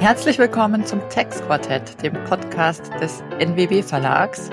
Herzlich 0.00 0.38
willkommen 0.38 0.86
zum 0.86 1.00
Textquartett, 1.08 2.00
dem 2.04 2.12
Podcast 2.22 2.92
des 3.00 3.20
NWB 3.40 3.82
Verlags. 3.82 4.48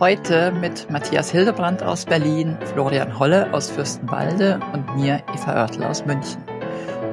Heute 0.00 0.50
mit 0.50 0.90
Matthias 0.90 1.30
Hildebrand 1.30 1.82
aus 1.82 2.06
Berlin, 2.06 2.56
Florian 2.72 3.18
Holle 3.18 3.52
aus 3.52 3.70
Fürstenwalde 3.70 4.58
und 4.72 4.96
mir, 4.96 5.22
Eva 5.34 5.56
Oertel 5.56 5.84
aus 5.84 6.06
München. 6.06 6.42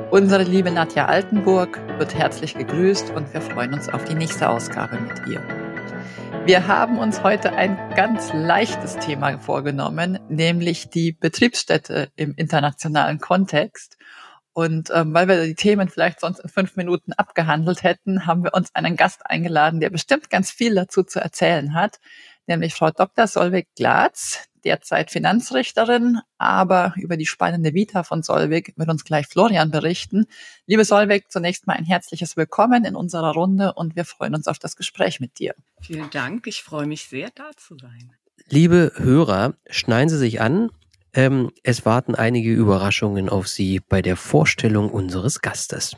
Unsere 0.09 0.43
liebe 0.43 0.71
Nadja 0.71 1.07
Altenburg 1.07 1.81
wird 1.97 2.15
herzlich 2.15 2.53
gegrüßt 2.53 3.09
und 3.09 3.33
wir 3.33 3.41
freuen 3.41 3.73
uns 3.73 3.89
auf 3.89 4.05
die 4.05 4.15
nächste 4.15 4.47
Ausgabe 4.47 4.97
mit 4.97 5.27
ihr. 5.27 5.41
Wir 6.45 6.67
haben 6.67 6.97
uns 6.97 7.23
heute 7.23 7.51
ein 7.53 7.77
ganz 7.95 8.31
leichtes 8.31 8.99
Thema 8.99 9.37
vorgenommen, 9.37 10.17
nämlich 10.29 10.89
die 10.89 11.11
Betriebsstätte 11.11 12.07
im 12.15 12.35
internationalen 12.35 13.19
Kontext. 13.19 13.94
Und 14.55 14.89
ähm, 14.93 15.13
weil 15.13 15.27
wir 15.27 15.43
die 15.43 15.53
Themen 15.53 15.89
vielleicht 15.89 16.21
sonst 16.21 16.39
in 16.39 16.47
fünf 16.47 16.77
Minuten 16.77 17.11
abgehandelt 17.11 17.83
hätten, 17.83 18.25
haben 18.25 18.45
wir 18.45 18.53
uns 18.53 18.73
einen 18.73 18.95
Gast 18.95 19.25
eingeladen, 19.25 19.81
der 19.81 19.89
bestimmt 19.89 20.29
ganz 20.29 20.49
viel 20.49 20.73
dazu 20.73 21.03
zu 21.03 21.19
erzählen 21.19 21.73
hat, 21.73 21.99
nämlich 22.47 22.73
Frau 22.73 22.89
Dr. 22.89 23.27
Solveig 23.27 23.67
Glatz, 23.75 24.47
derzeit 24.63 25.11
Finanzrichterin, 25.11 26.19
aber 26.37 26.93
über 26.95 27.17
die 27.17 27.25
spannende 27.25 27.73
Vita 27.73 28.03
von 28.03 28.23
Solveig 28.23 28.71
wird 28.77 28.89
uns 28.89 29.03
gleich 29.03 29.27
Florian 29.27 29.71
berichten. 29.71 30.25
Liebe 30.67 30.85
Solveig, 30.85 31.29
zunächst 31.29 31.67
mal 31.67 31.73
ein 31.73 31.83
herzliches 31.83 32.37
Willkommen 32.37 32.85
in 32.85 32.95
unserer 32.95 33.33
Runde 33.33 33.73
und 33.73 33.97
wir 33.97 34.05
freuen 34.05 34.35
uns 34.35 34.47
auf 34.47 34.57
das 34.57 34.77
Gespräch 34.77 35.19
mit 35.19 35.37
dir. 35.37 35.53
Vielen 35.81 36.09
Dank, 36.11 36.47
ich 36.47 36.63
freue 36.63 36.87
mich 36.87 37.09
sehr, 37.09 37.29
da 37.35 37.51
zu 37.57 37.75
sein. 37.77 38.13
Liebe 38.47 38.93
Hörer, 38.95 39.55
schneiden 39.69 40.07
Sie 40.07 40.17
sich 40.17 40.39
an, 40.39 40.69
ähm, 41.15 41.51
es 41.63 41.85
warten 41.85 42.13
einige 42.15 42.53
Überraschungen 42.53 43.29
auf 43.29 43.47
Sie 43.47 43.79
bei 43.87 44.01
der 44.01 44.15
Vorstellung 44.15 44.89
unseres 44.89 45.41
Gastes. 45.41 45.95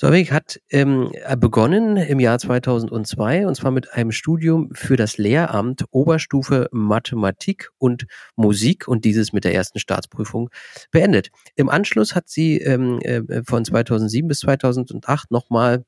Solveig 0.00 0.32
hat 0.32 0.58
ähm, 0.70 1.12
begonnen 1.36 1.98
im 1.98 2.20
Jahr 2.20 2.38
2002 2.38 3.46
und 3.46 3.54
zwar 3.54 3.70
mit 3.70 3.92
einem 3.92 4.12
Studium 4.12 4.70
für 4.72 4.96
das 4.96 5.18
Lehramt 5.18 5.84
Oberstufe 5.90 6.70
Mathematik 6.72 7.68
und 7.76 8.06
Musik 8.34 8.88
und 8.88 9.04
dieses 9.04 9.34
mit 9.34 9.44
der 9.44 9.52
ersten 9.52 9.78
Staatsprüfung 9.78 10.48
beendet. 10.90 11.28
Im 11.54 11.68
Anschluss 11.68 12.14
hat 12.14 12.30
sie 12.30 12.56
ähm, 12.58 13.00
äh, 13.02 13.42
von 13.44 13.62
2007 13.62 14.26
bis 14.26 14.38
2008 14.38 15.30
nochmal 15.30 15.84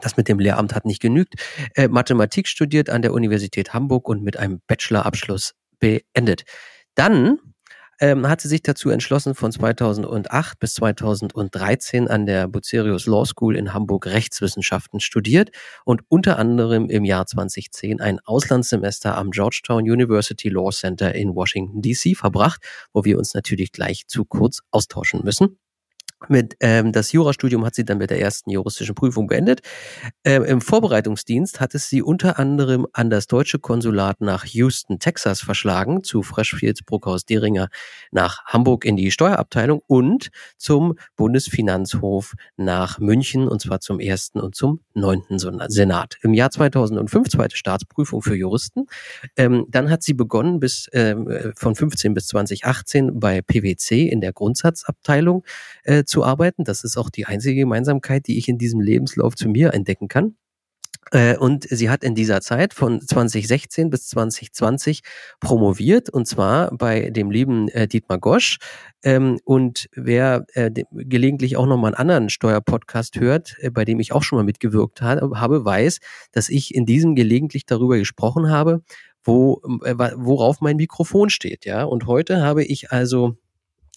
das 0.00 0.16
mit 0.16 0.26
dem 0.26 0.38
Lehramt 0.38 0.74
hat 0.74 0.86
nicht 0.86 1.02
genügt. 1.02 1.34
Äh, 1.74 1.88
Mathematik 1.88 2.48
studiert 2.48 2.88
an 2.88 3.02
der 3.02 3.12
Universität 3.12 3.74
Hamburg 3.74 4.08
und 4.08 4.22
mit 4.22 4.38
einem 4.38 4.62
Bachelorabschluss 4.66 5.54
beendet. 5.78 6.44
Dann 6.94 7.38
ähm, 8.00 8.28
hat 8.28 8.40
sie 8.40 8.48
sich 8.48 8.62
dazu 8.62 8.90
entschlossen, 8.90 9.34
von 9.34 9.52
2008 9.52 10.58
bis 10.58 10.74
2013 10.74 12.08
an 12.08 12.26
der 12.26 12.48
Bucerius 12.48 13.06
Law 13.06 13.24
School 13.24 13.56
in 13.56 13.72
Hamburg 13.72 14.06
Rechtswissenschaften 14.06 15.00
studiert 15.00 15.50
und 15.84 16.02
unter 16.08 16.38
anderem 16.38 16.88
im 16.90 17.04
Jahr 17.04 17.26
2010 17.26 18.00
ein 18.00 18.20
Auslandssemester 18.20 19.16
am 19.16 19.30
Georgetown 19.30 19.82
University 19.82 20.48
Law 20.48 20.70
Center 20.70 21.14
in 21.14 21.34
Washington, 21.34 21.82
DC 21.82 22.16
verbracht, 22.16 22.60
wo 22.92 23.04
wir 23.04 23.18
uns 23.18 23.34
natürlich 23.34 23.72
gleich 23.72 24.06
zu 24.06 24.24
kurz 24.24 24.60
austauschen 24.70 25.22
müssen. 25.24 25.58
Mit, 26.28 26.56
ähm, 26.60 26.92
das 26.92 27.12
Jurastudium 27.12 27.64
hat 27.64 27.74
sie 27.74 27.84
dann 27.84 27.98
mit 27.98 28.10
der 28.10 28.20
ersten 28.20 28.50
juristischen 28.50 28.94
Prüfung 28.94 29.26
beendet. 29.26 29.60
Ähm, 30.24 30.44
Im 30.44 30.60
Vorbereitungsdienst 30.60 31.60
hat 31.60 31.74
es 31.74 31.88
sie 31.88 32.02
unter 32.02 32.38
anderem 32.38 32.86
an 32.92 33.10
das 33.10 33.26
deutsche 33.26 33.58
Konsulat 33.58 34.20
nach 34.20 34.44
Houston, 34.44 34.98
Texas 34.98 35.40
verschlagen, 35.40 36.04
zu 36.04 36.22
Freshfields 36.22 36.82
Bruckhaus 36.82 37.24
Deringer 37.24 37.68
nach 38.10 38.44
Hamburg 38.46 38.84
in 38.84 38.96
die 38.96 39.10
Steuerabteilung 39.10 39.82
und 39.86 40.30
zum 40.56 40.94
Bundesfinanzhof 41.16 42.34
nach 42.56 42.98
München 42.98 43.48
und 43.48 43.60
zwar 43.60 43.80
zum 43.80 44.00
ersten 44.00 44.40
und 44.40 44.54
zum 44.54 44.80
neunten 44.94 45.38
Senat. 45.38 46.18
Im 46.22 46.34
Jahr 46.34 46.50
2005 46.50 47.28
zweite 47.28 47.56
Staatsprüfung 47.56 48.22
für 48.22 48.34
Juristen. 48.34 48.86
Ähm, 49.36 49.66
dann 49.68 49.90
hat 49.90 50.02
sie 50.02 50.14
begonnen 50.14 50.60
bis 50.60 50.88
ähm, 50.92 51.52
von 51.56 51.74
15 51.74 52.14
bis 52.14 52.28
2018 52.28 53.18
bei 53.18 53.42
PwC 53.42 54.08
in 54.08 54.20
der 54.20 54.32
Grundsatzabteilung 54.32 55.44
äh, 55.84 56.04
zu 56.14 56.24
arbeiten. 56.24 56.62
Das 56.64 56.84
ist 56.84 56.96
auch 56.96 57.10
die 57.10 57.26
einzige 57.26 57.60
Gemeinsamkeit, 57.60 58.28
die 58.28 58.38
ich 58.38 58.48
in 58.48 58.56
diesem 58.56 58.80
Lebenslauf 58.80 59.34
zu 59.34 59.48
mir 59.48 59.74
entdecken 59.74 60.06
kann. 60.06 60.36
Äh, 61.10 61.36
und 61.36 61.66
sie 61.68 61.90
hat 61.90 62.04
in 62.04 62.14
dieser 62.14 62.40
Zeit 62.40 62.72
von 62.72 63.00
2016 63.00 63.90
bis 63.90 64.08
2020 64.08 65.00
promoviert 65.40 66.08
und 66.08 66.26
zwar 66.26 66.70
bei 66.76 67.10
dem 67.10 67.32
lieben 67.32 67.68
äh, 67.68 67.88
Dietmar 67.88 68.18
Gosch. 68.18 68.58
Ähm, 69.02 69.38
und 69.44 69.88
wer 69.92 70.46
äh, 70.54 70.70
gelegentlich 70.92 71.56
auch 71.56 71.66
nochmal 71.66 71.94
einen 71.94 72.00
anderen 72.00 72.30
Steuerpodcast 72.30 73.18
hört, 73.18 73.56
bei 73.72 73.84
dem 73.84 73.98
ich 73.98 74.12
auch 74.12 74.22
schon 74.22 74.38
mal 74.38 74.44
mitgewirkt 74.44 75.02
habe, 75.02 75.64
weiß, 75.64 75.98
dass 76.30 76.48
ich 76.48 76.74
in 76.74 76.86
diesem 76.86 77.16
gelegentlich 77.16 77.66
darüber 77.66 77.98
gesprochen 77.98 78.50
habe, 78.50 78.82
wo, 79.24 79.60
worauf 79.64 80.60
mein 80.60 80.76
Mikrofon 80.76 81.28
steht. 81.28 81.64
Ja, 81.64 81.84
und 81.84 82.06
heute 82.06 82.42
habe 82.42 82.62
ich 82.62 82.92
also 82.92 83.36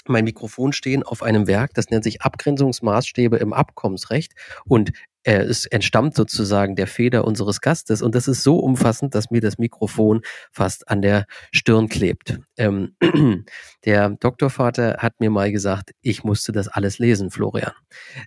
mein 0.09 0.25
Mikrofon 0.25 0.73
stehen 0.73 1.03
auf 1.03 1.23
einem 1.23 1.47
Werk, 1.47 1.73
das 1.73 1.89
nennt 1.89 2.03
sich 2.03 2.21
Abgrenzungsmaßstäbe 2.21 3.37
im 3.37 3.53
Abkommensrecht 3.53 4.33
und 4.65 4.91
äh, 5.27 5.41
es 5.41 5.65
entstammt 5.65 6.15
sozusagen 6.15 6.77
der 6.77 6.87
Feder 6.87 7.25
unseres 7.25 7.59
Gastes 7.59 8.01
und 8.01 8.15
das 8.15 8.29
ist 8.29 8.43
so 8.43 8.59
umfassend, 8.59 9.13
dass 9.13 9.29
mir 9.29 9.41
das 9.41 9.57
Mikrofon 9.57 10.21
fast 10.53 10.87
an 10.87 11.01
der 11.01 11.25
Stirn 11.51 11.89
klebt. 11.89 12.39
Ähm, 12.55 12.95
der 13.85 14.11
Doktorvater 14.11 14.97
hat 14.99 15.19
mir 15.19 15.29
mal 15.29 15.51
gesagt, 15.51 15.91
ich 16.01 16.23
musste 16.23 16.53
das 16.53 16.69
alles 16.69 16.97
lesen, 16.97 17.29
Florian. 17.29 17.73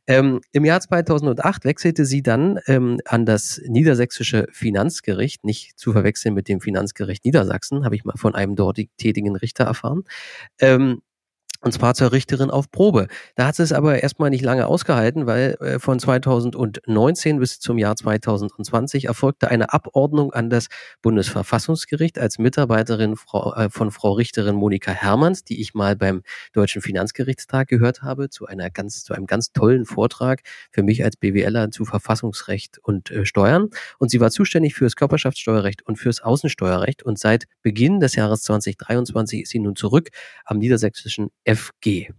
Ähm, 0.06 0.40
Im 0.52 0.66
Jahr 0.66 0.80
2008 0.82 1.64
wechselte 1.64 2.04
sie 2.04 2.22
dann 2.22 2.58
ähm, 2.66 2.98
an 3.06 3.24
das 3.24 3.62
niedersächsische 3.66 4.46
Finanzgericht, 4.52 5.42
nicht 5.42 5.78
zu 5.78 5.92
verwechseln 5.92 6.34
mit 6.34 6.48
dem 6.48 6.60
Finanzgericht 6.60 7.24
Niedersachsen, 7.24 7.86
habe 7.86 7.94
ich 7.94 8.04
mal 8.04 8.18
von 8.18 8.34
einem 8.34 8.56
dort 8.56 8.78
tätigen 8.98 9.36
Richter 9.36 9.64
erfahren. 9.64 10.04
Und 11.62 11.72
zwar 11.72 11.92
zur 11.94 12.12
Richterin 12.12 12.50
auf 12.50 12.70
Probe. 12.70 13.06
Da 13.34 13.46
hat 13.46 13.56
sie 13.56 13.62
es 13.62 13.72
aber 13.72 14.02
erstmal 14.02 14.30
nicht 14.30 14.42
lange 14.42 14.66
ausgehalten, 14.66 15.26
weil 15.26 15.56
äh, 15.60 15.78
von 15.78 15.98
2019 15.98 17.38
bis 17.38 17.60
zum 17.60 17.76
Jahr 17.76 17.96
2020 17.96 19.04
erfolgte 19.04 19.50
eine 19.50 19.72
Abordnung 19.74 20.32
an 20.32 20.48
das 20.48 20.68
Bundesverfassungsgericht 21.02 22.18
als 22.18 22.38
Mitarbeiterin 22.38 23.12
äh, 23.12 23.68
von 23.68 23.90
Frau 23.90 24.12
Richterin 24.12 24.54
Monika 24.56 24.90
Hermanns, 24.92 25.44
die 25.44 25.60
ich 25.60 25.74
mal 25.74 25.96
beim 25.96 26.22
Deutschen 26.54 26.80
Finanzgerichtstag 26.80 27.68
gehört 27.68 28.02
habe, 28.02 28.30
zu 28.30 28.46
einer 28.46 28.70
ganz, 28.70 29.04
zu 29.04 29.12
einem 29.12 29.26
ganz 29.26 29.52
tollen 29.52 29.84
Vortrag 29.84 30.40
für 30.70 30.82
mich 30.82 31.04
als 31.04 31.16
BWLer 31.18 31.70
zu 31.70 31.84
Verfassungsrecht 31.84 32.78
und 32.82 33.10
äh, 33.10 33.26
Steuern. 33.26 33.68
Und 33.98 34.10
sie 34.10 34.20
war 34.20 34.30
zuständig 34.30 34.74
fürs 34.74 34.96
Körperschaftssteuerrecht 34.96 35.82
und 35.82 35.96
fürs 35.96 36.22
Außensteuerrecht. 36.22 37.02
Und 37.02 37.18
seit 37.18 37.44
Beginn 37.60 38.00
des 38.00 38.14
Jahres 38.14 38.44
2023 38.44 39.42
ist 39.42 39.50
sie 39.50 39.58
nun 39.58 39.76
zurück 39.76 40.08
am 40.46 40.56
niedersächsischen 40.56 41.30
FG. 41.54 42.12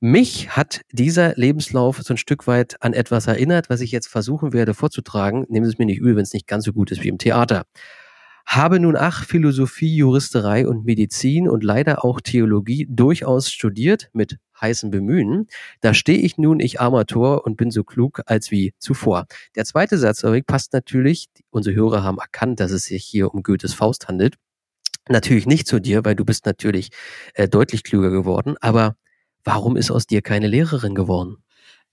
Mich 0.00 0.56
hat 0.56 0.80
dieser 0.90 1.34
Lebenslauf 1.36 2.00
so 2.02 2.14
ein 2.14 2.18
Stück 2.18 2.46
weit 2.46 2.82
an 2.82 2.94
etwas 2.94 3.26
erinnert, 3.26 3.68
was 3.68 3.82
ich 3.82 3.92
jetzt 3.92 4.06
versuchen 4.06 4.52
werde 4.52 4.72
vorzutragen. 4.72 5.44
Nehmen 5.48 5.66
Sie 5.66 5.72
es 5.72 5.78
mir 5.78 5.86
nicht 5.86 6.00
übel, 6.00 6.16
wenn 6.16 6.22
es 6.22 6.32
nicht 6.32 6.46
ganz 6.46 6.64
so 6.64 6.72
gut 6.72 6.90
ist 6.90 7.02
wie 7.02 7.08
im 7.08 7.18
Theater. 7.18 7.64
Habe 8.46 8.80
nun 8.80 8.96
ach 8.96 9.24
Philosophie, 9.24 9.96
Juristerei 9.96 10.66
und 10.66 10.84
Medizin 10.84 11.48
und 11.48 11.64
leider 11.64 12.04
auch 12.04 12.20
Theologie 12.20 12.86
durchaus 12.88 13.50
studiert 13.50 14.08
mit 14.12 14.38
heißem 14.60 14.90
Bemühen. 14.90 15.46
Da 15.80 15.92
stehe 15.92 16.18
ich 16.18 16.38
nun, 16.38 16.60
ich 16.60 16.80
Amateur 16.80 17.44
und 17.44 17.56
bin 17.56 17.70
so 17.70 17.84
klug 17.84 18.20
als 18.26 18.50
wie 18.50 18.74
zuvor. 18.78 19.26
Der 19.56 19.64
zweite 19.64 19.98
Satz, 19.98 20.24
passt 20.46 20.72
natürlich. 20.72 21.26
Unsere 21.50 21.76
Hörer 21.76 22.02
haben 22.02 22.18
erkannt, 22.18 22.60
dass 22.60 22.70
es 22.70 22.84
sich 22.84 23.04
hier 23.04 23.32
um 23.32 23.42
Goethes 23.42 23.74
Faust 23.74 24.08
handelt 24.08 24.36
natürlich 25.08 25.46
nicht 25.46 25.66
zu 25.66 25.80
dir, 25.80 26.04
weil 26.04 26.14
du 26.14 26.24
bist 26.24 26.46
natürlich 26.46 26.90
äh, 27.34 27.48
deutlich 27.48 27.82
klüger 27.82 28.10
geworden. 28.10 28.56
Aber 28.60 28.96
warum 29.44 29.76
ist 29.76 29.90
aus 29.90 30.06
dir 30.06 30.22
keine 30.22 30.48
Lehrerin 30.48 30.94
geworden? 30.94 31.38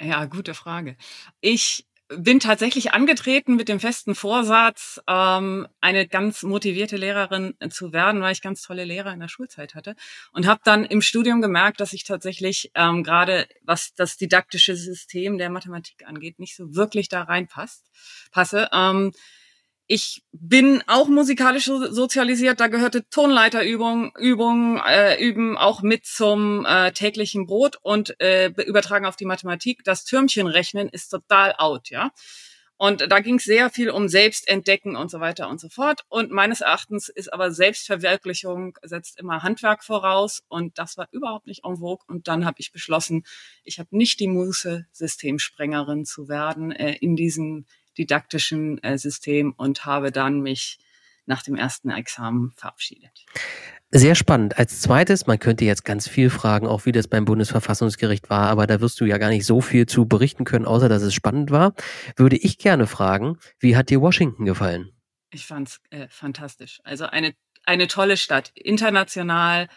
Ja, 0.01 0.25
gute 0.25 0.53
Frage. 0.53 0.95
Ich 1.41 1.85
bin 2.17 2.39
tatsächlich 2.39 2.93
angetreten 2.93 3.55
mit 3.55 3.69
dem 3.69 3.79
festen 3.79 4.15
Vorsatz, 4.15 4.99
ähm, 5.07 5.67
eine 5.79 6.07
ganz 6.07 6.43
motivierte 6.43 6.97
Lehrerin 6.97 7.55
zu 7.69 7.93
werden, 7.93 8.21
weil 8.21 8.33
ich 8.33 8.41
ganz 8.41 8.61
tolle 8.61 8.83
Lehrer 8.83 9.13
in 9.13 9.19
der 9.19 9.29
Schulzeit 9.29 9.75
hatte 9.75 9.95
und 10.33 10.45
habe 10.45 10.61
dann 10.63 10.83
im 10.83 11.01
Studium 11.01 11.41
gemerkt, 11.41 11.79
dass 11.79 11.93
ich 11.93 12.03
tatsächlich 12.03 12.71
ähm, 12.75 13.03
gerade 13.03 13.47
was 13.63 13.93
das 13.95 14.17
didaktische 14.17 14.75
System 14.75 15.37
der 15.37 15.49
Mathematik 15.49 16.05
angeht, 16.05 16.39
nicht 16.39 16.55
so 16.55 16.75
wirklich 16.75 17.07
da 17.07 17.23
reinpasst 17.23 17.89
passe. 18.31 18.67
Ähm, 18.73 19.13
ich 19.87 20.23
bin 20.31 20.83
auch 20.87 21.07
musikalisch 21.07 21.65
sozialisiert, 21.65 22.59
da 22.59 22.67
gehörte 22.67 23.07
Tonleiterübung, 23.09 24.13
Übung, 24.17 24.81
äh, 24.87 25.21
üben 25.21 25.57
auch 25.57 25.81
mit 25.81 26.05
zum 26.05 26.65
äh, 26.65 26.91
täglichen 26.91 27.45
Brot 27.45 27.77
und 27.81 28.19
äh, 28.21 28.47
übertragen 28.65 29.05
auf 29.05 29.17
die 29.17 29.25
Mathematik. 29.25 29.83
Das 29.83 30.05
Türmchen 30.05 30.47
rechnen 30.47 30.87
ist 30.89 31.09
total 31.09 31.55
out, 31.57 31.89
ja. 31.89 32.11
Und 32.83 33.11
da 33.11 33.19
ging 33.19 33.35
es 33.35 33.43
sehr 33.43 33.69
viel 33.69 33.91
um 33.91 34.07
Selbstentdecken 34.07 34.95
und 34.95 35.11
so 35.11 35.19
weiter 35.19 35.49
und 35.49 35.59
so 35.61 35.69
fort. 35.69 36.01
Und 36.09 36.31
meines 36.31 36.61
Erachtens 36.61 37.09
ist 37.09 37.31
aber 37.31 37.51
Selbstverwirklichung 37.51 38.75
setzt 38.81 39.19
immer 39.19 39.43
Handwerk 39.43 39.83
voraus. 39.83 40.41
Und 40.47 40.79
das 40.79 40.97
war 40.97 41.07
überhaupt 41.11 41.45
nicht 41.45 41.63
en 41.63 41.77
vogue. 41.77 42.03
Und 42.07 42.27
dann 42.27 42.43
habe 42.43 42.55
ich 42.57 42.71
beschlossen, 42.71 43.23
ich 43.63 43.77
habe 43.77 43.95
nicht 43.95 44.19
die 44.19 44.27
Muße, 44.27 44.87
Systemsprengerin 44.93 46.05
zu 46.05 46.27
werden 46.27 46.71
äh, 46.71 46.93
in 46.93 47.15
diesem 47.15 47.67
didaktischen 47.97 48.81
äh, 48.83 48.97
System 48.97 49.53
und 49.55 49.85
habe 49.85 50.11
dann 50.11 50.41
mich 50.41 50.79
nach 51.25 51.43
dem 51.43 51.55
ersten 51.55 51.89
Examen 51.89 52.51
verabschiedet. 52.55 53.25
Sehr 53.91 54.15
spannend. 54.15 54.57
Als 54.57 54.81
zweites, 54.81 55.27
man 55.27 55.38
könnte 55.38 55.65
jetzt 55.65 55.83
ganz 55.83 56.07
viel 56.07 56.29
fragen, 56.29 56.65
auch 56.65 56.85
wie 56.85 56.93
das 56.93 57.07
beim 57.07 57.25
Bundesverfassungsgericht 57.25 58.29
war, 58.29 58.47
aber 58.47 58.65
da 58.65 58.79
wirst 58.79 58.99
du 59.01 59.05
ja 59.05 59.17
gar 59.17 59.29
nicht 59.29 59.45
so 59.45 59.59
viel 59.59 59.85
zu 59.85 60.05
berichten 60.05 60.45
können, 60.45 60.65
außer 60.65 60.88
dass 60.88 61.01
es 61.01 61.13
spannend 61.13 61.51
war. 61.51 61.73
Würde 62.15 62.38
ich 62.38 62.57
gerne 62.57 62.88
fragen, 62.88 63.38
wie 63.59 63.75
hat 63.75 63.89
dir 63.89 63.99
Washington 63.99 64.45
gefallen? 64.45 64.91
Ich 65.29 65.45
fand's 65.45 65.81
äh, 65.89 66.07
fantastisch. 66.09 66.79
Also 66.83 67.05
eine, 67.05 67.33
eine 67.65 67.88
tolle 67.88 68.15
Stadt. 68.15 68.51
International, 68.55 69.67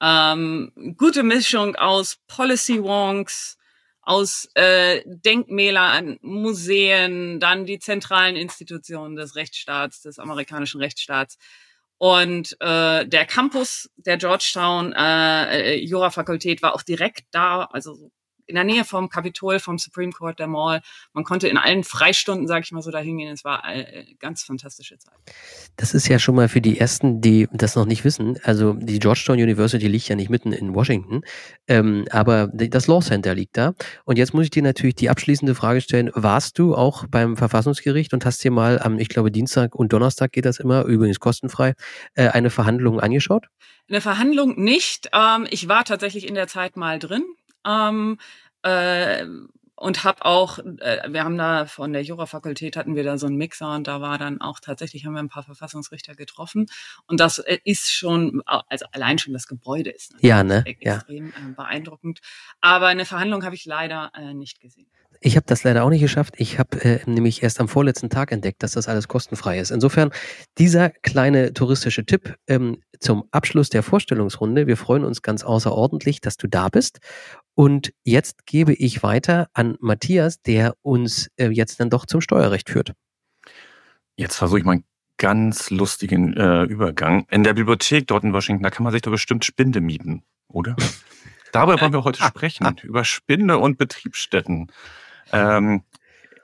ähm, 0.00 0.72
gute 0.96 1.24
Mischung 1.24 1.74
aus 1.74 2.18
Policy 2.28 2.82
Wonks, 2.82 3.56
aus 4.06 4.48
äh, 4.54 5.02
Denkmälern, 5.04 6.18
Museen, 6.22 7.40
dann 7.40 7.66
die 7.66 7.80
zentralen 7.80 8.36
Institutionen 8.36 9.16
des 9.16 9.34
Rechtsstaats, 9.34 10.00
des 10.00 10.20
amerikanischen 10.20 10.80
Rechtsstaats. 10.80 11.38
Und 11.98 12.56
äh, 12.60 13.06
der 13.06 13.26
Campus 13.26 13.90
der 13.96 14.16
Georgetown 14.16 14.92
äh, 14.92 15.74
äh 15.74 15.84
Jura-Fakultät 15.84 16.62
war 16.62 16.74
auch 16.74 16.82
direkt 16.82 17.24
da, 17.32 17.64
also 17.64 18.12
in 18.46 18.54
der 18.54 18.64
Nähe 18.64 18.84
vom 18.84 19.08
Kapitol, 19.08 19.58
vom 19.58 19.78
Supreme 19.78 20.12
Court 20.12 20.38
der 20.38 20.46
Mall. 20.46 20.80
Man 21.12 21.24
konnte 21.24 21.48
in 21.48 21.56
allen 21.56 21.84
Freistunden, 21.84 22.46
sage 22.46 22.62
ich 22.64 22.72
mal 22.72 22.82
so, 22.82 22.90
da 22.90 22.98
hingehen. 22.98 23.32
Es 23.32 23.44
war 23.44 23.64
eine 23.64 23.92
äh, 23.92 24.14
ganz 24.18 24.42
fantastische 24.42 24.98
Zeit. 24.98 25.14
Das 25.76 25.94
ist 25.94 26.08
ja 26.08 26.18
schon 26.18 26.34
mal 26.34 26.48
für 26.48 26.60
die 26.60 26.78
Ersten, 26.78 27.20
die 27.20 27.48
das 27.52 27.76
noch 27.76 27.86
nicht 27.86 28.04
wissen. 28.04 28.38
Also 28.42 28.74
die 28.74 28.98
Georgetown 28.98 29.36
University 29.36 29.88
liegt 29.88 30.08
ja 30.08 30.16
nicht 30.16 30.30
mitten 30.30 30.52
in 30.52 30.74
Washington, 30.74 31.22
ähm, 31.68 32.06
aber 32.10 32.48
das 32.52 32.86
Law 32.86 33.00
Center 33.00 33.34
liegt 33.34 33.56
da. 33.56 33.74
Und 34.04 34.18
jetzt 34.18 34.34
muss 34.34 34.44
ich 34.44 34.50
dir 34.50 34.62
natürlich 34.62 34.94
die 34.94 35.10
abschließende 35.10 35.54
Frage 35.54 35.80
stellen. 35.80 36.10
Warst 36.14 36.58
du 36.58 36.74
auch 36.74 37.06
beim 37.08 37.36
Verfassungsgericht 37.36 38.12
und 38.12 38.24
hast 38.24 38.42
dir 38.44 38.50
mal 38.50 38.78
am, 38.78 38.98
ich 38.98 39.08
glaube, 39.08 39.30
Dienstag 39.30 39.74
und 39.74 39.92
Donnerstag 39.92 40.32
geht 40.32 40.44
das 40.44 40.58
immer, 40.58 40.84
übrigens 40.84 41.20
kostenfrei, 41.20 41.74
äh, 42.14 42.28
eine 42.28 42.50
Verhandlung 42.50 43.00
angeschaut? 43.00 43.46
Eine 43.88 44.00
Verhandlung 44.00 44.60
nicht. 44.62 45.10
Ähm, 45.12 45.46
ich 45.50 45.68
war 45.68 45.84
tatsächlich 45.84 46.26
in 46.28 46.34
der 46.34 46.48
Zeit 46.48 46.76
mal 46.76 46.98
drin. 46.98 47.24
Ähm, 47.66 48.18
äh, 48.62 49.26
und 49.76 50.04
habe 50.04 50.24
auch, 50.24 50.58
äh, 50.58 51.02
wir 51.08 51.22
haben 51.22 51.36
da 51.36 51.66
von 51.66 51.92
der 51.92 52.02
Jurafakultät 52.02 52.76
hatten 52.76 52.96
wir 52.96 53.04
da 53.04 53.18
so 53.18 53.26
einen 53.26 53.36
Mixer 53.36 53.74
und 53.74 53.86
da 53.86 54.00
war 54.00 54.16
dann 54.16 54.40
auch 54.40 54.58
tatsächlich 54.58 55.04
haben 55.04 55.12
wir 55.12 55.20
ein 55.20 55.28
paar 55.28 55.42
Verfassungsrichter 55.42 56.14
getroffen 56.14 56.66
und 57.06 57.20
das 57.20 57.38
äh, 57.38 57.58
ist 57.64 57.92
schon, 57.92 58.42
also 58.46 58.86
allein 58.92 59.18
schon 59.18 59.34
das 59.34 59.46
Gebäude 59.46 59.90
ist 59.90 60.14
ja, 60.20 60.42
ne? 60.42 60.64
extrem 60.64 61.26
ja. 61.26 61.48
Äh, 61.48 61.52
beeindruckend. 61.54 62.20
Aber 62.62 62.86
eine 62.86 63.04
Verhandlung 63.04 63.44
habe 63.44 63.54
ich 63.54 63.66
leider 63.66 64.10
äh, 64.14 64.32
nicht 64.32 64.60
gesehen. 64.60 64.88
Ich 65.20 65.36
habe 65.36 65.46
das 65.46 65.64
leider 65.64 65.84
auch 65.84 65.90
nicht 65.90 66.00
geschafft. 66.00 66.34
Ich 66.38 66.58
habe 66.58 66.82
äh, 66.84 67.00
nämlich 67.06 67.42
erst 67.42 67.60
am 67.60 67.68
vorletzten 67.68 68.10
Tag 68.10 68.32
entdeckt, 68.32 68.62
dass 68.62 68.72
das 68.72 68.88
alles 68.88 69.08
kostenfrei 69.08 69.58
ist. 69.58 69.70
Insofern 69.70 70.10
dieser 70.58 70.90
kleine 70.90 71.52
touristische 71.52 72.04
Tipp 72.04 72.36
ähm, 72.46 72.82
zum 73.00 73.24
Abschluss 73.30 73.70
der 73.70 73.82
Vorstellungsrunde. 73.82 74.66
Wir 74.66 74.76
freuen 74.76 75.04
uns 75.04 75.22
ganz 75.22 75.42
außerordentlich, 75.42 76.20
dass 76.20 76.36
du 76.36 76.48
da 76.48 76.68
bist. 76.68 76.98
Und 77.54 77.92
jetzt 78.04 78.46
gebe 78.46 78.74
ich 78.74 79.02
weiter 79.02 79.48
an 79.54 79.76
Matthias, 79.80 80.42
der 80.42 80.74
uns 80.82 81.28
äh, 81.36 81.48
jetzt 81.48 81.80
dann 81.80 81.90
doch 81.90 82.06
zum 82.06 82.20
Steuerrecht 82.20 82.70
führt. 82.70 82.92
Jetzt 84.16 84.36
versuche 84.36 84.58
ich 84.58 84.64
mal 84.64 84.72
einen 84.72 84.84
ganz 85.18 85.70
lustigen 85.70 86.34
äh, 86.34 86.64
Übergang. 86.64 87.26
In 87.30 87.44
der 87.44 87.54
Bibliothek 87.54 88.06
dort 88.06 88.24
in 88.24 88.32
Washington, 88.32 88.62
da 88.62 88.70
kann 88.70 88.84
man 88.84 88.92
sich 88.92 89.02
doch 89.02 89.10
bestimmt 89.10 89.44
Spinde 89.44 89.80
mieten, 89.80 90.22
oder? 90.48 90.76
Darüber 91.52 91.80
wollen 91.80 91.92
wir 91.92 92.04
heute 92.04 92.22
sprechen, 92.26 92.76
über 92.82 93.04
Spinde 93.04 93.58
und 93.58 93.78
Betriebsstätten. 93.78 94.70
Ähm, 95.32 95.82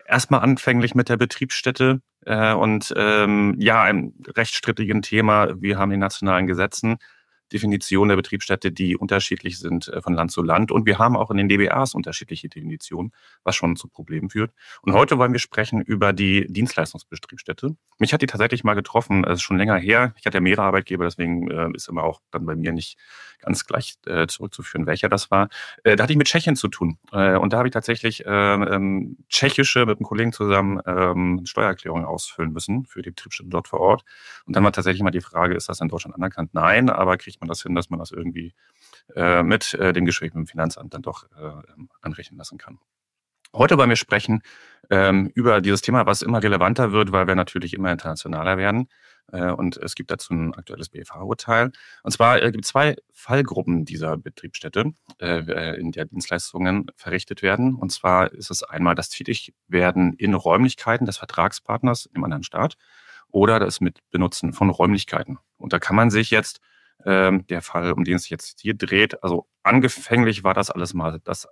erstmal 0.07 0.41
anfänglich 0.41 0.95
mit 0.95 1.09
der 1.09 1.17
Betriebsstätte 1.17 2.01
äh, 2.27 2.53
und 2.53 2.93
ähm, 2.97 3.57
ja, 3.59 3.83
einem 3.83 4.15
rechtsstrittigen 4.37 5.03
Thema. 5.03 5.61
Wir 5.61 5.79
haben 5.79 5.91
die 5.91 5.97
nationalen 5.97 6.47
Gesetzen. 6.47 6.99
Definition 7.53 8.09
der 8.09 8.17
Betriebsstätte, 8.17 8.73
die 8.73 8.97
unterschiedlich 8.97 9.59
sind 9.59 9.89
äh, 9.89 10.01
von 10.01 10.15
Land 10.15 10.33
zu 10.33 10.43
Land. 10.43 10.73
Und 10.73 10.87
wir 10.87 10.99
haben 10.99 11.17
auch 11.17 11.31
in 11.31 11.37
den 11.37 11.49
DBAs 11.49 11.95
unterschiedliche 11.95 12.49
Definitionen, 12.49 13.13
was 13.45 13.55
schon 13.55 13.77
zu 13.77 13.89
Problemen 13.89 14.31
führt. 14.31 14.53
Und 14.81 14.95
heute 14.95 15.19
wollen 15.19 15.33
wir 15.33 15.39
sprechen 15.39 15.81
über 15.81 16.13
die 16.13 16.47
Dienstleistungsbetriebsstätte. 16.49 17.77
Mich 17.99 18.13
hat 18.13 18.23
die 18.23 18.27
tatsächlich 18.27 18.65
mal 18.65 18.75
getroffen, 18.75 19.25
es 19.25 19.35
ist 19.35 19.43
schon 19.43 19.59
länger 19.59 19.77
her. 19.77 20.15
Ich 20.19 20.27
hatte 20.27 20.39
ja 20.39 20.41
mehrere 20.41 20.63
Arbeitgeber, 20.63 21.05
deswegen 21.05 21.51
äh, 21.51 21.69
ist 21.75 21.89
immer 21.89 22.03
auch 22.05 22.21
dann 22.31 22.47
bei 22.47 22.57
mir 22.57 22.73
nicht 22.73 22.99
ganz 23.43 23.67
gleich 23.67 23.97
äh, 24.07 24.27
zurückzuführen, 24.27 24.87
welcher 24.87 25.09
das 25.09 25.31
war. 25.31 25.49
Äh, 25.85 25.97
da 25.97 26.05
hatte 26.05 26.13
ich 26.13 26.19
mit 26.19 26.29
Tschechien 26.29 26.57
zu 26.57 26.69
tun. 26.69 26.99
Äh, 27.13 27.37
und 27.37 27.53
da 27.53 27.59
habe 27.59 27.69
ich 27.69 27.73
tatsächlich 27.73 28.25
äh, 28.25 28.31
ähm, 28.31 29.19
tschechische 29.29 29.85
mit 29.87 29.99
einem 29.99 30.07
Kollegen 30.07 30.33
zusammen 30.33 30.81
ähm, 30.87 31.43
Steuererklärungen 31.45 32.07
ausfüllen 32.07 32.53
müssen 32.53 32.87
für 32.87 33.03
die 33.03 33.11
Betriebsstätte 33.11 33.51
dort 33.51 33.69
vor 33.69 33.81
Ort. 33.81 34.05
Und 34.47 34.57
dann 34.57 34.65
war 34.65 34.73
tatsächlich 34.73 35.03
mal 35.03 35.11
die 35.11 35.21
Frage, 35.21 35.55
ist 35.55 35.69
das 35.69 35.81
in 35.81 35.89
Deutschland 35.89 36.15
anerkannt? 36.15 36.55
Nein, 36.55 36.89
aber 36.89 37.17
kriegt 37.17 37.41
man 37.41 37.49
das 37.49 37.63
hin, 37.63 37.75
dass 37.75 37.91
man 37.91 37.99
das 37.99 38.11
irgendwie 38.11 38.55
äh, 39.15 39.43
mit 39.43 39.75
äh, 39.75 39.93
dem 39.93 40.05
Gespräch 40.05 40.35
mit 40.35 40.47
dem 40.47 40.47
Finanzamt 40.47 40.95
dann 40.95 41.03
doch 41.03 41.25
äh, 41.37 41.63
anrechnen 42.01 42.39
lassen 42.39 42.59
kann. 42.59 42.79
Heute 43.55 43.77
wollen 43.77 43.91
wir 43.91 43.97
sprechen 43.97 44.41
ähm, 44.91 45.31
über 45.35 45.61
dieses 45.61 45.83
Thema, 45.83 46.07
was 46.07 46.23
immer 46.23 46.43
relevanter 46.43 46.93
wird, 46.93 47.13
weil 47.13 47.27
wir 47.27 47.35
natürlich 47.35 47.75
immer 47.75 47.93
internationaler 47.93 48.57
werden. 48.57 48.89
Äh, 49.31 49.51
und 49.51 49.77
es 49.79 49.95
gibt 49.95 50.11
dazu 50.11 50.35
ein 50.35 50.55
aktuelles 50.55 50.89
BFH-Urteil. 50.89 51.73
Und 52.03 52.11
zwar 52.11 52.43
äh, 52.43 52.53
gibt 52.53 52.65
es 52.65 52.71
zwei 52.71 52.97
Fallgruppen 53.13 53.85
dieser 53.85 54.17
Betriebsstätte, 54.17 54.93
äh, 55.21 55.79
in 55.79 55.93
der 55.93 56.05
Dienstleistungen 56.05 56.87
verrichtet 56.97 57.43
werden. 57.43 57.75
Und 57.75 57.93
zwar 57.93 58.33
ist 58.33 58.51
es 58.51 58.63
einmal 58.63 58.95
das 58.95 59.09
Tätigwerden 59.09 60.15
in 60.15 60.35
Räumlichkeiten 60.35 61.07
des 61.07 61.19
Vertragspartners 61.19 62.07
im 62.07 62.25
anderen 62.25 62.45
Staat 62.45 62.77
oder 63.29 63.59
das 63.59 63.81
Mitbenutzen 63.81 64.53
von 64.53 64.71
Räumlichkeiten. 64.71 65.39
Und 65.57 65.73
da 65.73 65.79
kann 65.79 65.97
man 65.97 66.11
sich 66.11 66.31
jetzt 66.31 66.61
ähm, 67.05 67.47
der 67.47 67.63
Fall, 67.63 67.93
um 67.93 68.05
den 68.05 68.17
es 68.17 68.29
jetzt 68.29 68.61
hier 68.61 68.75
dreht. 68.75 69.23
Also 69.23 69.49
angefänglich 69.63 70.45
war 70.45 70.55
das 70.55 70.71
alles 70.71 70.93
mal 70.93 71.21
das, 71.25 71.49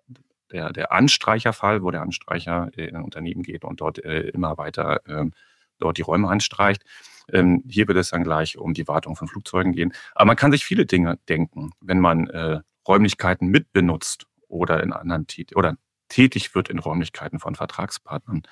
der, 0.52 0.72
der 0.72 0.92
Anstreicherfall, 0.92 1.82
wo 1.82 1.90
der 1.90 2.02
Anstreicher 2.02 2.70
in 2.76 2.96
ein 2.96 3.02
Unternehmen 3.02 3.42
geht 3.42 3.64
und 3.64 3.80
dort 3.80 3.98
immer 3.98 4.58
weiter 4.58 5.00
ähm, 5.08 5.32
dort 5.80 5.98
die 5.98 6.02
Räume 6.02 6.28
anstreicht. 6.28 6.84
Ähm, 7.32 7.62
hier 7.68 7.88
wird 7.88 7.98
es 7.98 8.10
dann 8.10 8.24
gleich 8.24 8.58
um 8.58 8.74
die 8.74 8.88
Wartung 8.88 9.16
von 9.16 9.28
Flugzeugen 9.28 9.72
gehen. 9.72 9.92
Aber 10.14 10.26
man 10.26 10.36
kann 10.36 10.52
sich 10.52 10.64
viele 10.64 10.86
Dinge 10.86 11.18
denken, 11.28 11.70
wenn 11.80 12.00
man 12.00 12.28
äh, 12.28 12.60
Räumlichkeiten 12.86 13.48
mitbenutzt 13.48 14.26
oder 14.48 14.82
in 14.82 14.92
anderen 14.92 15.26
Tät 15.26 15.54
oder 15.56 15.76
tätig 16.08 16.54
wird 16.54 16.68
in 16.68 16.78
Räumlichkeiten 16.78 17.38
von 17.38 17.54
Vertragspartnern. 17.54 18.42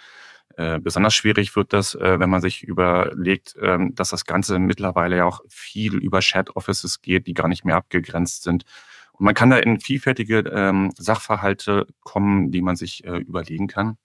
Äh, 0.57 0.81
besonders 0.81 1.15
schwierig 1.15 1.55
wird 1.55 1.73
das, 1.73 1.95
äh, 1.95 2.19
wenn 2.19 2.31
man 2.31 2.41
sich 2.41 2.65
überlegt, 2.65 3.57
ähm, 3.61 3.95
dass 3.95 4.11
das 4.11 4.25
Ganze 4.25 4.59
mittlerweile 4.59 5.19
ja 5.19 5.25
auch 5.25 5.41
viel 5.49 5.97
über 5.97 6.21
Chat 6.21 6.57
Offices 6.57 7.03
geht, 7.03 7.27
die 7.27 7.35
gar 7.35 7.49
nicht 7.49 7.65
mehr 7.65 7.77
abgegrenzt 7.77 8.43
sind. 8.43 8.65
Und 9.13 9.25
man 9.25 9.35
kann 9.35 9.51
da 9.51 9.59
in 9.59 9.81
vielfältige 9.81 10.39
ähm, 10.39 10.93
Sachverhalte 10.97 11.87
kommen, 12.01 12.51
die 12.51 12.63
man 12.63 12.77
sich 12.77 13.05
äh, 13.05 13.19
überlegen 13.19 13.67
kann. 13.67 13.99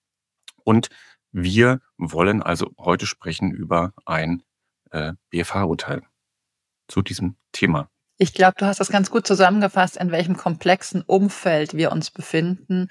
Und 0.63 0.89
wir 1.32 1.82
wollen 1.98 2.44
also 2.44 2.72
heute 2.77 3.06
sprechen 3.06 3.51
über 3.51 3.94
ein 4.06 4.44
äh, 4.93 5.13
BFH-Urteil 5.31 6.01
zu 6.88 7.01
diesem 7.01 7.35
Thema. 7.51 7.89
Ich 8.17 8.33
glaube, 8.33 8.55
du 8.57 8.65
hast 8.65 8.79
das 8.79 8.89
ganz 8.89 9.09
gut 9.09 9.27
zusammengefasst, 9.27 9.97
in 9.97 10.12
welchem 10.12 10.38
komplexen 10.38 11.01
Umfeld 11.01 11.73
wir 11.73 11.91
uns 11.91 12.12
befinden. 12.12 12.88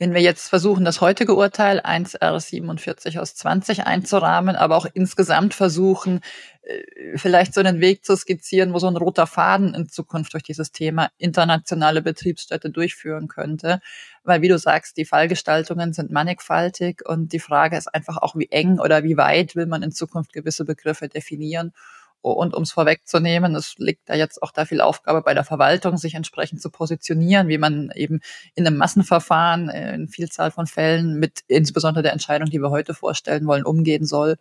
Wenn 0.00 0.14
wir 0.14 0.20
jetzt 0.20 0.48
versuchen, 0.48 0.84
das 0.84 1.00
heutige 1.00 1.34
Urteil 1.34 1.80
1R47 1.80 3.18
aus 3.18 3.34
20 3.34 3.84
einzurahmen, 3.84 4.54
aber 4.54 4.76
auch 4.76 4.86
insgesamt 4.94 5.54
versuchen, 5.54 6.20
äh, 6.62 7.16
vielleicht 7.16 7.52
so 7.52 7.58
einen 7.60 7.80
Weg 7.80 8.04
zu 8.04 8.14
skizzieren, 8.16 8.72
wo 8.72 8.78
so 8.78 8.86
ein 8.86 8.96
roter 8.96 9.26
Faden 9.26 9.74
in 9.74 9.88
Zukunft 9.88 10.34
durch 10.34 10.44
dieses 10.44 10.70
Thema 10.70 11.10
internationale 11.18 12.00
Betriebsstätte 12.00 12.70
durchführen 12.70 13.26
könnte. 13.26 13.80
Weil, 14.22 14.40
wie 14.40 14.48
du 14.48 14.58
sagst, 14.58 14.98
die 14.98 15.04
Fallgestaltungen 15.04 15.92
sind 15.92 16.12
mannigfaltig 16.12 17.02
und 17.04 17.32
die 17.32 17.40
Frage 17.40 17.76
ist 17.76 17.92
einfach 17.92 18.18
auch, 18.18 18.36
wie 18.36 18.50
eng 18.52 18.78
oder 18.78 19.02
wie 19.02 19.16
weit 19.16 19.56
will 19.56 19.66
man 19.66 19.82
in 19.82 19.90
Zukunft 19.90 20.32
gewisse 20.32 20.64
Begriffe 20.64 21.08
definieren. 21.08 21.72
Und 22.20 22.54
um 22.54 22.64
es 22.64 22.72
vorwegzunehmen, 22.72 23.54
es 23.54 23.74
liegt 23.78 24.08
da 24.08 24.14
jetzt 24.14 24.42
auch 24.42 24.50
da 24.50 24.64
viel 24.64 24.80
Aufgabe 24.80 25.22
bei 25.22 25.34
der 25.34 25.44
Verwaltung, 25.44 25.96
sich 25.96 26.14
entsprechend 26.14 26.60
zu 26.60 26.70
positionieren, 26.70 27.48
wie 27.48 27.58
man 27.58 27.90
eben 27.94 28.20
in 28.54 28.66
einem 28.66 28.76
Massenverfahren 28.76 29.68
äh, 29.68 29.94
in 29.94 30.08
Vielzahl 30.08 30.50
von 30.50 30.66
Fällen 30.66 31.18
mit 31.18 31.40
insbesondere 31.46 32.02
der 32.02 32.12
Entscheidung, 32.12 32.50
die 32.50 32.60
wir 32.60 32.70
heute 32.70 32.92
vorstellen 32.94 33.46
wollen, 33.46 33.64
umgehen 33.64 34.04
soll. 34.04 34.36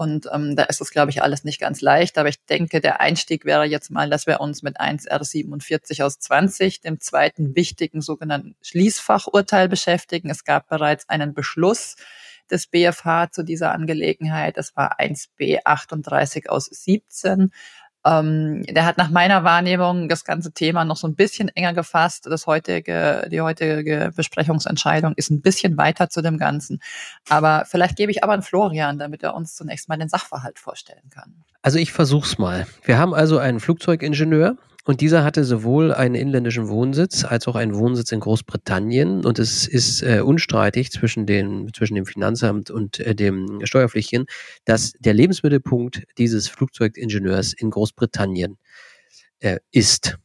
Und 0.00 0.30
ähm, 0.32 0.56
da 0.56 0.62
ist 0.62 0.80
das, 0.80 0.92
glaube 0.92 1.10
ich, 1.10 1.22
alles 1.22 1.44
nicht 1.44 1.60
ganz 1.60 1.82
leicht. 1.82 2.16
Aber 2.16 2.30
ich 2.30 2.42
denke, 2.46 2.80
der 2.80 3.00
Einstieg 3.00 3.44
wäre 3.44 3.66
jetzt 3.66 3.90
mal, 3.90 4.08
dass 4.08 4.26
wir 4.26 4.40
uns 4.40 4.62
mit 4.62 4.80
1R47 4.80 6.02
aus 6.02 6.18
20, 6.18 6.80
dem 6.80 7.00
zweiten 7.00 7.54
wichtigen 7.54 8.00
sogenannten 8.00 8.56
Schließfachurteil 8.62 9.68
beschäftigen. 9.68 10.30
Es 10.30 10.44
gab 10.44 10.68
bereits 10.68 11.06
einen 11.10 11.34
Beschluss 11.34 11.96
des 12.50 12.66
BFH 12.66 13.30
zu 13.30 13.42
dieser 13.42 13.72
Angelegenheit. 13.72 14.56
Das 14.56 14.76
war 14.76 14.98
1b 14.98 15.60
38 15.64 16.50
aus 16.50 16.66
17. 16.66 17.50
Ähm, 18.04 18.62
der 18.62 18.86
hat 18.86 18.96
nach 18.96 19.10
meiner 19.10 19.44
Wahrnehmung 19.44 20.08
das 20.08 20.24
ganze 20.24 20.52
Thema 20.52 20.84
noch 20.84 20.96
so 20.96 21.06
ein 21.06 21.16
bisschen 21.16 21.48
enger 21.48 21.74
gefasst. 21.74 22.26
Das 22.26 22.46
heutige, 22.46 23.28
die 23.30 23.42
heutige 23.42 24.12
Besprechungsentscheidung 24.16 25.12
ist 25.16 25.30
ein 25.30 25.42
bisschen 25.42 25.76
weiter 25.76 26.08
zu 26.08 26.22
dem 26.22 26.38
Ganzen. 26.38 26.80
Aber 27.28 27.64
vielleicht 27.66 27.96
gebe 27.96 28.10
ich 28.10 28.24
aber 28.24 28.32
an 28.32 28.42
Florian, 28.42 28.98
damit 28.98 29.22
er 29.22 29.34
uns 29.34 29.54
zunächst 29.54 29.88
mal 29.88 29.98
den 29.98 30.08
Sachverhalt 30.08 30.58
vorstellen 30.58 31.10
kann. 31.10 31.44
Also 31.62 31.78
ich 31.78 31.92
versuch's 31.92 32.38
mal. 32.38 32.66
Wir 32.84 32.96
haben 32.96 33.12
also 33.12 33.38
einen 33.38 33.60
Flugzeugingenieur, 33.60 34.56
und 34.90 35.00
dieser 35.00 35.22
hatte 35.22 35.44
sowohl 35.44 35.94
einen 35.94 36.16
inländischen 36.16 36.68
Wohnsitz 36.68 37.24
als 37.24 37.46
auch 37.46 37.54
einen 37.54 37.76
Wohnsitz 37.76 38.10
in 38.10 38.18
Großbritannien. 38.18 39.24
Und 39.24 39.38
es 39.38 39.68
ist 39.68 40.02
äh, 40.02 40.18
unstreitig 40.18 40.90
zwischen, 40.90 41.26
den, 41.26 41.72
zwischen 41.72 41.94
dem 41.94 42.06
Finanzamt 42.06 42.72
und 42.72 42.98
äh, 42.98 43.14
dem 43.14 43.60
Steuerpflichtigen, 43.62 44.26
dass 44.64 44.94
der 44.98 45.14
Lebensmittelpunkt 45.14 46.02
dieses 46.18 46.48
Flugzeugingenieurs 46.48 47.52
in 47.52 47.70
Großbritannien 47.70 48.58
äh, 49.38 49.60
ist. 49.70 50.18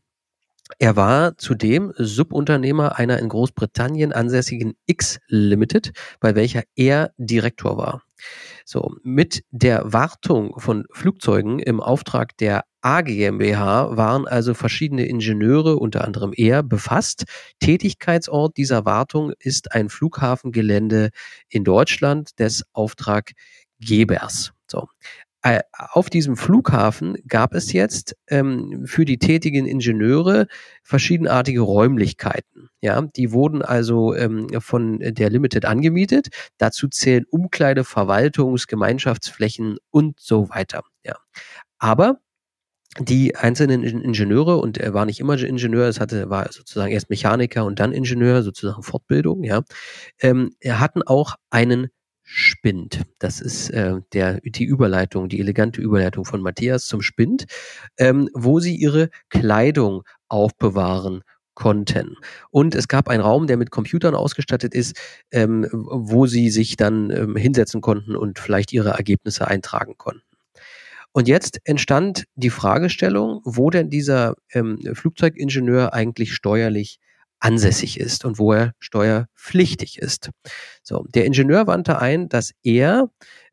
Er 0.80 0.96
war 0.96 1.38
zudem 1.38 1.94
Subunternehmer 1.96 2.98
einer 2.98 3.20
in 3.20 3.30
Großbritannien 3.30 4.14
ansässigen 4.14 4.74
X 4.88 5.20
Limited, 5.28 5.92
bei 6.20 6.34
welcher 6.34 6.64
er 6.76 7.12
Direktor 7.20 7.78
war. 7.78 8.02
So, 8.66 8.96
mit 9.04 9.44
der 9.52 9.94
Wartung 9.94 10.60
von 10.60 10.86
Flugzeugen 10.92 11.60
im 11.60 11.82
Auftrag 11.82 12.36
der 12.38 12.64
AGMBH 12.86 13.98
waren 13.98 14.28
also 14.28 14.54
verschiedene 14.54 15.08
Ingenieure, 15.08 15.78
unter 15.78 16.06
anderem 16.06 16.34
er, 16.36 16.62
befasst. 16.62 17.24
Tätigkeitsort 17.60 18.58
dieser 18.58 18.86
Wartung 18.86 19.34
ist 19.40 19.72
ein 19.72 19.90
Flughafengelände 19.90 21.10
in 21.50 21.64
Deutschland 21.64 22.38
des 22.38 22.64
Auftraggebers. 22.74 24.52
So. 24.70 24.88
Äh, 25.42 25.62
auf 25.74 26.12
diesem 26.12 26.38
Flughafen 26.38 27.18
gab 27.28 27.56
es 27.56 27.74
jetzt 27.74 28.16
ähm, 28.28 28.84
für 28.86 29.04
die 29.04 29.18
tätigen 29.18 29.66
Ingenieure 29.66 30.46
verschiedenartige 30.84 31.62
Räumlichkeiten. 31.62 32.70
Ja, 32.82 33.02
die 33.02 33.32
wurden 33.32 33.64
also 33.64 34.14
ähm, 34.14 34.48
von 34.60 35.00
der 35.00 35.32
Limited 35.32 35.66
angemietet. 35.66 36.28
Dazu 36.60 36.88
zählen 36.88 37.26
Umkleide, 37.32 37.84
Verwaltungs-, 37.84 38.68
Gemeinschaftsflächen 38.68 39.78
und 39.90 40.20
so 40.20 40.50
weiter. 40.50 40.84
Ja, 41.04 41.16
aber 41.80 42.20
die 43.00 43.36
einzelnen 43.36 43.84
Ingenieure, 43.84 44.58
und 44.58 44.78
er 44.78 44.94
war 44.94 45.06
nicht 45.06 45.20
immer 45.20 45.38
Ingenieur, 45.38 45.88
es 45.88 46.00
hatte, 46.00 46.30
war 46.30 46.52
sozusagen 46.52 46.92
erst 46.92 47.10
Mechaniker 47.10 47.66
und 47.66 47.80
dann 47.80 47.92
Ingenieur, 47.92 48.44
sozusagen 48.44 48.84
Fortbildung, 48.84 49.44
ja, 49.44 49.64
ähm, 50.22 50.52
hatten 50.66 51.04
auch 51.04 51.36
einen 51.50 51.90
Spind. 52.24 53.02
Das 53.20 53.40
ist 53.40 53.70
äh, 53.70 54.00
der, 54.14 54.40
die 54.42 54.64
Überleitung, 54.64 55.30
die 55.30 55.40
elegante 55.40 55.82
Überleitung 55.82 56.26
von 56.26 56.42
Matthias 56.42 56.88
zum 56.88 57.02
Spind, 57.02 57.46
ähm, 57.98 58.30
wo 58.34 58.60
sie 58.60 58.76
ihre 58.76 59.10
Kleidung 59.30 60.04
aufbewahren 60.28 61.22
konnten. 61.54 62.16
Und 62.50 62.76
es 62.76 62.88
gab 62.88 63.10
einen 63.10 63.22
Raum, 63.22 63.48
der 63.48 63.58
mit 63.58 63.72
Computern 63.72 64.16
ausgestattet 64.16 64.74
ist, 64.74 64.98
ähm, 65.32 65.68
wo 65.72 66.26
sie 66.28 66.50
sich 66.50 66.78
dann 66.78 67.12
ähm, 67.12 67.36
hinsetzen 67.36 67.82
konnten 67.82 68.16
und 68.16 68.40
vielleicht 68.40 68.74
ihre 68.74 68.90
Ergebnisse 68.90 69.48
eintragen 69.48 69.96
konnten. 69.98 70.35
Und 71.16 71.30
jetzt 71.30 71.62
entstand 71.64 72.26
die 72.36 72.50
Fragestellung, 72.50 73.40
wo 73.46 73.70
denn 73.70 73.90
dieser 73.90 74.36
ähm, 74.52 74.78
Flugzeugingenieur 74.94 75.94
eigentlich 75.94 76.34
steuerlich 76.34 77.00
ansässig 77.40 78.02
ist 78.02 78.26
und 78.26 78.38
wo 78.38 78.52
er 78.52 78.74
steuerpflichtig 78.80 79.98
ist. 79.98 80.32
So, 80.84 81.06
der 81.08 81.24
Ingenieur 81.24 81.68
wandte 81.68 82.00
ein, 82.00 82.28
dass 82.28 82.52
er 82.64 83.10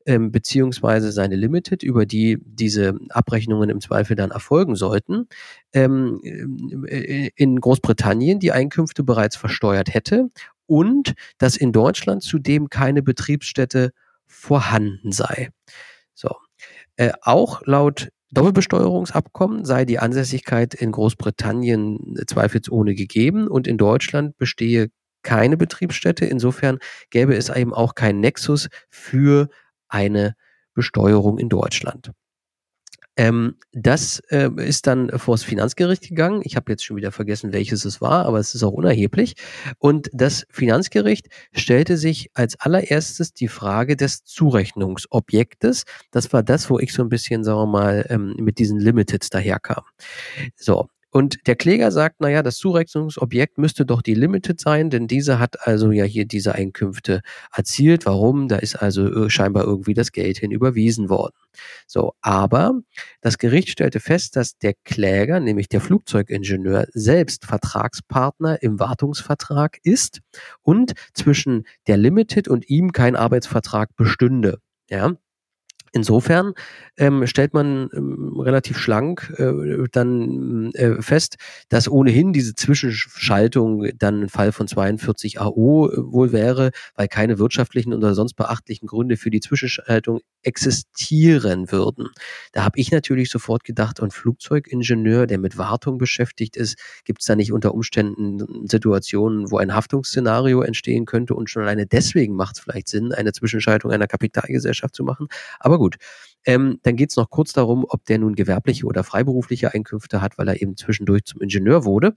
ähm, 0.06 0.32
beziehungsweise 0.32 1.12
seine 1.12 1.36
Limited, 1.36 1.84
über 1.84 2.04
die 2.04 2.36
diese 2.44 2.98
Abrechnungen 3.10 3.70
im 3.70 3.80
Zweifel 3.80 4.16
dann 4.16 4.32
erfolgen 4.32 4.74
sollten, 4.74 5.28
ähm, 5.72 6.20
äh, 6.88 7.30
in 7.36 7.60
Großbritannien 7.60 8.40
die 8.40 8.50
Einkünfte 8.50 9.04
bereits 9.04 9.36
versteuert 9.36 9.94
hätte 9.94 10.30
und 10.66 11.14
dass 11.38 11.56
in 11.56 11.70
Deutschland 11.70 12.24
zudem 12.24 12.70
keine 12.70 13.04
Betriebsstätte 13.04 13.92
vorhanden 14.26 15.12
sei. 15.12 15.50
So. 16.12 16.41
Äh, 16.96 17.12
auch 17.22 17.62
laut 17.64 18.08
Doppelbesteuerungsabkommen 18.32 19.64
sei 19.64 19.84
die 19.84 19.98
Ansässigkeit 19.98 20.72
in 20.74 20.92
Großbritannien 20.92 22.16
zweifelsohne 22.26 22.94
gegeben 22.94 23.46
und 23.46 23.66
in 23.66 23.76
Deutschland 23.76 24.38
bestehe 24.38 24.88
keine 25.22 25.56
Betriebsstätte. 25.56 26.24
Insofern 26.24 26.78
gäbe 27.10 27.36
es 27.36 27.50
eben 27.50 27.74
auch 27.74 27.94
keinen 27.94 28.20
Nexus 28.20 28.68
für 28.88 29.48
eine 29.88 30.34
Besteuerung 30.74 31.38
in 31.38 31.50
Deutschland. 31.50 32.12
Ähm, 33.16 33.56
das 33.72 34.20
äh, 34.30 34.50
ist 34.56 34.86
dann 34.86 35.10
vor 35.18 35.34
das 35.34 35.44
Finanzgericht 35.44 36.08
gegangen. 36.08 36.40
Ich 36.44 36.56
habe 36.56 36.72
jetzt 36.72 36.84
schon 36.84 36.96
wieder 36.96 37.12
vergessen, 37.12 37.52
welches 37.52 37.84
es 37.84 38.00
war, 38.00 38.24
aber 38.26 38.38
es 38.38 38.54
ist 38.54 38.62
auch 38.62 38.72
unerheblich. 38.72 39.34
Und 39.78 40.08
das 40.12 40.46
Finanzgericht 40.50 41.28
stellte 41.52 41.96
sich 41.98 42.30
als 42.34 42.58
allererstes 42.58 43.34
die 43.34 43.48
Frage 43.48 43.96
des 43.96 44.24
Zurechnungsobjektes. 44.24 45.84
Das 46.10 46.32
war 46.32 46.42
das, 46.42 46.70
wo 46.70 46.78
ich 46.78 46.92
so 46.92 47.02
ein 47.02 47.08
bisschen, 47.10 47.44
sagen 47.44 47.58
wir 47.60 47.66
mal, 47.66 48.06
ähm, 48.08 48.34
mit 48.38 48.58
diesen 48.58 48.78
Limiteds 48.80 49.28
daherkam. 49.28 49.84
So, 50.56 50.88
und 51.12 51.46
der 51.46 51.56
Kläger 51.56 51.92
sagt, 51.92 52.22
naja, 52.22 52.42
das 52.42 52.56
Zurechnungsobjekt 52.56 53.58
müsste 53.58 53.84
doch 53.84 54.00
die 54.00 54.14
Limited 54.14 54.58
sein, 54.58 54.88
denn 54.88 55.06
diese 55.06 55.38
hat 55.38 55.66
also 55.66 55.90
ja 55.92 56.04
hier 56.04 56.24
diese 56.24 56.54
Einkünfte 56.54 57.20
erzielt. 57.54 58.06
Warum? 58.06 58.48
Da 58.48 58.56
ist 58.56 58.76
also 58.76 59.26
äh, 59.26 59.28
scheinbar 59.28 59.64
irgendwie 59.64 59.92
das 59.92 60.12
Geld 60.12 60.38
hin 60.38 60.50
überwiesen 60.50 61.10
worden. 61.10 61.34
So, 61.86 62.14
aber 62.22 62.80
das 63.20 63.36
Gericht 63.36 63.68
stellte 63.68 64.00
fest, 64.00 64.36
dass 64.36 64.56
der 64.56 64.72
Kläger, 64.84 65.38
nämlich 65.38 65.68
der 65.68 65.82
Flugzeugingenieur, 65.82 66.86
selbst 66.94 67.44
Vertragspartner 67.44 68.62
im 68.62 68.80
Wartungsvertrag 68.80 69.80
ist 69.82 70.20
und 70.62 70.94
zwischen 71.12 71.64
der 71.88 71.98
Limited 71.98 72.48
und 72.48 72.70
ihm 72.70 72.92
kein 72.92 73.16
Arbeitsvertrag 73.16 73.94
bestünde. 73.96 74.60
Ja, 74.88 75.12
Insofern 75.92 76.54
ähm, 76.96 77.26
stellt 77.26 77.52
man 77.52 77.90
ähm, 77.94 78.40
relativ 78.40 78.78
schlank 78.78 79.32
äh, 79.36 79.86
dann 79.92 80.72
äh, 80.72 81.02
fest, 81.02 81.36
dass 81.68 81.86
ohnehin 81.86 82.32
diese 82.32 82.54
Zwischenschaltung 82.54 83.86
dann 83.98 84.22
ein 84.22 84.28
Fall 84.30 84.52
von 84.52 84.66
42 84.66 85.38
AO 85.38 85.90
äh, 85.90 85.96
wohl 85.98 86.32
wäre, 86.32 86.70
weil 86.94 87.08
keine 87.08 87.38
wirtschaftlichen 87.38 87.92
oder 87.92 88.14
sonst 88.14 88.34
beachtlichen 88.34 88.86
Gründe 88.86 89.18
für 89.18 89.28
die 89.28 89.40
Zwischenschaltung 89.40 90.20
existieren 90.42 91.70
würden. 91.70 92.08
Da 92.52 92.64
habe 92.64 92.78
ich 92.78 92.90
natürlich 92.90 93.30
sofort 93.30 93.62
gedacht, 93.62 94.02
ein 94.02 94.10
Flugzeugingenieur, 94.10 95.26
der 95.26 95.38
mit 95.38 95.58
Wartung 95.58 95.98
beschäftigt 95.98 96.56
ist, 96.56 96.78
gibt 97.04 97.20
es 97.20 97.26
da 97.26 97.36
nicht 97.36 97.52
unter 97.52 97.74
Umständen 97.74 98.66
Situationen, 98.66 99.50
wo 99.50 99.58
ein 99.58 99.74
Haftungsszenario 99.74 100.62
entstehen 100.62 101.04
könnte 101.04 101.34
und 101.34 101.50
schon 101.50 101.62
alleine 101.62 101.86
deswegen 101.86 102.34
macht 102.34 102.56
es 102.56 102.62
vielleicht 102.62 102.88
Sinn, 102.88 103.12
eine 103.12 103.32
Zwischenschaltung 103.32 103.90
einer 103.90 104.06
Kapitalgesellschaft 104.06 104.94
zu 104.94 105.04
machen. 105.04 105.28
Aber 105.60 105.81
gut. 105.82 105.96
Ähm, 106.44 106.78
dann 106.82 106.96
geht 106.96 107.10
es 107.10 107.16
noch 107.16 107.30
kurz 107.30 107.52
darum, 107.52 107.84
ob 107.88 108.04
der 108.04 108.18
nun 108.18 108.34
gewerbliche 108.36 108.86
oder 108.86 109.02
freiberufliche 109.02 109.74
Einkünfte 109.74 110.20
hat, 110.20 110.38
weil 110.38 110.48
er 110.48 110.62
eben 110.62 110.76
zwischendurch 110.76 111.24
zum 111.24 111.40
Ingenieur 111.40 111.84
wurde. 111.84 112.16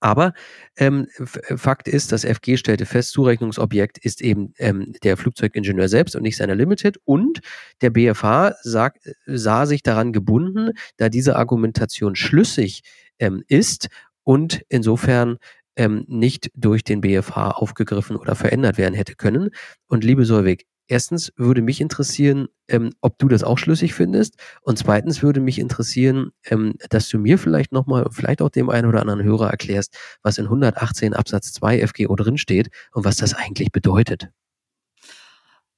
Aber 0.00 0.32
ähm, 0.76 1.08
Fakt 1.56 1.88
ist, 1.88 2.12
das 2.12 2.24
FG 2.24 2.56
stellte 2.56 2.86
fest, 2.86 3.10
Zurechnungsobjekt 3.10 3.98
ist 3.98 4.22
eben 4.22 4.54
ähm, 4.58 4.94
der 5.02 5.16
Flugzeugingenieur 5.16 5.88
selbst 5.88 6.14
und 6.14 6.22
nicht 6.22 6.36
seiner 6.36 6.54
Limited. 6.54 6.98
Und 7.04 7.40
der 7.82 7.90
BFH 7.90 8.54
sag, 8.62 8.98
sah 9.26 9.66
sich 9.66 9.82
daran 9.82 10.12
gebunden, 10.12 10.70
da 10.96 11.08
diese 11.08 11.36
Argumentation 11.36 12.14
schlüssig 12.14 12.82
ähm, 13.18 13.42
ist 13.48 13.88
und 14.22 14.62
insofern 14.68 15.38
ähm, 15.76 16.04
nicht 16.06 16.50
durch 16.54 16.84
den 16.84 17.00
BFH 17.00 17.50
aufgegriffen 17.50 18.16
oder 18.16 18.36
verändert 18.36 18.78
werden 18.78 18.94
hätte 18.94 19.16
können. 19.16 19.50
Und 19.88 20.04
liebe 20.04 20.24
Solveig, 20.24 20.62
Erstens 20.88 21.32
würde 21.36 21.60
mich 21.60 21.82
interessieren, 21.82 22.48
ähm, 22.66 22.94
ob 23.02 23.18
du 23.18 23.28
das 23.28 23.44
auch 23.44 23.58
schlüssig 23.58 23.94
findest. 23.94 24.36
Und 24.62 24.78
zweitens 24.78 25.22
würde 25.22 25.40
mich 25.40 25.58
interessieren, 25.58 26.32
ähm, 26.46 26.74
dass 26.88 27.08
du 27.08 27.18
mir 27.18 27.38
vielleicht 27.38 27.72
nochmal, 27.72 28.06
vielleicht 28.10 28.40
auch 28.40 28.48
dem 28.48 28.70
einen 28.70 28.88
oder 28.88 29.00
anderen 29.00 29.22
Hörer 29.22 29.50
erklärst, 29.50 29.96
was 30.22 30.38
in 30.38 30.46
118 30.46 31.12
Absatz 31.12 31.52
2 31.52 31.86
FGO 31.86 32.16
drinsteht 32.16 32.70
und 32.92 33.04
was 33.04 33.16
das 33.16 33.34
eigentlich 33.34 33.70
bedeutet. 33.70 34.30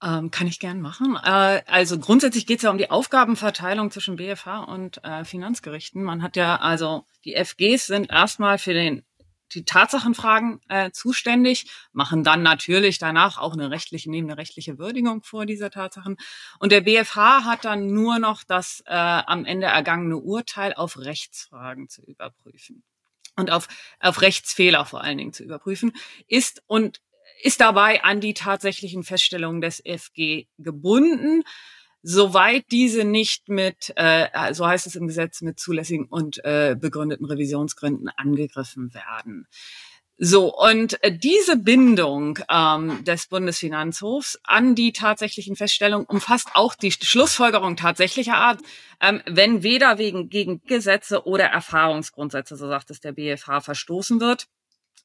Ähm, 0.02 0.31
kann 0.31 0.47
ich 0.47 0.61
gern 0.61 0.81
machen. 0.81 1.19
Äh, 1.23 1.62
also 1.67 1.99
grundsätzlich 1.99 2.47
geht 2.47 2.59
es 2.59 2.62
ja 2.62 2.71
um 2.71 2.79
die 2.79 2.90
Aufgabenverteilung 2.90 3.90
zwischen 3.90 4.17
BFH 4.17 4.61
und 4.61 5.05
äh, 5.05 5.25
Finanzgerichten. 5.25 6.02
Man 6.02 6.23
hat 6.23 6.37
ja 6.37 6.57
also 6.57 7.05
die 7.25 7.35
FGs 7.35 7.87
sind 7.87 8.11
erstmal 8.11 8.59
für 8.59 8.73
den 8.73 9.02
die 9.54 9.64
Tatsachenfragen 9.64 10.61
äh, 10.69 10.90
zuständig, 10.90 11.71
machen 11.92 12.25
dann 12.25 12.42
natürlich 12.42 12.99
danach 12.99 13.38
auch 13.38 13.52
eine 13.52 13.71
rechtliche, 13.71 14.11
nehmen 14.11 14.30
eine 14.30 14.38
rechtliche 14.38 14.78
Würdigung 14.78 15.23
vor 15.23 15.47
dieser 15.47 15.71
Tatsachen. 15.71 16.16
Und 16.59 16.73
der 16.73 16.83
BFH 16.83 17.45
hat 17.45 17.64
dann 17.64 17.92
nur 17.92 18.19
noch 18.19 18.45
das 18.45 18.83
äh, 18.87 18.92
am 18.95 19.45
Ende 19.45 19.66
ergangene 19.66 20.16
Urteil 20.16 20.75
auf 20.75 20.99
Rechtsfragen 20.99 21.88
zu 21.88 22.02
überprüfen 22.02 22.83
und 23.37 23.50
auf, 23.50 23.69
auf 24.00 24.23
Rechtsfehler 24.23 24.85
vor 24.85 25.02
allen 25.02 25.19
Dingen 25.19 25.33
zu 25.33 25.45
überprüfen. 25.45 25.92
Ist 26.26 26.62
und 26.66 27.00
ist 27.42 27.61
dabei 27.61 28.04
an 28.04 28.21
die 28.21 28.35
tatsächlichen 28.35 29.02
Feststellungen 29.02 29.61
des 29.61 29.83
FG 29.85 30.47
gebunden, 30.59 31.42
soweit 32.02 32.64
diese 32.71 33.04
nicht 33.04 33.49
mit, 33.49 33.92
äh, 33.97 34.54
so 34.54 34.66
heißt 34.66 34.87
es 34.87 34.97
im 34.97 35.07
Gesetz, 35.07 35.42
mit 35.42 35.59
zulässigen 35.59 36.07
und 36.07 36.45
äh, 36.45 36.76
begründeten 36.78 37.26
Revisionsgründen 37.26 38.09
angegriffen 38.16 38.95
werden. 38.95 39.47
So, 40.23 40.54
und 40.54 41.02
äh, 41.02 41.16
diese 41.16 41.57
Bindung 41.57 42.38
ähm, 42.50 43.02
des 43.04 43.26
Bundesfinanzhofs 43.28 44.38
an 44.45 44.75
die 44.75 44.92
tatsächlichen 44.92 45.57
Feststellungen 45.57 46.04
umfasst 46.07 46.50
auch 46.52 46.75
die 46.75 46.92
Schlussfolgerung 46.92 47.76
tatsächlicher 47.76 48.35
Art, 48.35 48.61
ähm, 49.00 49.23
wenn 49.25 49.62
weder 49.62 49.97
wegen 49.97 50.28
gegen 50.28 50.61
Gesetze 50.64 51.25
oder 51.25 51.47
Erfahrungsgrundsätze, 51.47 52.57
so 52.57 52.69
sagt 52.69 52.90
es 52.90 53.00
der 53.00 53.12
BFH, 53.12 53.62
verstoßen 53.62 54.21
wird. 54.21 54.47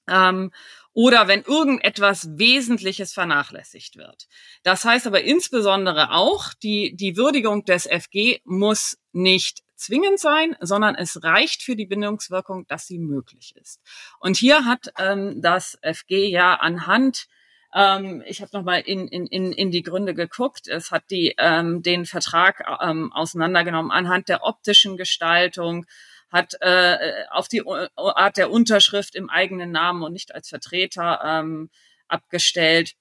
Ähm, 0.08 0.52
oder 0.94 1.28
wenn 1.28 1.42
irgendetwas 1.44 2.38
Wesentliches 2.38 3.14
vernachlässigt 3.14 3.98
wird. 3.98 4.28
Das 4.64 4.86
heißt 4.86 5.08
aber 5.08 5.24
insbesondere 5.24 6.12
auch, 6.12 6.54
die, 6.54 6.96
die 6.96 7.18
Würdigung 7.18 7.66
des 7.66 7.86
FG 7.86 8.40
muss 8.46 8.98
nicht 9.12 9.64
zwingend 9.76 10.20
sein, 10.20 10.56
sondern 10.62 10.96
es 10.96 11.22
reicht 11.22 11.64
für 11.64 11.76
die 11.76 11.86
Bindungswirkung, 11.86 12.66
dass 12.68 12.88
sie 12.88 12.98
möglich 12.98 13.56
ist. 13.58 13.82
Und 14.20 14.38
hier 14.38 14.64
hat 14.64 14.94
ähm, 14.98 15.42
das 15.42 15.78
FG 15.82 16.30
ja 16.30 16.56
anhand 16.56 17.28
ähm, 17.76 18.24
ich 18.26 18.42
habe 18.42 18.52
nochmal 18.54 18.80
in, 18.86 19.10
in, 19.10 19.28
in, 19.28 19.52
in 19.52 19.70
die 19.70 19.84
Gründe 19.84 20.14
geguckt. 20.14 20.70
Es 20.70 20.92
hat 20.92 21.04
die, 21.12 21.36
ähm, 21.38 21.84
den 21.84 22.06
Vertrag 22.06 22.64
ähm, 22.82 23.12
auseinandergenommen 23.12 23.92
anhand 23.92 24.30
der 24.30 24.44
optischen 24.44 24.96
Gestaltung, 24.96 25.86
hat 26.30 26.54
äh, 26.62 26.98
auf 27.30 27.48
die 27.48 27.64
Art 27.96 28.38
der 28.38 28.52
Unterschrift 28.52 29.16
im 29.16 29.30
eigenen 29.30 29.72
Namen 29.72 30.04
und 30.04 30.14
nicht 30.14 30.34
als 30.34 30.50
Vertreter 30.50 31.22
ähm, 31.24 31.70
abgestellt 32.08 32.96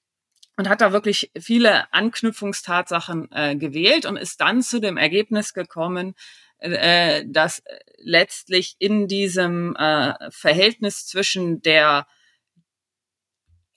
und 0.57 0.69
hat 0.69 0.81
da 0.81 0.91
wirklich 0.91 1.31
viele 1.37 1.91
Anknüpfungstatsachen 1.93 3.29
äh, 3.31 3.55
gewählt 3.55 4.05
und 4.05 4.17
ist 4.17 4.39
dann 4.41 4.61
zu 4.61 4.79
dem 4.79 4.97
Ergebnis 4.97 5.53
gekommen, 5.53 6.15
äh, 6.59 7.23
dass 7.27 7.61
letztlich 7.97 8.75
in 8.79 9.07
diesem 9.07 9.75
äh, 9.75 10.13
Verhältnis 10.31 11.05
zwischen 11.05 11.61
der 11.61 12.07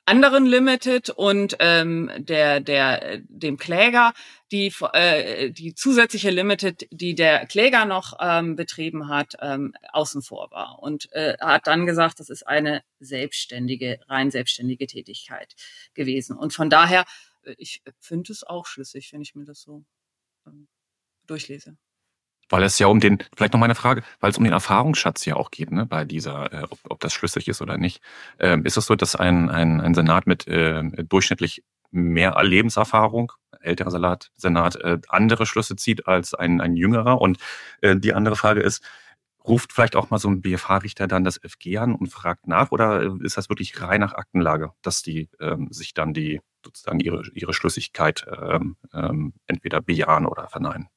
anderen 0.08 0.46
Limited 0.46 1.10
und 1.10 1.56
ähm, 1.60 2.10
der 2.18 2.60
der 2.60 3.18
dem 3.28 3.58
Kläger 3.58 4.14
die 4.50 4.72
äh, 4.94 5.50
die 5.50 5.74
zusätzliche 5.74 6.30
Limited, 6.30 6.88
die 6.90 7.14
der 7.14 7.46
Kläger 7.46 7.84
noch 7.84 8.16
ähm, 8.18 8.56
betrieben 8.56 9.08
hat, 9.08 9.34
ähm, 9.40 9.74
außen 9.92 10.22
vor 10.22 10.50
war 10.50 10.78
und 10.82 11.12
äh, 11.12 11.36
hat 11.40 11.66
dann 11.66 11.84
gesagt, 11.84 12.20
das 12.20 12.30
ist 12.30 12.46
eine 12.46 12.82
selbstständige 13.00 14.00
rein 14.08 14.30
selbstständige 14.30 14.86
Tätigkeit 14.86 15.54
gewesen. 15.94 16.36
Und 16.36 16.54
von 16.54 16.70
daher 16.70 17.04
äh, 17.44 17.54
ich 17.58 17.82
finde 18.00 18.32
es 18.32 18.44
auch 18.44 18.66
schlüssig, 18.66 19.12
wenn 19.12 19.20
ich 19.20 19.34
mir 19.34 19.44
das 19.44 19.60
so 19.60 19.84
ähm, 20.46 20.68
durchlese 21.26 21.76
weil 22.48 22.62
es 22.62 22.78
ja 22.78 22.86
um 22.86 23.00
den, 23.00 23.18
vielleicht 23.36 23.52
noch 23.52 23.60
meine 23.60 23.74
Frage, 23.74 24.02
weil 24.20 24.30
es 24.30 24.38
um 24.38 24.44
den 24.44 24.52
Erfahrungsschatz 24.52 25.24
ja 25.24 25.36
auch 25.36 25.50
geht, 25.50 25.70
ne, 25.70 25.86
bei 25.86 26.04
dieser, 26.04 26.52
äh, 26.52 26.62
ob, 26.64 26.78
ob 26.88 27.00
das 27.00 27.12
schlüssig 27.12 27.48
ist 27.48 27.62
oder 27.62 27.78
nicht. 27.78 28.00
Ähm, 28.38 28.64
ist 28.64 28.76
es 28.76 28.86
so, 28.86 28.94
dass 28.94 29.16
ein, 29.16 29.50
ein, 29.50 29.80
ein 29.80 29.94
Senat 29.94 30.26
mit 30.26 30.46
äh, 30.48 30.82
durchschnittlich 31.04 31.62
mehr 31.90 32.36
Lebenserfahrung, 32.42 33.32
älterer 33.60 33.90
Senat, 33.90 34.30
Senat 34.36 34.76
äh, 34.76 34.98
andere 35.08 35.46
Schlüsse 35.46 35.76
zieht 35.76 36.06
als 36.06 36.34
ein, 36.34 36.60
ein 36.60 36.76
jüngerer? 36.76 37.20
Und 37.20 37.38
äh, 37.80 37.96
die 37.96 38.14
andere 38.14 38.36
Frage 38.36 38.60
ist, 38.60 38.82
ruft 39.46 39.72
vielleicht 39.72 39.96
auch 39.96 40.10
mal 40.10 40.18
so 40.18 40.28
ein 40.28 40.42
BFH-Richter 40.42 41.08
dann 41.08 41.24
das 41.24 41.40
FG 41.42 41.78
an 41.78 41.94
und 41.94 42.08
fragt 42.08 42.46
nach 42.46 42.70
oder 42.70 43.16
ist 43.22 43.36
das 43.36 43.48
wirklich 43.48 43.80
rein 43.80 44.00
nach 44.00 44.12
Aktenlage, 44.12 44.72
dass 44.82 45.02
die 45.02 45.28
ähm, 45.40 45.68
sich 45.70 45.94
dann 45.94 46.12
die 46.12 46.40
sozusagen 46.64 47.00
ihre, 47.00 47.22
ihre 47.32 47.54
Schlüssigkeit 47.54 48.26
ähm, 48.30 48.76
ähm, 48.92 49.32
entweder 49.46 49.80
bejahen 49.80 50.26
oder 50.26 50.48
verneinen? 50.48 50.88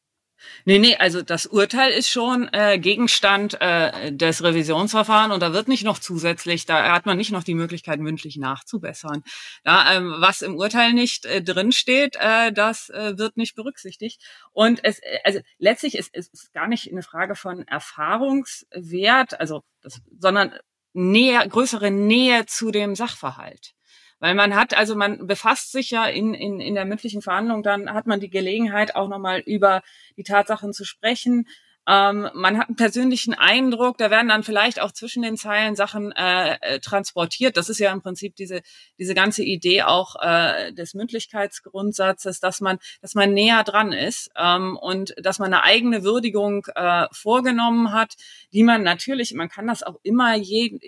Nee, 0.65 0.79
nee, 0.79 0.95
also 0.95 1.21
das 1.21 1.45
Urteil 1.45 1.91
ist 1.91 2.09
schon 2.09 2.49
äh, 2.53 2.79
Gegenstand 2.79 3.59
äh, 3.59 4.11
des 4.11 4.43
Revisionsverfahrens 4.43 5.33
und 5.33 5.39
da 5.41 5.53
wird 5.53 5.67
nicht 5.67 5.83
noch 5.83 5.99
zusätzlich, 5.99 6.65
da 6.65 6.93
hat 6.93 7.05
man 7.05 7.17
nicht 7.17 7.31
noch 7.31 7.43
die 7.43 7.55
Möglichkeit, 7.55 7.99
mündlich 7.99 8.37
nachzubessern. 8.37 9.23
Da, 9.63 9.95
ähm, 9.95 10.15
was 10.19 10.41
im 10.41 10.55
Urteil 10.55 10.93
nicht 10.93 11.25
äh, 11.25 11.41
drinsteht, 11.41 12.15
äh, 12.19 12.51
das 12.51 12.89
äh, 12.89 13.17
wird 13.17 13.37
nicht 13.37 13.55
berücksichtigt. 13.55 14.21
Und 14.51 14.83
es, 14.83 14.99
äh, 14.99 15.19
also 15.23 15.39
letztlich 15.57 15.95
ist 15.95 16.11
es 16.13 16.51
gar 16.53 16.67
nicht 16.67 16.91
eine 16.91 17.03
Frage 17.03 17.35
von 17.35 17.67
Erfahrungswert, 17.67 19.39
also 19.39 19.63
das, 19.81 20.01
sondern 20.19 20.53
näher, 20.93 21.47
größere 21.47 21.91
Nähe 21.91 22.45
zu 22.45 22.71
dem 22.71 22.95
Sachverhalt. 22.95 23.73
Weil 24.21 24.35
man 24.35 24.55
hat, 24.55 24.77
also 24.77 24.95
man 24.95 25.25
befasst 25.25 25.71
sich 25.71 25.89
ja 25.89 26.05
in, 26.05 26.35
in, 26.35 26.59
in 26.59 26.75
der 26.75 26.85
mündlichen 26.85 27.23
Verhandlung, 27.23 27.63
dann 27.63 27.91
hat 27.91 28.05
man 28.05 28.19
die 28.19 28.29
Gelegenheit, 28.29 28.95
auch 28.95 29.09
nochmal 29.09 29.39
über 29.39 29.81
die 30.15 30.23
Tatsachen 30.23 30.73
zu 30.73 30.85
sprechen. 30.85 31.47
Ähm, 31.87 32.29
man 32.35 32.59
hat 32.59 32.67
einen 32.67 32.75
persönlichen 32.75 33.33
Eindruck, 33.33 33.97
da 33.97 34.11
werden 34.11 34.29
dann 34.29 34.43
vielleicht 34.43 34.79
auch 34.79 34.91
zwischen 34.91 35.23
den 35.23 35.35
Zeilen 35.35 35.75
Sachen 35.75 36.11
äh, 36.11 36.57
äh, 36.61 36.79
transportiert. 36.79 37.57
Das 37.57 37.69
ist 37.69 37.79
ja 37.79 37.91
im 37.91 38.01
Prinzip 38.01 38.35
diese 38.35 38.61
diese 38.99 39.15
ganze 39.15 39.43
Idee 39.43 39.81
auch 39.81 40.15
äh, 40.21 40.73
des 40.73 40.93
Mündlichkeitsgrundsatzes, 40.93 42.39
dass 42.39 42.61
man 42.61 42.77
dass 43.01 43.15
man 43.15 43.33
näher 43.33 43.63
dran 43.63 43.93
ist 43.93 44.29
ähm, 44.37 44.77
und 44.77 45.15
dass 45.17 45.39
man 45.39 45.53
eine 45.53 45.63
eigene 45.63 46.03
Würdigung 46.03 46.67
äh, 46.75 47.07
vorgenommen 47.11 47.91
hat, 47.93 48.13
die 48.53 48.63
man 48.63 48.83
natürlich, 48.83 49.33
man 49.33 49.49
kann 49.49 49.65
das 49.65 49.81
auch 49.81 49.99
immer 50.03 50.35
je 50.35 50.79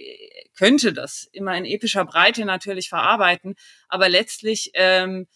könnte 0.55 0.93
das 0.93 1.27
immer 1.31 1.57
in 1.57 1.65
epischer 1.65 2.05
Breite 2.05 2.45
natürlich 2.45 2.89
verarbeiten, 2.89 3.55
aber 3.89 4.09
letztlich 4.09 4.71
ähm, 4.75 5.27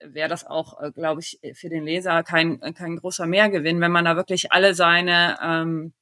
wäre 0.00 0.28
das 0.28 0.44
auch, 0.44 0.80
äh, 0.80 0.92
glaube 0.92 1.20
ich, 1.20 1.40
für 1.54 1.68
den 1.68 1.84
Leser 1.84 2.22
kein, 2.22 2.60
kein 2.74 2.96
großer 2.96 3.26
Mehrgewinn, 3.26 3.80
wenn 3.80 3.92
man 3.92 4.04
da 4.04 4.16
wirklich 4.16 4.52
alle 4.52 4.74
seine 4.74 5.38
ähm, 5.42 5.92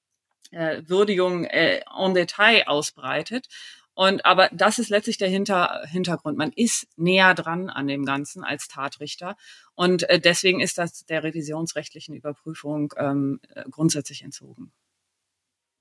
äh, 0.50 0.82
Würdigung 0.86 1.44
äh, 1.44 1.80
en 1.98 2.14
Detail 2.14 2.64
ausbreitet. 2.66 3.48
Und 3.94 4.24
aber 4.24 4.48
das 4.52 4.78
ist 4.78 4.88
letztlich 4.88 5.18
der 5.18 5.28
Hinter, 5.28 5.82
Hintergrund. 5.86 6.38
Man 6.38 6.52
ist 6.52 6.86
näher 6.96 7.34
dran 7.34 7.68
an 7.68 7.86
dem 7.86 8.04
Ganzen 8.04 8.42
als 8.42 8.68
Tatrichter. 8.68 9.36
Und 9.74 10.08
äh, 10.08 10.18
deswegen 10.18 10.60
ist 10.60 10.78
das 10.78 11.04
der 11.04 11.22
revisionsrechtlichen 11.22 12.14
Überprüfung 12.14 12.94
ähm, 12.96 13.40
äh, 13.54 13.64
grundsätzlich 13.70 14.22
entzogen. 14.22 14.72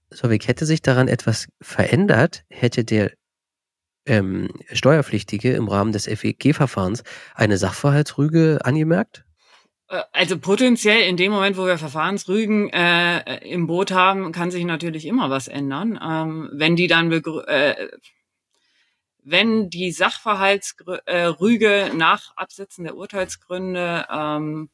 So, 0.09 0.29
wie 0.29 0.39
hätte 0.39 0.65
sich 0.65 0.81
daran 0.81 1.07
etwas 1.07 1.47
verändert, 1.61 2.43
hätte 2.49 2.83
der 2.83 3.13
ähm, 4.05 4.49
Steuerpflichtige 4.71 5.53
im 5.53 5.67
Rahmen 5.67 5.91
des 5.91 6.05
FEG-Verfahrens 6.07 7.03
eine 7.35 7.57
Sachverhaltsrüge 7.57 8.59
angemerkt? 8.63 9.25
Äh, 9.87 10.01
also 10.11 10.39
potenziell 10.39 11.01
in 11.01 11.17
dem 11.17 11.31
Moment, 11.31 11.57
wo 11.57 11.65
wir 11.65 11.77
Verfahrensrügen 11.77 12.69
äh, 12.69 13.47
im 13.47 13.67
Boot 13.67 13.91
haben, 13.91 14.31
kann 14.31 14.51
sich 14.51 14.65
natürlich 14.65 15.05
immer 15.05 15.29
was 15.29 15.47
ändern. 15.47 15.99
Ähm, 16.03 16.49
wenn 16.53 16.75
die 16.75 16.87
dann 16.87 17.11
äh, 17.11 17.89
wenn 19.23 19.69
die 19.69 19.91
Sachverhaltsrüge 19.91 21.73
äh, 21.73 21.93
nach 21.93 22.35
Absetzen 22.35 22.85
der 22.85 22.95
Urteilsgründe 22.95 24.07
ähm, 24.11 24.69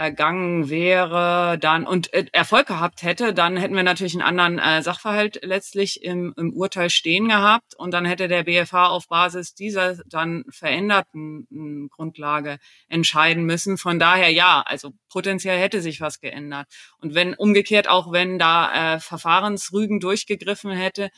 ergangen 0.00 0.70
wäre, 0.70 1.58
dann 1.58 1.86
und 1.86 2.12
äh, 2.14 2.24
Erfolg 2.32 2.66
gehabt 2.66 3.02
hätte, 3.02 3.34
dann 3.34 3.56
hätten 3.56 3.76
wir 3.76 3.82
natürlich 3.82 4.14
einen 4.14 4.22
anderen 4.22 4.58
äh, 4.58 4.82
Sachverhalt 4.82 5.40
letztlich 5.42 6.02
im, 6.02 6.32
im 6.36 6.54
Urteil 6.54 6.88
stehen 6.88 7.28
gehabt 7.28 7.74
und 7.76 7.92
dann 7.92 8.06
hätte 8.06 8.26
der 8.26 8.44
BFH 8.44 8.88
auf 8.88 9.08
Basis 9.08 9.54
dieser 9.54 9.96
dann 10.06 10.44
veränderten 10.50 11.46
äh, 11.52 11.88
Grundlage 11.94 12.58
entscheiden 12.88 13.44
müssen. 13.44 13.76
Von 13.76 13.98
daher 13.98 14.30
ja, 14.30 14.62
also 14.64 14.92
potenziell 15.10 15.58
hätte 15.58 15.82
sich 15.82 16.00
was 16.00 16.20
geändert. 16.20 16.66
Und 16.98 17.14
wenn 17.14 17.34
umgekehrt 17.34 17.88
auch 17.88 18.10
wenn 18.10 18.38
da 18.38 18.94
äh, 18.94 19.00
Verfahrensrügen 19.00 20.00
durchgegriffen 20.00 20.70
hätte, 20.70 21.10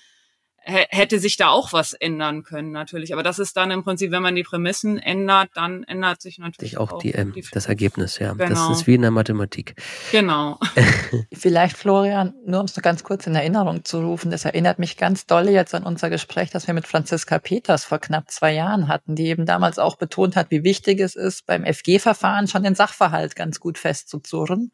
hätte 0.65 1.19
sich 1.19 1.37
da 1.37 1.49
auch 1.49 1.73
was 1.73 1.93
ändern 1.93 2.45
können 2.45 2.71
natürlich. 2.71 3.13
Aber 3.13 3.23
das 3.23 3.39
ist 3.39 3.57
dann 3.57 3.71
im 3.73 3.83
Prinzip, 3.83 4.13
wenn 4.13 4.23
man 4.23 4.37
die 4.37 4.45
Prämissen 4.45 4.99
ändert, 4.99 5.51
dann 5.55 5.83
ändert 5.85 6.23
sich 6.23 6.39
natürlich 6.39 6.79
auch, 6.79 6.93
auch 6.93 6.99
die, 6.99 7.13
ähm, 7.13 7.33
die, 7.33 7.45
das 7.51 7.67
Ergebnis. 7.67 8.19
Ja, 8.19 8.33
genau. 8.33 8.49
das 8.49 8.79
ist 8.79 8.87
wie 8.87 8.95
in 8.95 9.03
der 9.03 9.11
Mathematik. 9.11 9.75
Genau. 10.13 10.61
Vielleicht 11.33 11.77
Florian, 11.77 12.35
nur 12.47 12.61
um 12.61 12.67
es 12.67 12.77
noch 12.77 12.83
ganz 12.83 13.03
kurz 13.03 13.27
in 13.27 13.35
Erinnerung 13.35 13.85
zu 13.85 14.01
rufen, 14.01 14.31
das 14.31 14.45
erinnert 14.45 14.79
mich 14.79 14.97
ganz 14.97 15.27
doll 15.27 15.49
jetzt 15.49 15.75
an 15.75 15.83
unser 15.83 16.11
Gespräch, 16.11 16.51
das 16.51 16.67
wir 16.69 16.75
mit 16.75 16.87
Franziska 16.87 17.39
Peters 17.41 17.85
vor 17.85 17.99
knapp 17.99 18.31
zwei 18.31 18.53
Jahren 18.53 18.87
hatten, 18.87 19.17
die 19.17 19.27
eben 19.27 19.47
damals 19.47 19.81
auch 19.81 19.97
betont 19.97 20.37
hat, 20.37 20.51
wie 20.51 20.63
wichtig 20.63 21.01
es 21.01 21.17
ist, 21.17 21.45
beim 21.47 21.65
FG-Verfahren 21.65 22.47
schon 22.47 22.63
den 22.63 22.77
Sachverhalt 22.77 23.35
ganz 23.35 23.59
gut 23.59 23.79
festzuzurren. 23.79 24.71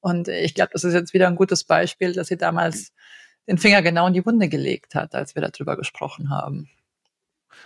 Und 0.00 0.28
ich 0.28 0.54
glaube, 0.54 0.70
das 0.72 0.82
ist 0.82 0.94
jetzt 0.94 1.14
wieder 1.14 1.28
ein 1.28 1.36
gutes 1.36 1.64
Beispiel, 1.64 2.14
dass 2.14 2.28
sie 2.28 2.38
damals 2.38 2.92
den 3.48 3.58
Finger 3.58 3.82
genau 3.82 4.06
in 4.06 4.14
die 4.14 4.24
Wunde 4.24 4.48
gelegt 4.48 4.94
hat, 4.94 5.14
als 5.14 5.34
wir 5.34 5.42
darüber 5.42 5.76
gesprochen 5.76 6.30
haben. 6.30 6.68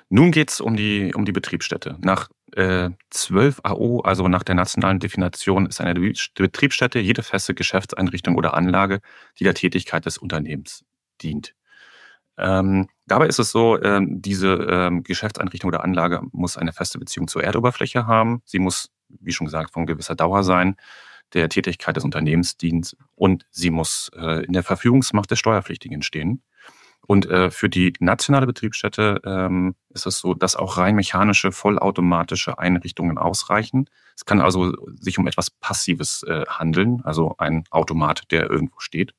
Nun 0.09 0.31
geht 0.31 0.51
es 0.51 0.61
um 0.61 0.77
die, 0.77 1.15
um 1.15 1.25
die 1.25 1.33
Betriebsstätte. 1.33 1.97
Nach 2.01 2.29
äh, 2.53 2.91
12 3.11 3.61
AO, 3.65 4.01
also 4.01 4.29
nach 4.29 4.43
der 4.43 4.55
nationalen 4.55 5.01
Definition, 5.01 5.67
ist 5.67 5.81
eine 5.81 5.95
Betriebsstätte 5.95 6.99
jede 6.99 7.23
feste 7.23 7.55
Geschäftseinrichtung 7.55 8.37
oder 8.37 8.55
Anlage, 8.55 9.01
die 9.39 9.45
der 9.45 9.55
Tätigkeit 9.55 10.07
des 10.07 10.19
Unternehmens 10.19 10.85
dient. 11.23 11.55
Ähm, 12.37 12.89
dabei 13.07 13.27
ist 13.27 13.39
es 13.39 13.51
so, 13.51 13.81
ähm, 13.81 14.21
diese 14.21 14.55
ähm, 14.55 15.05
Geschäftseinrichtung 15.05 15.69
oder 15.69 15.85
Anlage 15.85 16.21
muss 16.33 16.57
eine 16.57 16.73
feste 16.73 16.99
Beziehung 16.99 17.29
zur 17.29 17.45
Erdoberfläche 17.45 18.07
haben. 18.07 18.43
Sie 18.45 18.59
muss, 18.59 18.91
wie 19.09 19.33
schon 19.33 19.47
gesagt, 19.47 19.73
von 19.73 19.87
gewisser 19.87 20.17
Dauer 20.17 20.43
sein, 20.43 20.77
der 21.33 21.49
Tätigkeit 21.49 21.97
des 21.97 22.05
Unternehmens 22.05 22.57
dient 22.57 22.97
und 23.15 23.47
sie 23.51 23.71
muss 23.71 24.11
äh, 24.17 24.45
in 24.45 24.53
der 24.53 24.63
Verfügungsmacht 24.63 25.31
des 25.31 25.39
Steuerpflichtigen 25.39 26.03
stehen. 26.03 26.43
Und 27.07 27.27
äh, 27.27 27.51
für 27.51 27.69
die 27.69 27.93
nationale 28.01 28.47
Betriebsstätte 28.47 29.21
ähm, 29.25 29.75
ist 29.91 30.07
es 30.07 30.19
so, 30.19 30.33
dass 30.33 30.57
auch 30.57 30.79
rein 30.79 30.95
mechanische, 30.95 31.53
vollautomatische 31.53 32.59
Einrichtungen 32.59 33.19
ausreichen. 33.19 33.91
Es 34.17 34.25
kann 34.25 34.41
also 34.41 34.73
sich 34.99 35.19
um 35.19 35.27
etwas 35.27 35.51
Passives 35.51 36.23
äh, 36.23 36.45
handeln, 36.49 37.03
also 37.05 37.35
ein 37.39 37.65
Automat, 37.71 38.31
der 38.31 38.49
irgendwo 38.49 38.81
steht. 38.81 39.13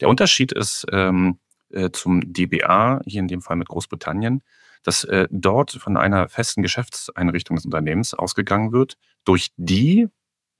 Der 0.00 0.08
Unterschied 0.08 0.52
ist 0.52 0.86
ähm, 0.92 1.38
äh, 1.70 1.90
zum 1.90 2.20
DBA, 2.32 3.00
hier 3.06 3.20
in 3.20 3.28
dem 3.28 3.40
Fall 3.40 3.56
mit 3.56 3.68
Großbritannien, 3.68 4.42
dass 4.82 5.04
äh, 5.04 5.26
dort 5.30 5.72
von 5.72 5.96
einer 5.96 6.28
festen 6.28 6.62
Geschäftseinrichtung 6.62 7.56
des 7.56 7.64
Unternehmens 7.64 8.12
ausgegangen 8.12 8.72
wird, 8.72 8.98
durch 9.24 9.52
die 9.56 10.08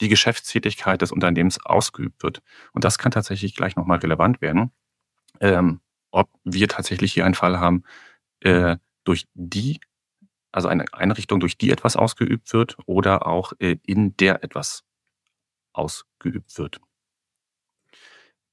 die 0.00 0.09
Geschäftstätigkeit 0.09 1.00
des 1.02 1.12
Unternehmens 1.12 1.64
ausgeübt 1.64 2.22
wird. 2.22 2.42
Und 2.72 2.85
das 2.85 2.98
kann 2.98 3.12
tatsächlich 3.12 3.54
gleich 3.54 3.76
nochmal 3.76 3.98
relevant 3.98 4.40
werden. 4.40 4.70
Ähm, 5.40 5.80
ob 6.11 6.30
wir 6.44 6.68
tatsächlich 6.68 7.12
hier 7.12 7.24
einen 7.24 7.35
Fall 7.35 7.59
haben, 7.61 7.85
äh, 8.40 8.76
durch 9.04 9.26
die, 9.35 9.80
also 10.52 10.68
eine 10.68 10.85
Einrichtung, 10.92 11.40
durch 11.40 11.59
die 11.59 11.70
etwas 11.70 11.96
ausgeübt 11.96 12.52
wird 12.52 12.76
oder 12.87 13.26
auch 13.26 13.52
äh, 13.59 13.76
in 13.85 14.16
der 14.16 14.42
etwas 14.42 14.85
ausgeübt 15.72 16.59
wird. 16.59 16.80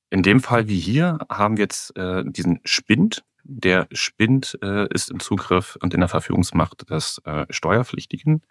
In 0.09 0.21
dem 0.21 0.41
Fall 0.41 0.67
wie 0.67 0.79
hier 0.79 1.17
haben 1.29 1.57
wir 1.57 1.63
jetzt 1.63 1.95
äh, 1.97 2.23
diesen 2.25 2.59
Spind. 2.65 3.23
Der 3.43 3.87
Spind 3.91 4.57
äh, 4.61 4.87
ist 4.93 5.09
im 5.09 5.19
Zugriff 5.19 5.77
und 5.81 5.93
in 5.93 5.99
der 5.99 6.09
Verfügungsmacht 6.09 6.89
des 6.89 7.19
äh, 7.25 7.45
Steuerpflichtigen, 7.49 8.41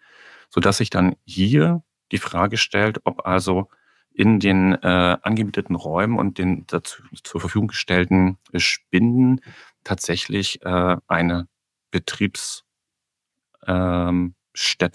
sodass 0.50 0.78
sich 0.78 0.90
dann 0.90 1.14
hier 1.24 1.82
die 2.12 2.18
Frage 2.18 2.56
stellt, 2.56 3.00
ob 3.04 3.26
also 3.26 3.68
in 4.14 4.38
den 4.38 4.74
äh, 4.74 5.16
angemieteten 5.22 5.74
Räumen 5.74 6.18
und 6.18 6.38
den 6.38 6.66
dazu 6.66 7.02
zur 7.22 7.40
Verfügung 7.40 7.68
gestellten 7.68 8.38
Spinden 8.54 9.40
tatsächlich 9.84 10.62
äh, 10.64 10.96
eine 11.06 11.48
Betriebsstätte 11.90 12.64
ähm, 13.66 14.34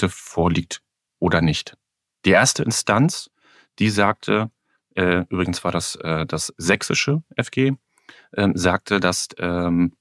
vorliegt 0.10 0.82
oder 1.20 1.42
nicht. 1.42 1.78
Die 2.26 2.32
erste 2.32 2.64
Instanz, 2.64 3.30
die 3.80 3.90
sagte, 3.90 4.52
äh, 4.96 5.26
übrigens 5.30 5.64
war 5.64 5.72
das 5.72 5.96
äh, 5.96 6.26
das 6.26 6.54
sächsische 6.58 7.24
FG, 7.36 7.74
äh, 8.34 8.50
sagte, 8.54 9.00
dass 9.00 9.30
ähm, 9.40 9.94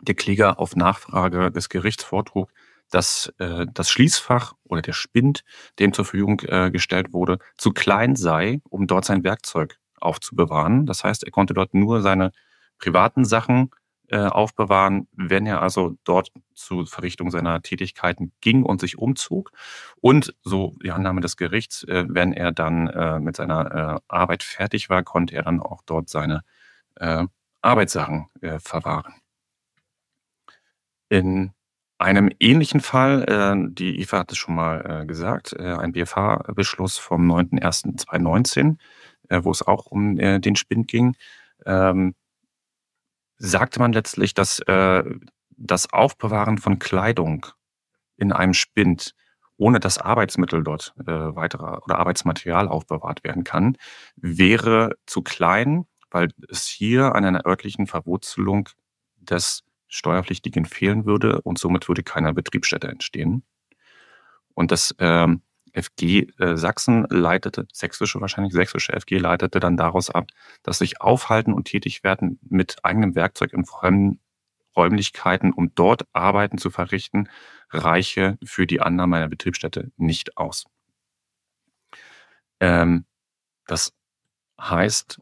der 0.00 0.14
Kläger 0.14 0.58
auf 0.58 0.76
Nachfrage 0.76 1.50
des 1.50 1.68
Gerichts 1.68 2.04
vortrug, 2.04 2.50
dass 2.90 3.32
äh, 3.38 3.66
das 3.72 3.90
Schließfach 3.90 4.54
oder 4.64 4.82
der 4.82 4.92
Spind, 4.92 5.44
dem 5.78 5.92
zur 5.92 6.04
Verfügung 6.04 6.40
äh, 6.46 6.70
gestellt 6.70 7.12
wurde, 7.12 7.38
zu 7.56 7.72
klein 7.72 8.16
sei, 8.16 8.60
um 8.68 8.86
dort 8.86 9.04
sein 9.04 9.24
Werkzeug 9.24 9.78
aufzubewahren. 10.00 10.86
Das 10.86 11.04
heißt, 11.04 11.24
er 11.24 11.30
konnte 11.30 11.54
dort 11.54 11.74
nur 11.74 12.02
seine 12.02 12.32
privaten 12.78 13.24
Sachen 13.24 13.70
äh, 14.08 14.26
aufbewahren, 14.26 15.06
wenn 15.12 15.46
er 15.46 15.62
also 15.62 15.96
dort 16.04 16.32
zur 16.54 16.86
Verrichtung 16.86 17.30
seiner 17.30 17.62
Tätigkeiten 17.62 18.32
ging 18.40 18.64
und 18.64 18.80
sich 18.80 18.98
umzog. 18.98 19.52
Und 20.00 20.34
so 20.42 20.74
die 20.82 20.90
Annahme 20.90 21.20
des 21.20 21.36
Gerichts, 21.36 21.84
äh, 21.84 22.04
wenn 22.08 22.32
er 22.32 22.50
dann 22.52 22.88
äh, 22.88 23.20
mit 23.20 23.36
seiner 23.36 23.96
äh, 23.96 24.00
Arbeit 24.08 24.42
fertig 24.42 24.90
war, 24.90 25.04
konnte 25.04 25.36
er 25.36 25.44
dann 25.44 25.60
auch 25.60 25.82
dort 25.86 26.08
seine 26.08 26.42
äh, 26.96 27.24
Arbeitssachen 27.62 28.28
äh, 28.40 28.58
verwahren. 28.58 29.14
In 31.08 31.52
einem 32.00 32.30
ähnlichen 32.40 32.80
Fall, 32.80 33.24
äh, 33.28 33.72
die 33.72 34.00
Eva 34.00 34.20
hat 34.20 34.32
es 34.32 34.38
schon 34.38 34.54
mal 34.54 35.02
äh, 35.02 35.06
gesagt, 35.06 35.52
äh, 35.52 35.74
ein 35.74 35.92
BFH-Beschluss 35.92 36.98
vom 36.98 37.30
9.01.2019, 37.30 38.78
äh, 39.28 39.40
wo 39.44 39.50
es 39.50 39.62
auch 39.66 39.86
um 39.86 40.18
äh, 40.18 40.40
den 40.40 40.56
Spind 40.56 40.88
ging, 40.88 41.14
ähm, 41.66 42.14
sagte 43.36 43.80
man 43.80 43.92
letztlich, 43.92 44.34
dass 44.34 44.60
äh, 44.60 45.04
das 45.56 45.92
Aufbewahren 45.92 46.58
von 46.58 46.78
Kleidung 46.78 47.46
in 48.16 48.32
einem 48.32 48.54
Spind 48.54 49.14
ohne 49.60 49.78
dass 49.78 49.98
Arbeitsmittel 49.98 50.64
dort 50.64 50.94
äh, 51.00 51.12
weiterer 51.12 51.82
oder 51.84 51.98
Arbeitsmaterial 51.98 52.66
aufbewahrt 52.66 53.24
werden 53.24 53.44
kann, 53.44 53.76
wäre 54.16 54.96
zu 55.04 55.20
klein, 55.20 55.84
weil 56.10 56.30
es 56.48 56.66
hier 56.66 57.14
an 57.14 57.26
einer 57.26 57.44
örtlichen 57.46 57.86
Verwurzelung 57.86 58.70
des 59.18 59.62
Steuerpflichtigen 59.90 60.64
fehlen 60.64 61.04
würde 61.04 61.42
und 61.42 61.58
somit 61.58 61.88
würde 61.88 62.02
keine 62.02 62.32
Betriebsstätte 62.32 62.88
entstehen. 62.88 63.42
Und 64.54 64.70
das 64.70 64.94
ähm, 64.98 65.42
FG 65.74 66.28
äh, 66.38 66.56
Sachsen 66.56 67.06
leitete, 67.10 67.66
sächsische 67.72 68.20
wahrscheinlich, 68.20 68.52
sächsische 68.52 68.92
FG 68.98 69.18
leitete 69.18 69.60
dann 69.60 69.76
daraus 69.76 70.10
ab, 70.10 70.28
dass 70.62 70.78
sich 70.78 71.00
Aufhalten 71.00 71.52
und 71.52 71.64
Tätigwerden 71.64 72.38
mit 72.48 72.84
eigenem 72.84 73.14
Werkzeug 73.14 73.52
in 73.52 73.64
fremden 73.64 74.20
Räumlichkeiten, 74.76 75.52
um 75.52 75.74
dort 75.74 76.06
Arbeiten 76.12 76.58
zu 76.58 76.70
verrichten, 76.70 77.28
reiche 77.70 78.38
für 78.44 78.66
die 78.66 78.80
Annahme 78.80 79.16
einer 79.16 79.28
Betriebsstätte 79.28 79.90
nicht 79.96 80.36
aus. 80.36 80.64
Ähm, 82.60 83.04
das 83.66 83.92
heißt, 84.60 85.20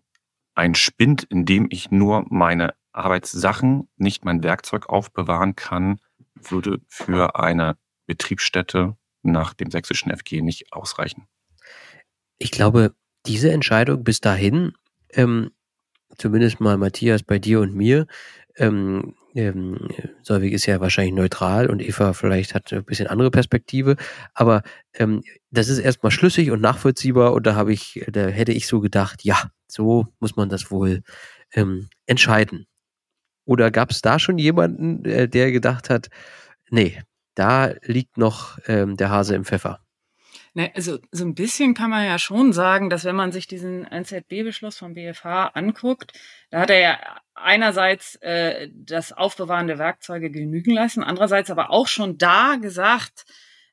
ein 0.54 0.74
Spind, 0.74 1.24
in 1.24 1.44
dem 1.44 1.68
ich 1.70 1.90
nur 1.90 2.26
meine 2.28 2.74
Arbeitssachen, 2.98 3.88
nicht 3.96 4.24
mein 4.24 4.42
Werkzeug 4.42 4.88
aufbewahren 4.88 5.56
kann, 5.56 6.00
würde 6.34 6.80
für 6.88 7.37
eine 7.37 7.76
Betriebsstätte 8.06 8.96
nach 9.22 9.54
dem 9.54 9.70
sächsischen 9.70 10.11
FG 10.11 10.42
nicht 10.42 10.72
ausreichen. 10.72 11.26
Ich 12.38 12.50
glaube, 12.50 12.94
diese 13.26 13.50
Entscheidung 13.50 14.04
bis 14.04 14.20
dahin, 14.20 14.72
ähm, 15.12 15.50
zumindest 16.16 16.61
mal 16.61 16.78
Matthias 16.78 17.22
bei 17.22 17.38
dir 17.38 17.61
und 17.61 17.74
mir, 17.74 18.06
ähm, 18.56 19.14
ähm, 19.34 19.88
Solvig 20.22 20.52
ist 20.52 20.66
ja 20.66 20.80
wahrscheinlich 20.80 21.14
neutral 21.14 21.68
und 21.68 21.80
Eva 21.80 22.12
vielleicht 22.12 22.54
hat 22.54 22.72
ein 22.72 22.84
bisschen 22.84 23.06
andere 23.06 23.30
Perspektive, 23.30 23.96
aber 24.34 24.62
ähm, 24.94 25.22
das 25.50 25.68
ist 25.68 25.78
erstmal 25.78 26.11
schlüssig 26.11 26.50
und 26.50 26.61
nachvollziehbar 26.61 27.32
und 27.34 27.46
da 27.46 27.54
habe 27.54 27.72
ich, 27.72 28.04
da 28.11 28.26
hätte 28.26 28.52
ich 28.52 28.66
so 28.66 28.80
gedacht, 28.80 29.24
ja, 29.24 29.50
so 29.68 30.06
muss 30.18 30.37
man 30.37 30.48
das 30.48 30.70
wohl 30.70 31.02
ähm, 31.52 31.88
entscheiden. 32.06 32.66
Oder 33.48 33.70
gab 33.70 33.90
es 33.90 34.02
da 34.02 34.18
schon 34.18 34.37
jemanden, 34.37 35.06
äh, 35.06 35.26
der 35.26 35.50
gedacht 35.50 35.88
hat, 35.88 36.11
nee, 36.68 37.00
da 37.34 37.72
liegt 37.82 38.18
noch 38.18 38.58
ähm, 38.66 38.98
der 38.98 39.08
Hase 39.08 39.34
im 39.34 39.46
Pfeffer? 39.46 39.80
Ne, 40.52 40.70
also 40.74 40.98
so 41.12 41.24
ein 41.24 41.34
bisschen 41.34 41.72
kann 41.72 41.88
man 41.88 42.04
ja 42.04 42.18
schon 42.18 42.52
sagen, 42.52 42.90
dass 42.90 43.06
wenn 43.06 43.16
man 43.16 43.32
sich 43.32 43.46
diesen 43.46 43.87
NZB-Beschluss 43.87 44.76
vom 44.76 44.92
BFH 44.92 45.52
anguckt, 45.54 46.12
da 46.50 46.61
hat 46.61 46.68
er 46.68 46.80
ja 46.80 46.98
einerseits 47.34 48.16
äh, 48.16 48.68
das 48.74 49.12
Aufbewahren 49.12 49.66
der 49.66 49.78
Werkzeuge 49.78 50.30
genügen 50.30 50.74
lassen, 50.74 51.02
andererseits 51.02 51.50
aber 51.50 51.70
auch 51.70 51.88
schon 51.88 52.18
da 52.18 52.56
gesagt, 52.56 53.24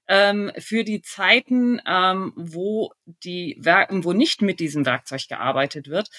ähm, 0.07 0.53
für 0.57 0.85
die 0.85 1.01
Zeiten, 1.01 1.81
ähm, 1.85 2.31
wo 2.37 2.93
die 3.25 3.57
Werk 3.59 3.89
wo 3.91 4.13
nicht 4.13 4.41
mit 4.41 4.61
diesem 4.61 4.85
Werkzeug 4.85 5.27
gearbeitet 5.27 5.89
wird, 5.89 6.09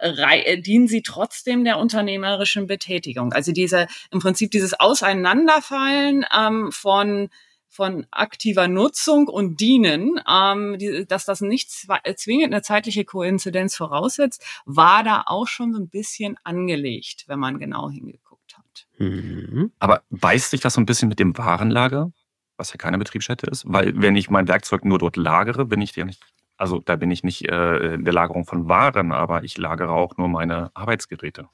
dienen 0.00 0.88
sie 0.88 1.02
trotzdem 1.02 1.64
der 1.64 1.78
unternehmerischen 1.78 2.66
Betätigung. 2.66 3.32
Also 3.32 3.52
diese 3.52 3.86
im 4.10 4.20
Prinzip 4.20 4.50
dieses 4.50 4.78
Auseinanderfallen 4.78 6.24
ähm, 6.36 6.70
von 6.72 7.28
von 7.68 8.06
aktiver 8.10 8.68
Nutzung 8.68 9.28
und 9.28 9.60
Dienen, 9.60 10.18
ähm, 10.28 10.78
die, 10.78 11.04
dass 11.06 11.26
das 11.26 11.42
nicht 11.42 11.70
zwingend 11.70 12.46
eine 12.46 12.62
zeitliche 12.62 13.04
Koinzidenz 13.04 13.76
voraussetzt, 13.76 14.42
war 14.64 15.04
da 15.04 15.24
auch 15.26 15.46
schon 15.46 15.74
so 15.74 15.78
ein 15.78 15.88
bisschen 15.88 16.36
angelegt, 16.42 17.24
wenn 17.26 17.38
man 17.38 17.58
genau 17.58 17.90
hingeguckt 17.90 18.56
hat. 18.56 18.86
Mhm. 18.98 19.72
Aber 19.78 20.02
beißt 20.08 20.50
sich 20.50 20.60
das 20.62 20.74
so 20.74 20.80
ein 20.80 20.86
bisschen 20.86 21.10
mit 21.10 21.18
dem 21.18 21.36
Warenlager, 21.36 22.12
was 22.56 22.70
ja 22.70 22.78
keine 22.78 22.96
Betriebsstätte 22.96 23.46
ist? 23.46 23.64
Weil 23.66 23.92
wenn 24.00 24.16
ich 24.16 24.30
mein 24.30 24.48
Werkzeug 24.48 24.86
nur 24.86 24.98
dort 24.98 25.16
lagere, 25.16 25.66
bin 25.66 25.82
ich 25.82 25.94
ja 25.94 26.06
nicht 26.06 26.22
also 26.56 26.80
da 26.80 26.96
bin 26.96 27.10
ich 27.10 27.22
nicht 27.22 27.48
äh, 27.48 27.94
in 27.94 28.04
der 28.04 28.14
Lagerung 28.14 28.46
von 28.46 28.68
Waren, 28.68 29.12
aber 29.12 29.44
ich 29.44 29.58
lagere 29.58 29.90
auch 29.90 30.16
nur 30.16 30.28
meine 30.28 30.70
Arbeitsgeräte. 30.74 31.48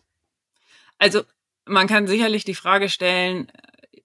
Also 0.99 1.23
man 1.65 1.87
kann 1.87 2.07
sicherlich 2.07 2.45
die 2.45 2.55
Frage 2.55 2.88
stellen, 2.88 3.51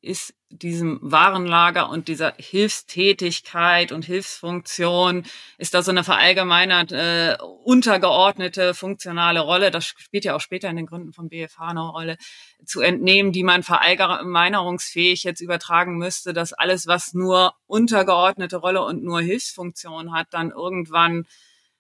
ist 0.08 0.34
diesem 0.50 1.00
Warenlager 1.02 1.90
und 1.90 2.08
dieser 2.08 2.34
Hilfstätigkeit 2.38 3.92
und 3.92 4.06
Hilfsfunktion, 4.06 5.26
ist 5.58 5.74
da 5.74 5.82
so 5.82 5.92
eine 5.92 6.06
verallgemeinert 6.06 6.94
äh, 6.94 7.36
untergeordnete 7.66 8.74
funktionale 8.74 9.42
Rolle, 9.42 9.72
das 9.72 9.86
spielt 9.86 10.24
ja 10.24 10.36
auch 10.36 10.42
später 10.42 10.70
in 10.70 10.78
den 10.78 10.86
Gründen 10.86 11.12
von 11.12 11.28
BFH 11.28 11.68
eine 11.68 11.82
Rolle, 11.82 12.18
zu 12.66 12.80
entnehmen, 12.80 13.34
die 13.34 13.44
man 13.44 13.62
verallgemeinerungsfähig 13.62 15.24
jetzt 15.24 15.42
übertragen 15.42 15.98
müsste, 15.98 16.34
dass 16.34 16.54
alles, 16.54 16.88
was 16.88 17.14
nur 17.14 17.54
untergeordnete 17.68 18.58
Rolle 18.58 18.84
und 18.84 19.04
nur 19.04 19.20
Hilfsfunktion 19.20 20.14
hat, 20.14 20.28
dann 20.32 20.52
irgendwann 20.52 21.26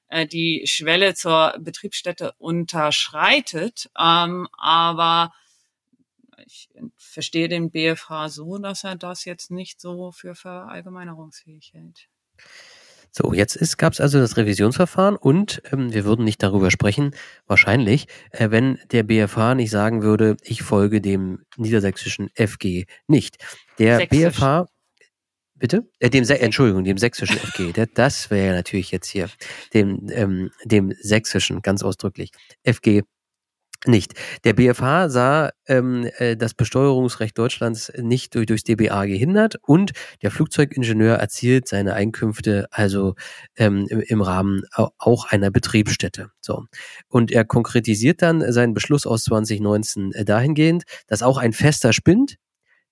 äh, 0.10 0.28
die 0.28 0.64
Schwelle 0.66 1.16
zur 1.16 1.56
Betriebsstätte 1.60 2.34
unterschreitet. 2.38 3.90
Ähm, 3.98 4.48
aber 4.58 5.32
ich 6.48 6.70
verstehe 6.96 7.50
den 7.50 7.72
BFH 7.72 8.30
so, 8.30 8.58
dass 8.58 8.84
er 8.84 8.96
das 8.96 9.26
jetzt 9.26 9.52
nicht 9.52 9.82
so 9.82 10.12
für 10.12 10.34
verallgemeinerungsfähig 10.34 11.74
hält. 11.74 12.08
So, 13.12 13.34
jetzt 13.34 13.78
gab 13.78 13.94
es 13.94 14.02
also 14.02 14.20
das 14.20 14.38
Revisionsverfahren 14.38 15.16
und 15.16 15.62
ähm, 15.72 15.94
wir 15.94 16.06
würden 16.06 16.24
nicht 16.24 16.44
darüber 16.44 16.72
sprechen, 16.72 17.16
wahrscheinlich, 17.48 18.08
äh, 18.32 18.52
wenn 18.52 18.80
der 18.92 19.04
BFH 19.04 19.56
nicht 19.56 19.72
sagen 19.72 20.04
würde, 20.04 20.38
ich 20.44 20.62
folge 20.62 21.02
dem 21.02 21.44
niedersächsischen 21.56 22.30
FG 22.36 22.86
nicht. 23.08 23.38
Der 23.80 23.98
Sächsisch. 23.98 24.20
BFH, 24.20 24.68
bitte? 25.56 25.90
Äh, 26.00 26.10
dem, 26.10 26.26
Entschuldigung, 26.30 26.84
dem 26.84 26.98
sächsischen 26.98 27.38
FG. 27.38 27.74
Das 27.94 28.30
wäre 28.30 28.48
ja 28.48 28.54
natürlich 28.54 28.92
jetzt 28.92 29.08
hier 29.08 29.30
dem, 29.74 30.08
ähm, 30.12 30.52
dem 30.66 30.94
sächsischen, 31.02 31.62
ganz 31.62 31.84
ausdrücklich. 31.84 32.32
FG 32.64 33.04
nicht. 33.86 34.14
Der 34.44 34.54
BFH 34.54 35.10
sah 35.10 35.52
ähm, 35.68 36.10
äh, 36.18 36.36
das 36.36 36.54
Besteuerungsrecht 36.54 37.38
Deutschlands 37.38 37.92
nicht 37.98 38.34
durch, 38.34 38.48
durchs 38.48 38.64
DBA 38.64 39.06
gehindert 39.06 39.58
und 39.62 39.92
der 40.22 40.32
Flugzeugingenieur 40.32 41.16
erzielt 41.16 41.68
seine 41.68 41.94
Einkünfte 41.94 42.68
also 42.72 43.14
ähm, 43.56 43.86
im, 43.88 44.22
Rahmen 44.22 44.64
auch 44.98 45.26
einer 45.26 45.52
Betriebsstätte. 45.52 46.32
So. 46.42 46.66
Und 47.08 47.32
er 47.32 47.46
konkretisiert 47.46 48.22
dann 48.22 48.52
seinen 48.52 48.74
Beschluss 48.74 49.06
aus 49.06 49.24
2019 49.26 50.12
äh, 50.14 50.26
dahingehend, 50.26 50.84
dass 51.06 51.22
auch 51.22 51.38
ein 51.38 51.54
fester 51.54 51.94
Spind, 51.94 52.38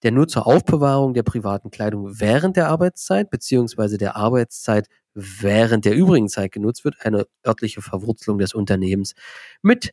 der 0.03 0.11
nur 0.11 0.27
zur 0.27 0.45
Aufbewahrung 0.45 1.13
der 1.13 1.23
privaten 1.23 1.71
Kleidung 1.71 2.19
während 2.19 2.57
der 2.57 2.67
Arbeitszeit 2.67 3.31
beziehungsweise 3.31 3.97
der 3.97 4.15
Arbeitszeit 4.15 4.87
während 5.15 5.85
der 5.85 5.95
übrigen 5.95 6.27
Zeit 6.27 6.51
genutzt 6.51 6.83
wird, 6.83 6.97
eine 6.99 7.25
örtliche 7.45 7.81
Verwurzelung 7.81 8.37
des 8.37 8.53
Unternehmens 8.53 9.13
mit 9.61 9.91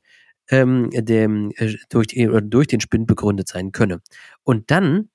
ähm, 0.51 0.91
dem, 0.93 1.53
äh, 1.57 1.77
durch, 1.89 2.09
durch 2.09 2.67
den 2.67 2.81
Spind 2.81 3.07
begründet 3.07 3.49
sein 3.49 3.73
könne. 3.73 4.01
Und 4.43 4.71
dann 4.71 5.11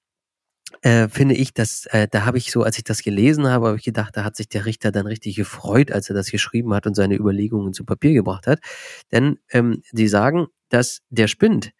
äh, 0.82 1.08
finde 1.08 1.36
ich, 1.36 1.54
dass 1.54 1.86
äh, 1.88 2.08
da 2.10 2.26
habe 2.26 2.38
ich 2.38 2.52
so, 2.52 2.63
als 2.63 2.78
ich 2.78 2.84
das 2.84 3.02
gelesen 3.02 3.48
habe, 3.48 3.68
habe 3.68 3.78
ich 3.78 3.84
gedacht, 3.84 4.18
da 4.18 4.24
hat 4.24 4.36
sich 4.36 4.50
der 4.50 4.66
Richter 4.66 4.92
dann 4.92 5.08
richtig 5.08 5.36
gefreut, 5.36 5.92
als 5.92 6.10
er 6.10 6.16
das 6.16 6.30
geschrieben 6.30 6.74
hat 6.74 6.86
und 6.86 6.96
seine 6.96 7.16
Überlegungen 7.16 7.74
zu 7.74 7.86
Papier 7.86 8.13
gebracht 8.13 8.48
hat. 8.48 8.60
Denn 9.12 9.40
ähm, 9.52 9.82
die 9.92 10.08
sagen, 10.08 10.48
dass 10.70 11.02
der 11.10 11.28
Spind, 11.28 11.72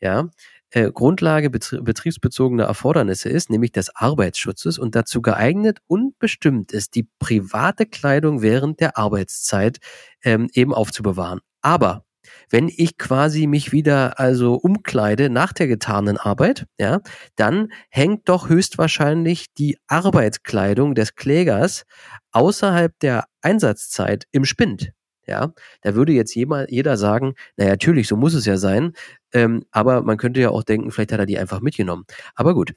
ja, 0.00 0.30
äh, 0.70 0.90
Grundlage 0.92 1.50
betriebsbezogener 1.50 2.64
Erfordernisse 2.64 3.28
ist, 3.28 3.50
nämlich 3.50 3.72
des 3.72 3.94
Arbeitsschutzes 3.94 4.78
und 4.78 4.94
dazu 4.94 5.22
geeignet 5.22 5.78
und 5.86 6.18
bestimmt 6.18 6.72
ist, 6.72 6.94
die 6.94 7.08
private 7.18 7.86
Kleidung 7.86 8.42
während 8.42 8.80
der 8.80 8.96
Arbeitszeit 8.96 9.78
ähm, 10.22 10.48
eben 10.54 10.74
aufzubewahren. 10.74 11.40
Aber 11.62 12.05
wenn 12.50 12.68
ich 12.68 12.98
quasi 12.98 13.46
mich 13.46 13.72
wieder 13.72 14.18
also 14.20 14.54
umkleide 14.54 15.30
nach 15.30 15.52
der 15.52 15.66
getanen 15.66 16.16
Arbeit, 16.16 16.66
ja, 16.78 17.00
dann 17.36 17.68
hängt 17.90 18.28
doch 18.28 18.48
höchstwahrscheinlich 18.48 19.52
die 19.54 19.78
Arbeitskleidung 19.86 20.94
des 20.94 21.14
Klägers 21.14 21.84
außerhalb 22.32 22.98
der 23.00 23.24
Einsatzzeit 23.42 24.24
im 24.32 24.44
Spind. 24.44 24.92
Ja, 25.26 25.52
da 25.82 25.94
würde 25.96 26.12
jetzt 26.12 26.36
jeder 26.36 26.96
sagen, 26.96 27.34
naja, 27.56 27.70
natürlich, 27.70 28.06
so 28.06 28.16
muss 28.16 28.34
es 28.34 28.46
ja 28.46 28.56
sein. 28.56 28.92
Ähm, 29.32 29.64
aber 29.72 30.02
man 30.02 30.18
könnte 30.18 30.40
ja 30.40 30.50
auch 30.50 30.62
denken, 30.62 30.92
vielleicht 30.92 31.12
hat 31.12 31.18
er 31.18 31.26
die 31.26 31.38
einfach 31.38 31.60
mitgenommen. 31.60 32.04
Aber 32.36 32.54
gut. 32.54 32.74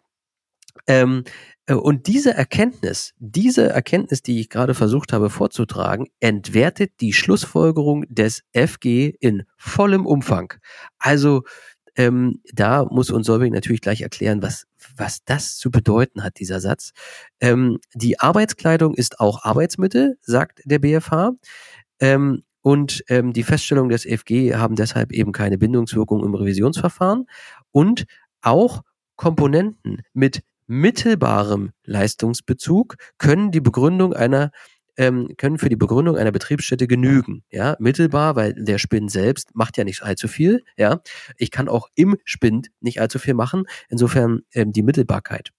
Ähm, 0.88 1.24
äh, 1.26 1.59
und 1.76 2.08
diese 2.08 2.34
Erkenntnis, 2.34 3.14
diese 3.20 3.70
Erkenntnis, 3.70 4.22
die 4.22 4.40
ich 4.40 4.50
gerade 4.50 4.74
versucht 4.74 5.14
habe 5.14 5.30
vorzutragen, 5.30 6.08
entwertet 6.20 6.94
die 7.02 7.14
Schlussfolgerung 7.14 8.06
des 8.10 8.44
FG 8.54 9.14
in 9.20 9.44
vollem 9.58 10.06
Umfang. 10.06 10.54
Also 10.98 11.44
ähm, 11.96 12.42
da 12.54 12.86
muss 12.86 13.10
uns 13.10 13.28
Solving 13.28 13.54
natürlich 13.54 13.82
gleich 13.82 14.02
erklären, 14.02 14.42
was, 14.42 14.66
was 14.96 15.24
das 15.26 15.58
zu 15.58 15.70
bedeuten 15.70 16.24
hat, 16.24 16.40
dieser 16.40 16.60
Satz. 16.60 16.92
Ähm, 17.42 17.80
die 17.94 18.20
Arbeitskleidung 18.20 18.94
ist 18.96 19.20
auch 19.20 19.44
Arbeitsmittel, 19.44 20.18
sagt 20.22 20.62
der 20.66 20.80
BFH. 20.80 21.34
Ähm, 22.00 22.44
und 22.62 23.04
ähm, 23.10 23.34
die 23.34 23.44
Feststellung 23.44 23.90
des 23.90 24.06
FG 24.06 24.56
haben 24.56 24.76
deshalb 24.76 25.12
eben 25.12 25.32
keine 25.32 25.58
Bindungswirkung 25.58 26.24
im 26.24 26.36
Revisionsverfahren. 26.36 27.26
Und 27.72 28.06
auch 28.42 28.82
Komponenten 29.16 30.02
mit 30.14 30.42
mittelbarem 30.70 31.72
Leistungsbezug 31.84 32.96
können 33.18 33.52
die 33.52 33.60
Begründung 33.60 34.14
einer 34.14 34.52
ähm, 34.98 35.30
können 35.38 35.58
für 35.58 35.70
die 35.70 35.78
Begründung 35.78 36.18
einer 36.18 36.32
Betriebsstätte 36.32 36.86
genügen. 36.86 37.44
Ja, 37.50 37.76
mittelbar, 37.80 38.36
weil 38.36 38.54
der 38.54 38.78
Spind 38.78 39.10
selbst 39.10 39.56
macht 39.56 39.78
ja 39.78 39.86
nicht 39.86 40.04
allzu 40.04 40.28
viel. 40.28 40.62
Ja, 40.78 41.02
ich 41.38 41.52
kann 41.52 41.70
auch 41.70 41.88
im 41.96 42.18
Spind 42.26 42.68
nicht 42.82 43.00
allzu 43.00 43.18
viel 43.18 43.34
machen. 43.34 43.64
Insofern 43.90 44.42
ähm, 44.54 44.74
die 44.74 44.84
Mittelbarkeit. 44.84 45.52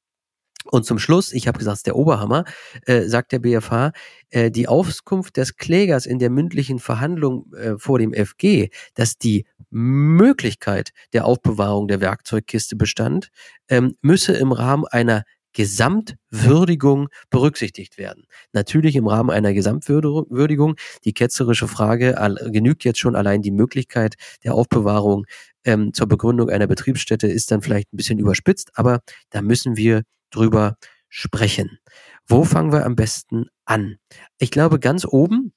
Und 0.65 0.85
zum 0.85 0.99
Schluss, 0.99 1.33
ich 1.33 1.49
habe 1.49 1.59
gesagt, 1.59 1.87
der 1.87 1.97
Oberhammer, 1.97 2.45
äh, 2.87 3.03
sagt 3.03 3.33
der 3.33 3.39
BFH, 3.39 3.93
äh, 4.31 4.51
die 4.51 4.69
Auskunft 4.69 5.37
des 5.37 5.57
Klägers 5.57 6.07
in 6.07 6.19
der 6.19 6.31
mündlichen 6.31 6.79
Verhandlung 6.79 7.53
äh, 7.55 7.79
vor 7.79 7.99
dem 7.99 8.13
FG, 8.13 8.69
dass 8.95 9.17
die 9.17 9.47
Möglichkeit 9.71 10.91
der 11.13 11.25
Aufbewahrung 11.25 11.89
der 11.89 12.01
Werkzeugkiste 12.01 12.77
bestand, 12.77 13.29
ähm, 13.69 13.97
müsse 14.03 14.33
im 14.35 14.53
Rahmen 14.53 14.85
einer 14.87 15.25
Gesamtwürdigung 15.53 17.09
berücksichtigt 17.29 17.99
werden. 17.99 18.25
Natürlich 18.53 18.95
im 18.95 19.09
Rahmen 19.09 19.31
einer 19.31 19.53
Gesamtwürdigung. 19.53 20.77
Die 21.05 21.13
ketzerische 21.13 21.67
Frage 21.67 22.15
genügt 22.53 22.85
jetzt 22.85 23.01
schon 23.01 23.17
allein 23.17 23.43
die 23.43 23.51
Möglichkeit 23.51 24.15
der 24.45 24.55
Aufbewahrung 24.55 25.25
ähm, 25.65 25.93
zur 25.93 26.07
Begründung 26.07 26.51
einer 26.51 26.67
Betriebsstätte 26.67 27.27
ist 27.27 27.51
dann 27.51 27.63
vielleicht 27.63 27.93
ein 27.93 27.97
bisschen 27.97 28.19
überspitzt, 28.19 28.71
aber 28.75 29.01
da 29.31 29.43
müssen 29.43 29.77
wir 29.77 30.03
drüber 30.31 30.77
sprechen. 31.09 31.79
Wo 32.27 32.45
fangen 32.45 32.73
wir 32.73 32.87
am 32.87 32.97
besten 32.97 33.47
an? 33.65 33.97
Ich 34.39 34.51
glaube, 34.51 34.79
ganz 34.79 35.05
oben 35.05 35.53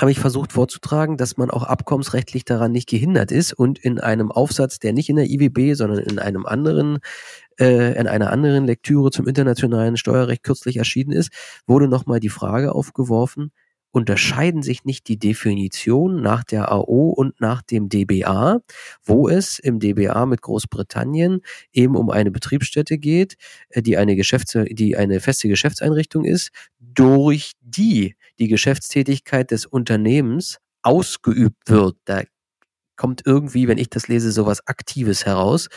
habe 0.00 0.10
ich 0.10 0.20
versucht 0.20 0.52
vorzutragen, 0.52 1.16
dass 1.16 1.36
man 1.36 1.50
auch 1.50 1.64
abkommensrechtlich 1.64 2.44
daran 2.44 2.72
nicht 2.72 2.88
gehindert 2.88 3.32
ist 3.32 3.52
und 3.52 3.78
in 3.78 3.98
einem 3.98 4.30
Aufsatz, 4.30 4.78
der 4.78 4.92
nicht 4.92 5.08
in 5.08 5.16
der 5.16 5.26
IWB, 5.28 5.74
sondern 5.74 5.98
in 5.98 6.18
einem 6.18 6.46
anderen, 6.46 6.98
äh, 7.58 7.98
in 7.98 8.06
einer 8.06 8.30
anderen 8.30 8.66
Lektüre 8.66 9.10
zum 9.10 9.26
internationalen 9.26 9.96
Steuerrecht 9.96 10.42
kürzlich 10.42 10.76
erschienen 10.76 11.12
ist, 11.12 11.30
wurde 11.66 11.88
nochmal 11.88 12.20
die 12.20 12.28
Frage 12.28 12.72
aufgeworfen, 12.72 13.52
unterscheiden 13.92 14.62
sich 14.62 14.84
nicht 14.84 15.08
die 15.08 15.18
Definitionen 15.18 16.22
nach 16.22 16.44
der 16.44 16.70
AO 16.70 17.10
und 17.10 17.40
nach 17.40 17.62
dem 17.62 17.88
DBA, 17.88 18.60
wo 19.04 19.28
es 19.28 19.58
im 19.58 19.80
DBA 19.80 20.26
mit 20.26 20.42
Großbritannien 20.42 21.40
eben 21.72 21.96
um 21.96 22.10
eine 22.10 22.30
Betriebsstätte 22.30 22.98
geht, 22.98 23.36
äh, 23.70 23.82
die 23.82 23.96
eine 23.96 24.16
Geschäfts 24.16 24.56
die 24.70 24.96
eine 24.96 25.20
feste 25.20 25.48
Geschäftseinrichtung 25.48 26.24
ist, 26.24 26.50
durch 26.78 27.52
die 27.60 28.16
die 28.38 28.48
Geschäftstätigkeit 28.48 29.50
des 29.50 29.66
Unternehmens 29.66 30.58
ausgeübt 30.82 31.68
wird. 31.68 31.96
Da 32.04 32.22
kommt 32.96 33.22
irgendwie, 33.24 33.68
wenn 33.68 33.78
ich 33.78 33.90
das 33.90 34.08
lese, 34.08 34.30
sowas 34.30 34.66
Aktives 34.66 35.24
heraus. 35.26 35.68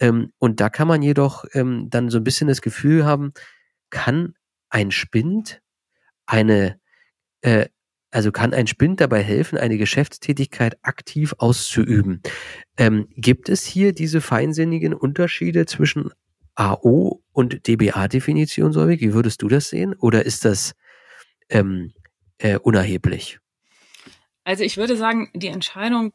Ähm, 0.00 0.32
und 0.38 0.60
da 0.60 0.68
kann 0.68 0.88
man 0.88 1.02
jedoch 1.02 1.44
ähm, 1.52 1.88
dann 1.90 2.10
so 2.10 2.18
ein 2.18 2.24
bisschen 2.24 2.48
das 2.48 2.62
Gefühl 2.62 3.04
haben, 3.04 3.32
kann 3.90 4.34
ein 4.70 4.90
Spind 4.90 5.60
eine 6.26 6.78
äh, 7.42 7.66
also 8.10 8.32
kann 8.32 8.54
ein 8.54 8.66
Spind 8.66 9.00
dabei 9.00 9.22
helfen, 9.22 9.58
eine 9.58 9.76
Geschäftstätigkeit 9.76 10.78
aktiv 10.82 11.34
auszuüben. 11.38 12.22
Ähm, 12.78 13.08
gibt 13.16 13.48
es 13.48 13.66
hier 13.66 13.92
diese 13.92 14.20
feinsinnigen 14.20 14.94
Unterschiede 14.94 15.66
zwischen 15.66 16.10
AO 16.54 17.22
und 17.32 17.66
DBA-Definition, 17.68 18.72
Solvik? 18.72 19.00
Wie 19.00 19.12
würdest 19.12 19.42
du 19.42 19.48
das 19.48 19.68
sehen? 19.68 19.94
Oder 19.94 20.24
ist 20.24 20.44
das 20.44 20.74
ähm, 21.50 21.92
äh, 22.38 22.58
unerheblich? 22.58 23.38
Also 24.44 24.64
ich 24.64 24.78
würde 24.78 24.96
sagen, 24.96 25.30
die 25.34 25.48
Entscheidung 25.48 26.14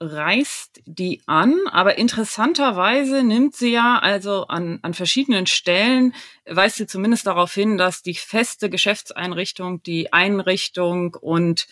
reißt 0.00 0.82
die 0.84 1.22
an, 1.26 1.56
aber 1.70 1.96
interessanterweise 1.96 3.22
nimmt 3.22 3.56
sie 3.56 3.72
ja 3.72 3.98
also 3.98 4.46
an, 4.46 4.78
an 4.82 4.92
verschiedenen 4.92 5.46
Stellen, 5.46 6.14
weist 6.44 6.76
sie 6.76 6.86
zumindest 6.86 7.26
darauf 7.26 7.54
hin, 7.54 7.78
dass 7.78 8.02
die 8.02 8.14
feste 8.14 8.68
Geschäftseinrichtung, 8.68 9.82
die 9.82 10.12
Einrichtung 10.12 11.14
und 11.14 11.66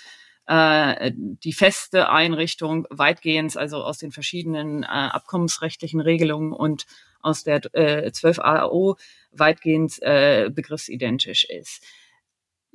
äh, 0.47 1.13
die 1.15 1.53
feste 1.53 2.09
Einrichtung 2.09 2.87
weitgehend, 2.91 3.57
also 3.57 3.83
aus 3.83 3.99
den 3.99 4.13
verschiedenen 4.13 4.85
äh, 4.85 4.87
abkommensrechtlichen 4.87 6.01
Regelungen 6.01 6.53
und 6.53 6.87
aus 7.21 7.45
der 7.45 7.63
äh, 7.75 8.11
12 8.11 8.39
AO 8.39 8.97
weitgehend 9.33 10.03
äh, 10.03 10.51
begriffsidentisch 10.51 11.45
ist 11.45 11.83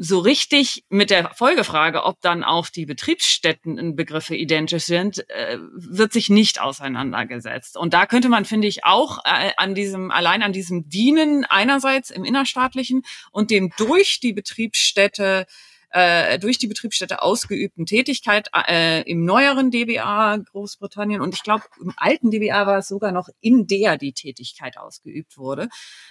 so 0.01 0.19
richtig 0.19 0.85
mit 0.88 1.09
der 1.09 1.31
Folgefrage, 1.33 2.05
ob 2.05 2.21
dann 2.21 2.45
auch 2.45 2.69
die 2.69 2.85
Betriebsstättenbegriffe 2.85 4.33
identisch 4.33 4.85
sind, 4.85 5.29
äh, 5.29 5.57
wird 5.73 6.13
sich 6.13 6.29
nicht 6.29 6.62
auseinandergesetzt. 6.62 7.75
Und 7.75 7.93
da 7.93 8.05
könnte 8.05 8.29
man, 8.29 8.45
finde 8.45 8.69
ich, 8.69 8.85
auch 8.85 9.17
äh, 9.25 9.51
an 9.57 9.75
diesem, 9.75 10.09
allein 10.09 10.41
an 10.41 10.53
diesem 10.53 10.88
Dienen 10.88 11.43
einerseits 11.43 12.12
im 12.12 12.23
innerstaatlichen 12.23 13.03
und 13.31 13.51
dem 13.51 13.73
durch 13.75 14.21
die 14.21 14.31
Betriebsstätte 14.31 15.45
äh, 15.91 16.39
durch 16.39 16.58
die 16.58 16.67
Betriebsstätte 16.67 17.21
ausgeübten 17.21 17.86
Tätigkeit 17.86 18.49
äh, 18.54 19.02
im 19.10 19.25
neueren 19.25 19.71
DBA 19.71 20.38
Großbritannien 20.38 21.21
und 21.21 21.34
ich 21.34 21.43
glaube 21.43 21.63
im 21.82 21.93
alten 21.97 22.32
DBA 22.32 22.67
war 22.67 22.78
es 22.80 22.88
sogar 22.88 23.12
noch 23.12 23.30
in 23.41 23.67
der 23.67 23.97
die 23.97 24.13
Tätigkeit 24.13 24.78
ausgeübt 24.78 25.38
wurde, 25.38 25.69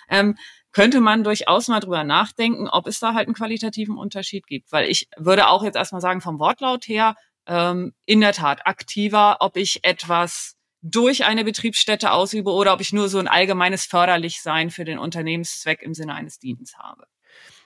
ähm, 0.09 0.37
könnte 0.73 1.01
man 1.01 1.25
durchaus 1.25 1.69
mal 1.69 1.81
drüber 1.81 2.05
nachdenken, 2.05 2.69
ob 2.69 2.87
es 2.87 3.01
da 3.01 3.15
halt 3.15 3.27
einen 3.27 3.35
qualitativen 3.35 3.97
Unterschied 3.97 4.47
gibt. 4.47 4.71
Weil 4.73 4.89
ich 4.89 5.09
würde 5.17 5.49
auch 5.49 5.63
jetzt 5.63 5.77
erstmal 5.77 6.01
sagen, 6.01 6.21
vom 6.21 6.39
Wortlaut 6.39 6.87
her, 6.87 7.17
ähm, 7.47 7.95
in 8.05 8.21
der 8.21 8.33
Tat 8.33 8.67
aktiver, 8.67 9.39
ob 9.41 9.57
ich 9.57 9.85
etwas 9.85 10.57
durch 10.83 11.25
eine 11.25 11.45
Betriebsstätte 11.45 12.13
ausübe 12.13 12.53
oder 12.53 12.73
ob 12.73 12.81
ich 12.81 12.93
nur 12.93 13.09
so 13.09 13.19
ein 13.19 13.29
allgemeines 13.29 13.85
Förderlichsein 13.87 14.71
für 14.71 14.85
den 14.85 14.99
Unternehmenszweck 14.99 15.83
im 15.83 15.95
Sinne 15.95 16.15
eines 16.15 16.39
Dienstes 16.39 16.79
habe. 16.79 17.07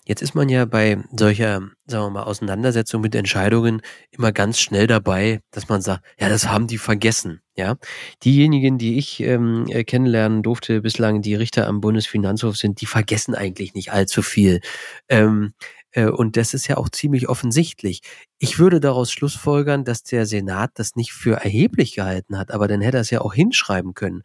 Jetzt 0.04 0.20
ist 0.20 0.34
man 0.34 0.48
ja 0.48 0.64
bei 0.64 0.98
solcher, 1.16 1.60
sagen 1.86 2.06
wir 2.06 2.10
mal, 2.10 2.22
Auseinandersetzung 2.24 3.02
mit 3.02 3.14
Entscheidungen 3.14 3.82
immer 4.10 4.32
ganz 4.32 4.58
schnell 4.58 4.88
dabei, 4.88 5.40
dass 5.52 5.68
man 5.68 5.80
sagt, 5.80 6.04
ja, 6.18 6.28
das 6.28 6.48
haben 6.48 6.66
die 6.66 6.78
vergessen. 6.78 7.40
Ja, 7.54 7.76
diejenigen, 8.24 8.78
die 8.78 8.98
ich 8.98 9.20
ähm, 9.20 9.66
äh, 9.68 9.84
kennenlernen 9.84 10.42
durfte 10.42 10.80
bislang, 10.80 11.22
die 11.22 11.34
Richter 11.34 11.68
am 11.68 11.80
Bundesfinanzhof 11.80 12.56
sind, 12.56 12.80
die 12.80 12.86
vergessen 12.86 13.34
eigentlich 13.34 13.74
nicht 13.74 13.92
allzu 13.92 14.22
viel. 14.22 14.60
Ähm, 15.08 15.52
äh, 15.92 16.06
und 16.06 16.36
das 16.36 16.54
ist 16.54 16.66
ja 16.66 16.78
auch 16.78 16.88
ziemlich 16.88 17.28
offensichtlich. 17.28 18.00
Ich 18.38 18.58
würde 18.58 18.80
daraus 18.80 19.12
schlussfolgern, 19.12 19.84
dass 19.84 20.02
der 20.02 20.26
Senat 20.26 20.72
das 20.74 20.96
nicht 20.96 21.12
für 21.12 21.36
erheblich 21.36 21.94
gehalten 21.94 22.38
hat, 22.38 22.50
aber 22.50 22.66
dann 22.68 22.80
hätte 22.80 22.98
er 22.98 23.02
es 23.02 23.10
ja 23.10 23.20
auch 23.20 23.34
hinschreiben 23.34 23.94
können. 23.94 24.22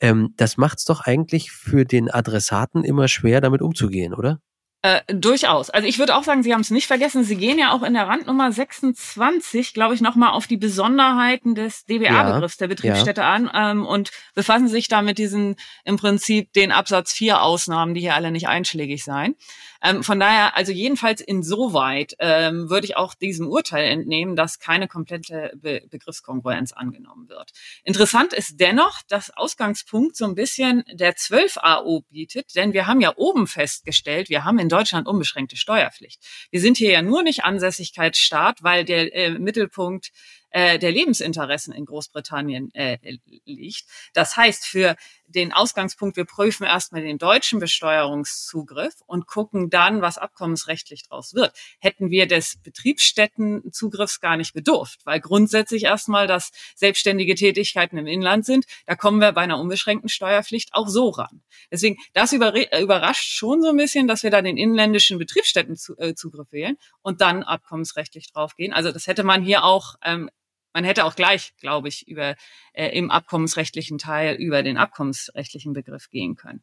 Ähm, 0.00 0.34
das 0.36 0.56
macht 0.58 0.78
es 0.78 0.84
doch 0.84 1.00
eigentlich 1.02 1.52
für 1.52 1.84
den 1.84 2.10
Adressaten 2.10 2.84
immer 2.84 3.08
schwer, 3.08 3.40
damit 3.40 3.62
umzugehen, 3.62 4.14
oder? 4.14 4.40
Äh, 4.84 5.00
durchaus. 5.06 5.70
Also 5.70 5.88
ich 5.88 5.98
würde 5.98 6.14
auch 6.14 6.24
sagen, 6.24 6.42
Sie 6.42 6.52
haben 6.52 6.60
es 6.60 6.70
nicht 6.70 6.88
vergessen. 6.88 7.24
Sie 7.24 7.36
gehen 7.36 7.58
ja 7.58 7.72
auch 7.72 7.82
in 7.82 7.94
der 7.94 8.06
Randnummer 8.06 8.52
26, 8.52 9.72
glaube 9.72 9.94
ich, 9.94 10.02
nochmal 10.02 10.32
auf 10.32 10.46
die 10.46 10.58
Besonderheiten 10.58 11.54
des 11.54 11.86
DBA-Begriffs 11.86 12.56
ja, 12.56 12.58
der 12.58 12.68
Betriebsstätte 12.68 13.22
ja. 13.22 13.32
an 13.32 13.50
ähm, 13.54 13.86
und 13.86 14.10
befassen 14.34 14.68
sich 14.68 14.88
da 14.88 15.00
mit 15.00 15.16
diesen 15.16 15.56
im 15.86 15.96
Prinzip 15.96 16.52
den 16.52 16.70
Absatz 16.70 17.14
4 17.14 17.40
Ausnahmen, 17.40 17.94
die 17.94 18.02
hier 18.02 18.14
alle 18.14 18.30
nicht 18.30 18.46
einschlägig 18.46 19.04
seien. 19.04 19.36
Ähm, 19.84 20.02
von 20.02 20.18
daher, 20.18 20.56
also 20.56 20.72
jedenfalls 20.72 21.20
insoweit 21.20 22.14
ähm, 22.18 22.70
würde 22.70 22.86
ich 22.86 22.96
auch 22.96 23.14
diesem 23.14 23.48
Urteil 23.48 23.84
entnehmen, 23.84 24.34
dass 24.34 24.58
keine 24.58 24.88
komplette 24.88 25.52
Be 25.56 25.82
Begriffskongruenz 25.90 26.72
angenommen 26.72 27.28
wird. 27.28 27.50
Interessant 27.84 28.32
ist 28.32 28.58
dennoch, 28.58 29.02
dass 29.08 29.30
Ausgangspunkt 29.30 30.16
so 30.16 30.24
ein 30.24 30.34
bisschen 30.34 30.84
der 30.90 31.16
12 31.16 31.58
AO 31.58 32.00
bietet, 32.08 32.54
denn 32.54 32.72
wir 32.72 32.86
haben 32.86 33.02
ja 33.02 33.12
oben 33.16 33.46
festgestellt, 33.46 34.30
wir 34.30 34.44
haben 34.44 34.58
in 34.58 34.70
Deutschland 34.70 35.06
unbeschränkte 35.06 35.56
Steuerpflicht. 35.56 36.22
Wir 36.50 36.60
sind 36.60 36.78
hier 36.78 36.90
ja 36.90 37.02
nur 37.02 37.22
nicht 37.22 37.44
Ansässigkeitsstaat, 37.44 38.62
weil 38.62 38.84
der 38.84 39.14
äh, 39.14 39.30
Mittelpunkt 39.38 40.12
äh, 40.54 40.78
der 40.78 40.92
Lebensinteressen 40.92 41.74
in 41.74 41.84
Großbritannien 41.84 42.72
äh, 42.74 42.98
liegt. 43.44 43.84
Das 44.14 44.36
heißt, 44.36 44.64
für 44.64 44.96
den 45.26 45.52
Ausgangspunkt, 45.52 46.16
wir 46.16 46.24
prüfen 46.24 46.64
erstmal 46.64 47.02
den 47.02 47.18
deutschen 47.18 47.58
Besteuerungszugriff 47.58 48.94
und 49.06 49.26
gucken 49.26 49.70
dann, 49.70 50.02
was 50.02 50.18
abkommensrechtlich 50.18 51.04
daraus 51.08 51.34
wird. 51.34 51.56
Hätten 51.78 52.10
wir 52.10 52.26
des 52.26 52.56
Betriebsstättenzugriffs 52.62 54.20
gar 54.20 54.36
nicht 54.36 54.54
bedurft, 54.54 55.00
weil 55.04 55.20
grundsätzlich 55.20 55.84
erstmal, 55.84 56.26
dass 56.26 56.50
selbstständige 56.74 57.34
Tätigkeiten 57.34 57.98
im 57.98 58.06
Inland 58.06 58.44
sind, 58.44 58.66
da 58.86 58.94
kommen 58.94 59.20
wir 59.20 59.32
bei 59.32 59.42
einer 59.42 59.58
unbeschränkten 59.58 60.08
Steuerpflicht 60.08 60.70
auch 60.72 60.88
so 60.88 61.10
ran. 61.10 61.42
Deswegen, 61.70 61.96
das 62.12 62.32
überrascht 62.32 63.30
schon 63.30 63.62
so 63.62 63.70
ein 63.70 63.76
bisschen, 63.76 64.06
dass 64.06 64.22
wir 64.22 64.30
da 64.30 64.42
den 64.42 64.56
inländischen 64.56 65.18
Betriebsstättenzugriff 65.18 66.52
wählen 66.52 66.76
und 67.02 67.20
dann 67.20 67.42
abkommensrechtlich 67.42 68.32
draufgehen. 68.32 68.72
Also 68.72 68.92
das 68.92 69.06
hätte 69.06 69.24
man 69.24 69.42
hier 69.42 69.64
auch 69.64 69.94
ähm, 70.04 70.30
man 70.74 70.84
hätte 70.84 71.04
auch 71.04 71.16
gleich, 71.16 71.54
glaube 71.56 71.88
ich, 71.88 72.06
über 72.08 72.34
äh, 72.72 72.88
im 72.88 73.10
abkommensrechtlichen 73.10 73.96
Teil 73.96 74.34
über 74.34 74.62
den 74.62 74.76
abkommensrechtlichen 74.76 75.72
Begriff 75.72 76.10
gehen 76.10 76.34
können. 76.34 76.62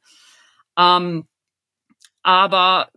Ähm, 0.78 1.28
aber 2.22 2.92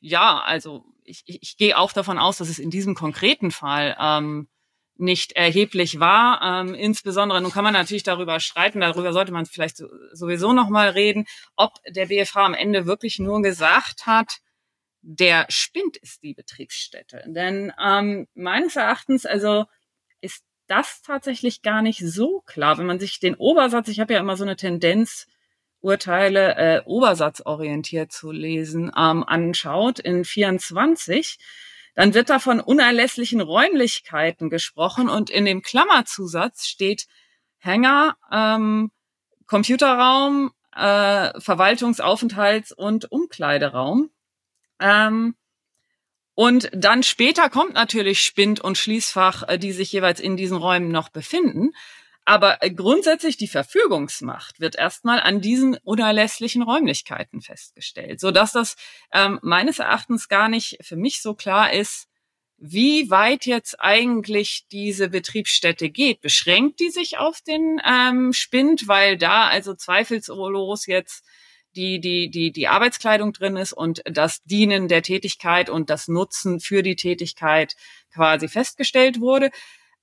ja, 0.00 0.40
also 0.40 0.84
ich, 1.04 1.22
ich, 1.26 1.42
ich 1.42 1.56
gehe 1.56 1.76
auch 1.76 1.92
davon 1.92 2.18
aus, 2.18 2.38
dass 2.38 2.48
es 2.48 2.58
in 2.58 2.70
diesem 2.70 2.94
konkreten 2.94 3.50
Fall 3.50 3.96
ähm, 3.98 4.48
nicht 4.96 5.32
erheblich 5.32 5.98
war. 5.98 6.40
Ähm, 6.42 6.74
insbesondere, 6.74 7.40
nun 7.40 7.50
kann 7.50 7.64
man 7.64 7.72
natürlich 7.72 8.02
darüber 8.02 8.38
streiten, 8.38 8.80
darüber 8.80 9.12
sollte 9.12 9.32
man 9.32 9.46
vielleicht 9.46 9.78
so, 9.78 9.88
sowieso 10.12 10.52
noch 10.52 10.68
mal 10.68 10.90
reden, 10.90 11.24
ob 11.56 11.72
der 11.88 12.06
BFH 12.06 12.44
am 12.44 12.54
Ende 12.54 12.86
wirklich 12.86 13.18
nur 13.18 13.40
gesagt 13.42 14.06
hat, 14.06 14.38
der 15.02 15.46
Spind 15.48 15.96
ist 15.96 16.22
die 16.22 16.34
Betriebsstätte. 16.34 17.24
Denn 17.26 17.72
ähm, 17.82 18.28
meines 18.34 18.76
Erachtens, 18.76 19.24
also 19.24 19.64
ist 20.20 20.44
das 20.66 21.02
tatsächlich 21.02 21.62
gar 21.62 21.82
nicht 21.82 22.00
so 22.00 22.40
klar. 22.46 22.78
Wenn 22.78 22.86
man 22.86 23.00
sich 23.00 23.18
den 23.18 23.34
Obersatz, 23.34 23.88
ich 23.88 24.00
habe 24.00 24.14
ja 24.14 24.20
immer 24.20 24.36
so 24.36 24.44
eine 24.44 24.56
Tendenz, 24.56 25.26
Urteile 25.80 26.56
äh, 26.56 26.82
obersatzorientiert 26.84 28.12
zu 28.12 28.30
lesen, 28.30 28.92
ähm, 28.96 29.24
anschaut, 29.24 29.98
in 29.98 30.24
24, 30.24 31.38
dann 31.94 32.14
wird 32.14 32.30
da 32.30 32.38
von 32.38 32.60
unerlässlichen 32.60 33.40
Räumlichkeiten 33.40 34.50
gesprochen 34.50 35.08
und 35.08 35.30
in 35.30 35.44
dem 35.44 35.62
Klammerzusatz 35.62 36.66
steht 36.66 37.06
Hänger, 37.58 38.16
ähm, 38.30 38.90
Computerraum, 39.46 40.52
äh, 40.74 41.38
Verwaltungsaufenthalts- 41.38 42.72
und 42.72 43.10
Umkleideraum. 43.10 44.10
Ähm, 44.78 45.34
und 46.34 46.70
dann 46.72 47.02
später 47.02 47.50
kommt 47.50 47.74
natürlich 47.74 48.22
Spind 48.22 48.60
und 48.60 48.78
Schließfach, 48.78 49.48
äh, 49.48 49.58
die 49.58 49.72
sich 49.72 49.92
jeweils 49.92 50.20
in 50.20 50.36
diesen 50.36 50.56
Räumen 50.56 50.90
noch 50.90 51.08
befinden. 51.08 51.72
Aber 52.24 52.62
äh, 52.62 52.70
grundsätzlich 52.70 53.36
die 53.36 53.48
Verfügungsmacht 53.48 54.60
wird 54.60 54.76
erstmal 54.76 55.20
an 55.20 55.40
diesen 55.40 55.76
unerlässlichen 55.82 56.62
Räumlichkeiten 56.62 57.40
festgestellt, 57.40 58.20
so 58.20 58.30
dass 58.30 58.52
das 58.52 58.76
ähm, 59.12 59.40
meines 59.42 59.78
Erachtens 59.78 60.28
gar 60.28 60.48
nicht 60.48 60.78
für 60.82 60.96
mich 60.96 61.22
so 61.22 61.34
klar 61.34 61.72
ist, 61.72 62.06
wie 62.56 63.10
weit 63.10 63.46
jetzt 63.46 63.80
eigentlich 63.80 64.66
diese 64.70 65.08
Betriebsstätte 65.08 65.88
geht. 65.88 66.20
Beschränkt 66.20 66.78
die 66.78 66.90
sich 66.90 67.16
auf 67.16 67.40
den 67.40 67.80
ähm, 67.84 68.32
Spind, 68.34 68.86
weil 68.86 69.16
da 69.16 69.48
also 69.48 69.74
zweifelsolos 69.74 70.86
jetzt 70.86 71.24
die, 71.76 72.00
die, 72.00 72.30
die, 72.30 72.52
die 72.52 72.68
Arbeitskleidung 72.68 73.32
drin 73.32 73.56
ist 73.56 73.72
und 73.72 74.02
das 74.04 74.42
Dienen 74.44 74.88
der 74.88 75.02
Tätigkeit 75.02 75.70
und 75.70 75.90
das 75.90 76.08
Nutzen 76.08 76.60
für 76.60 76.82
die 76.82 76.96
Tätigkeit 76.96 77.76
quasi 78.12 78.48
festgestellt 78.48 79.20
wurde. 79.20 79.50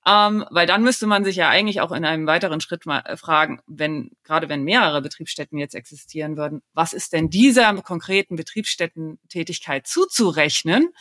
Ähm, 0.08 0.45
weil 0.51 0.67
dann 0.67 0.84
müsste 0.84 1.06
man 1.06 1.25
sich 1.25 1.36
ja 1.36 1.49
eigentlich 1.49 1.82
auch 1.82 1.91
in 1.91 2.06
einem 2.06 2.27
weiteren 2.27 2.62
Schritt 2.62 2.86
mal 2.86 2.99
äh, 2.99 3.17
fragen, 3.17 3.60
wenn, 3.67 4.12
gerade 4.23 4.47
wenn 4.47 4.63
mehrere 4.63 5.01
Betriebsstätten 5.01 5.58
jetzt 5.58 5.75
existieren 5.75 6.38
würden, 6.38 6.62
was 6.73 6.93
ist 6.93 7.12
denn 7.12 7.30
dieser 7.30 7.73
konkreten 7.82 8.38
Betriebsstättentätigkeit 8.38 9.86
zuzurechnen? 9.86 10.93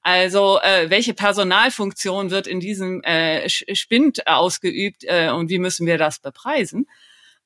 Also 0.00 0.60
äh, 0.62 0.88
welche 0.88 1.12
Personalfunktion 1.12 2.30
wird 2.30 2.46
in 2.46 2.60
diesem 2.60 3.02
äh, 3.02 3.48
Spind 3.48 4.26
ausgeübt 4.26 5.04
äh, 5.04 5.30
und 5.30 5.50
wie 5.50 5.58
müssen 5.58 5.86
wir 5.86 5.98
das 5.98 6.20
bepreisen? 6.20 6.86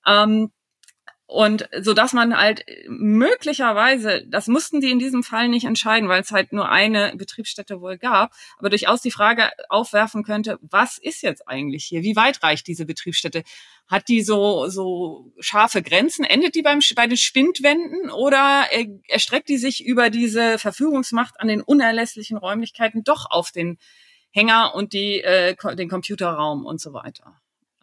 Ähm, 0.07 0.53
und 1.31 1.69
so 1.83 1.93
dass 1.93 2.15
man 2.15 2.35
halt 2.35 2.65
möglicherweise, 2.89 4.25
das 4.27 4.47
mussten 4.47 4.81
die 4.81 4.91
in 4.91 4.99
diesem 4.99 5.23
Fall 5.23 5.49
nicht 5.49 5.67
entscheiden, 5.67 6.09
weil 6.09 6.23
es 6.23 6.31
halt 6.31 6.55
nur 6.55 6.71
eine 6.71 7.13
Betriebsstätte 7.17 7.83
wohl 7.83 7.99
gab, 7.99 8.33
aber 8.57 8.71
durchaus 8.71 9.03
die 9.03 9.11
Frage 9.11 9.51
aufwerfen 9.69 10.25
könnte, 10.25 10.59
was 10.63 10.97
ist 10.97 11.21
jetzt 11.23 11.47
eigentlich 11.47 11.85
hier? 11.85 12.03
Wie 12.03 12.17
weit 12.17 12.43
reicht 12.43 12.67
diese 12.67 12.87
Betriebsstätte? 12.87 13.43
Hat 13.87 14.09
die 14.09 14.23
so, 14.23 14.69
so 14.69 15.31
scharfe 15.39 15.83
Grenzen? 15.83 16.25
Endet 16.25 16.55
die 16.55 16.63
beim, 16.63 16.81
bei 16.97 17.07
den 17.07 17.19
Spindwänden 17.19 18.11
oder 18.11 18.65
erstreckt 19.07 19.51
die 19.51 19.59
sich 19.59 19.85
über 19.85 20.09
diese 20.09 20.59
Verfügungsmacht 20.59 21.39
an 21.41 21.49
den 21.49 21.61
unerlässlichen 21.61 22.39
Räumlichkeiten 22.39 23.05
doch 23.05 23.27
auf 23.29 23.53
den 23.53 23.77
Hänger 24.31 24.75
und 24.75 24.95
die, 24.95 25.21
äh, 25.21 25.55
den 25.77 25.91
Computerraum 25.91 26.65
und 26.65 26.81
so 26.81 26.95
weiter? 26.95 27.39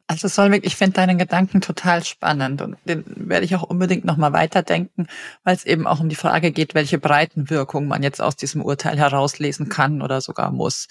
Also 0.08 0.28
Solveig, 0.28 0.65
ich 0.65 0.76
finde 0.76 0.94
deinen 0.94 1.18
Gedanken 1.18 1.62
total 1.62 2.04
spannend 2.04 2.62
und 2.62 2.78
den 2.86 3.04
werde 3.28 3.44
ich 3.44 3.56
auch 3.56 3.63
unbedingt 3.63 4.06
nochmal 4.06 4.34
weiterdenken, 4.34 5.08
weil 5.44 5.56
es 5.56 5.65
eben 5.65 5.88
auch 5.88 6.00
um 6.00 6.10
die 6.10 6.15
Frage 6.15 6.52
geht, 6.52 6.76
welche 6.76 7.00
Breitenwirkung 7.00 7.88
man 7.88 8.04
jetzt 8.04 8.22
aus 8.22 8.36
diesem 8.36 8.62
Urteil 8.62 9.00
herauslesen 9.00 9.68
kann 9.68 10.04
oder 10.04 10.22
sogar 10.22 10.52
muss. 10.52 10.88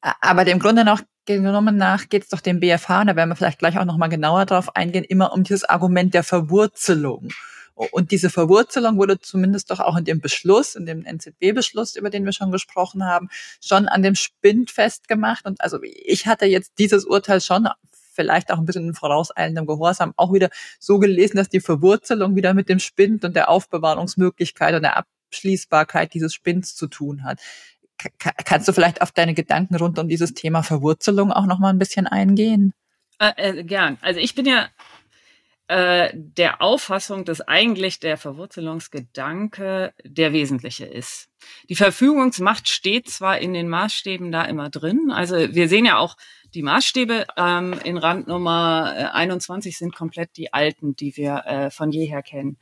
Aber 0.00 0.44
dem 0.44 0.58
Grunde 0.58 0.84
noch 0.84 1.00
genommen 1.26 1.76
nach 1.76 2.08
geht 2.08 2.24
es 2.24 2.28
doch 2.28 2.40
dem 2.40 2.58
BFH, 2.60 3.02
und 3.02 3.06
da 3.08 3.16
werden 3.16 3.28
wir 3.28 3.36
vielleicht 3.36 3.60
gleich 3.60 3.78
auch 3.78 3.84
nochmal 3.84 4.08
genauer 4.08 4.46
drauf 4.46 4.74
eingehen, 4.74 5.04
immer 5.04 5.32
um 5.32 5.44
dieses 5.44 5.64
Argument 5.64 6.12
der 6.12 6.24
Verwurzelung. 6.24 7.28
Und 7.74 8.10
diese 8.10 8.30
Verwurzelung 8.30 8.96
wurde 8.96 9.20
zumindest 9.20 9.70
doch 9.70 9.80
auch 9.80 9.96
in 9.96 10.04
dem 10.04 10.20
Beschluss, 10.20 10.76
in 10.76 10.86
dem 10.86 11.04
NZB-Beschluss, 11.04 11.96
über 11.96 12.08
den 12.08 12.24
wir 12.24 12.32
schon 12.32 12.50
gesprochen 12.50 13.04
haben, 13.04 13.28
schon 13.62 13.86
an 13.86 14.02
dem 14.02 14.14
Spind 14.14 14.70
festgemacht. 14.70 15.44
Und 15.44 15.60
also 15.60 15.78
ich 15.82 16.26
hatte 16.26 16.46
jetzt 16.46 16.72
dieses 16.78 17.04
Urteil 17.04 17.42
schon 17.42 17.68
vielleicht 18.16 18.50
auch 18.50 18.58
ein 18.58 18.64
bisschen 18.64 18.88
in 18.88 18.94
vorauseilendem 18.94 19.66
Gehorsam 19.66 20.12
auch 20.16 20.32
wieder 20.32 20.48
so 20.80 20.98
gelesen, 20.98 21.36
dass 21.36 21.48
die 21.48 21.60
Verwurzelung 21.60 22.34
wieder 22.34 22.54
mit 22.54 22.68
dem 22.68 22.80
Spind 22.80 23.24
und 23.24 23.36
der 23.36 23.48
Aufbewahrungsmöglichkeit 23.48 24.74
und 24.74 24.82
der 24.82 24.96
Abschließbarkeit 24.96 26.14
dieses 26.14 26.34
Spinns 26.34 26.74
zu 26.74 26.88
tun 26.88 27.22
hat. 27.22 27.40
kannst 28.18 28.66
du 28.66 28.72
vielleicht 28.72 29.00
auf 29.00 29.12
deine 29.12 29.34
Gedanken 29.34 29.76
rund 29.76 29.98
um 29.98 30.08
dieses 30.08 30.34
Thema 30.34 30.62
Verwurzelung 30.62 31.32
auch 31.32 31.46
noch 31.46 31.58
mal 31.58 31.70
ein 31.70 31.78
bisschen 31.78 32.06
eingehen? 32.06 32.74
Äh, 33.18 33.32
äh, 33.36 33.64
gern. 33.64 33.98
Also 34.02 34.20
ich 34.20 34.34
bin 34.34 34.46
ja 34.46 34.68
äh, 35.68 36.10
der 36.14 36.62
Auffassung, 36.62 37.24
dass 37.24 37.40
eigentlich 37.40 37.98
der 37.98 38.16
Verwurzelungsgedanke 38.16 39.92
der 40.04 40.32
wesentliche 40.32 40.86
ist. 40.86 41.28
Die 41.68 41.74
Verfügungsmacht 41.74 42.68
steht 42.68 43.08
zwar 43.08 43.38
in 43.38 43.52
den 43.52 43.68
Maßstäben 43.68 44.30
da 44.30 44.44
immer 44.44 44.70
drin, 44.70 45.10
also 45.10 45.36
wir 45.36 45.68
sehen 45.68 45.84
ja 45.84 45.98
auch, 45.98 46.16
die 46.54 46.62
Maßstäbe 46.62 47.26
ähm, 47.36 47.74
in 47.84 47.98
Randnummer 47.98 49.12
21 49.12 49.74
äh, 49.74 49.76
sind 49.76 49.94
komplett 49.94 50.36
die 50.36 50.52
alten, 50.52 50.96
die 50.96 51.16
wir 51.16 51.44
äh, 51.44 51.70
von 51.70 51.90
jeher 51.90 52.22
kennen. 52.22 52.58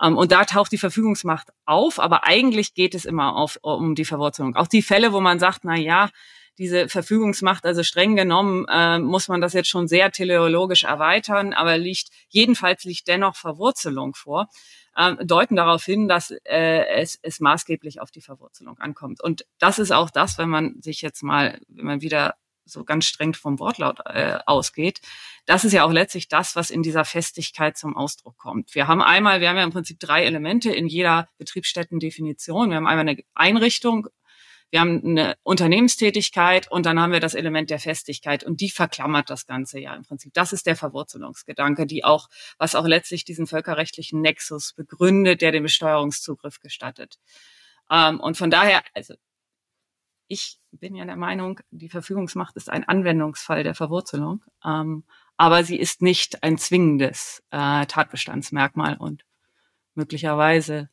Ähm, 0.00 0.16
und 0.16 0.32
da 0.32 0.44
taucht 0.44 0.72
die 0.72 0.78
Verfügungsmacht 0.78 1.48
auf, 1.64 2.00
aber 2.00 2.24
eigentlich 2.24 2.74
geht 2.74 2.94
es 2.94 3.04
immer 3.04 3.36
auf, 3.36 3.58
um 3.62 3.94
die 3.94 4.04
Verwurzelung. 4.04 4.56
Auch 4.56 4.66
die 4.66 4.82
Fälle, 4.82 5.12
wo 5.12 5.20
man 5.20 5.38
sagt, 5.38 5.60
na 5.64 5.76
ja, 5.76 6.10
diese 6.58 6.88
Verfügungsmacht, 6.88 7.64
also 7.66 7.82
streng 7.82 8.16
genommen, 8.16 8.66
äh, 8.68 8.98
muss 8.98 9.28
man 9.28 9.40
das 9.40 9.52
jetzt 9.52 9.68
schon 9.68 9.88
sehr 9.88 10.10
teleologisch 10.10 10.84
erweitern, 10.84 11.52
aber 11.52 11.78
liegt, 11.78 12.08
jedenfalls 12.28 12.84
liegt 12.84 13.08
dennoch 13.08 13.36
Verwurzelung 13.36 14.14
vor, 14.14 14.48
äh, 14.96 15.14
deuten 15.24 15.56
darauf 15.56 15.84
hin, 15.84 16.08
dass 16.08 16.30
äh, 16.44 16.86
es, 16.86 17.18
es 17.22 17.40
maßgeblich 17.40 18.00
auf 18.00 18.10
die 18.10 18.22
Verwurzelung 18.22 18.78
ankommt. 18.78 19.22
Und 19.22 19.46
das 19.58 19.78
ist 19.78 19.92
auch 19.92 20.10
das, 20.10 20.38
wenn 20.38 20.48
man 20.48 20.80
sich 20.80 21.02
jetzt 21.02 21.22
mal, 21.22 21.60
wenn 21.68 21.86
man 21.86 22.00
wieder 22.00 22.34
so 22.64 22.84
ganz 22.84 23.06
streng 23.06 23.32
vom 23.32 23.60
Wortlaut 23.60 24.00
äh, 24.06 24.38
ausgeht, 24.44 25.00
das 25.44 25.64
ist 25.64 25.72
ja 25.72 25.84
auch 25.84 25.92
letztlich 25.92 26.28
das, 26.28 26.56
was 26.56 26.70
in 26.70 26.82
dieser 26.82 27.04
Festigkeit 27.04 27.76
zum 27.76 27.96
Ausdruck 27.96 28.36
kommt. 28.38 28.74
Wir 28.74 28.88
haben 28.88 29.02
einmal, 29.02 29.40
wir 29.40 29.48
haben 29.48 29.56
ja 29.56 29.62
im 29.62 29.70
Prinzip 29.70 30.00
drei 30.00 30.24
Elemente 30.24 30.72
in 30.72 30.88
jeder 30.88 31.28
Betriebsstättendefinition. 31.38 32.70
Wir 32.70 32.76
haben 32.76 32.86
einmal 32.86 33.08
eine 33.08 33.22
Einrichtung, 33.34 34.08
wir 34.70 34.80
haben 34.80 35.00
eine 35.04 35.36
Unternehmenstätigkeit 35.42 36.70
und 36.70 36.86
dann 36.86 37.00
haben 37.00 37.12
wir 37.12 37.20
das 37.20 37.34
Element 37.34 37.70
der 37.70 37.78
Festigkeit 37.78 38.42
und 38.42 38.60
die 38.60 38.70
verklammert 38.70 39.30
das 39.30 39.46
Ganze 39.46 39.78
ja 39.78 39.94
im 39.94 40.02
Prinzip. 40.02 40.34
Das 40.34 40.52
ist 40.52 40.66
der 40.66 40.76
Verwurzelungsgedanke, 40.76 41.86
die 41.86 42.04
auch, 42.04 42.28
was 42.58 42.74
auch 42.74 42.86
letztlich 42.86 43.24
diesen 43.24 43.46
völkerrechtlichen 43.46 44.20
Nexus 44.20 44.72
begründet, 44.72 45.40
der 45.40 45.52
den 45.52 45.62
Besteuerungszugriff 45.62 46.60
gestattet. 46.60 47.18
Ähm, 47.90 48.18
und 48.20 48.36
von 48.36 48.50
daher, 48.50 48.82
also 48.94 49.14
ich 50.28 50.58
bin 50.72 50.96
ja 50.96 51.04
der 51.04 51.16
Meinung, 51.16 51.60
die 51.70 51.88
Verfügungsmacht 51.88 52.56
ist 52.56 52.68
ein 52.68 52.84
Anwendungsfall 52.84 53.62
der 53.62 53.74
Verwurzelung, 53.74 54.42
ähm, 54.64 55.04
aber 55.36 55.62
sie 55.62 55.76
ist 55.76 56.02
nicht 56.02 56.42
ein 56.42 56.58
zwingendes 56.58 57.42
äh, 57.50 57.86
Tatbestandsmerkmal 57.86 58.96
und 58.96 59.24
möglicherweise 59.94 60.90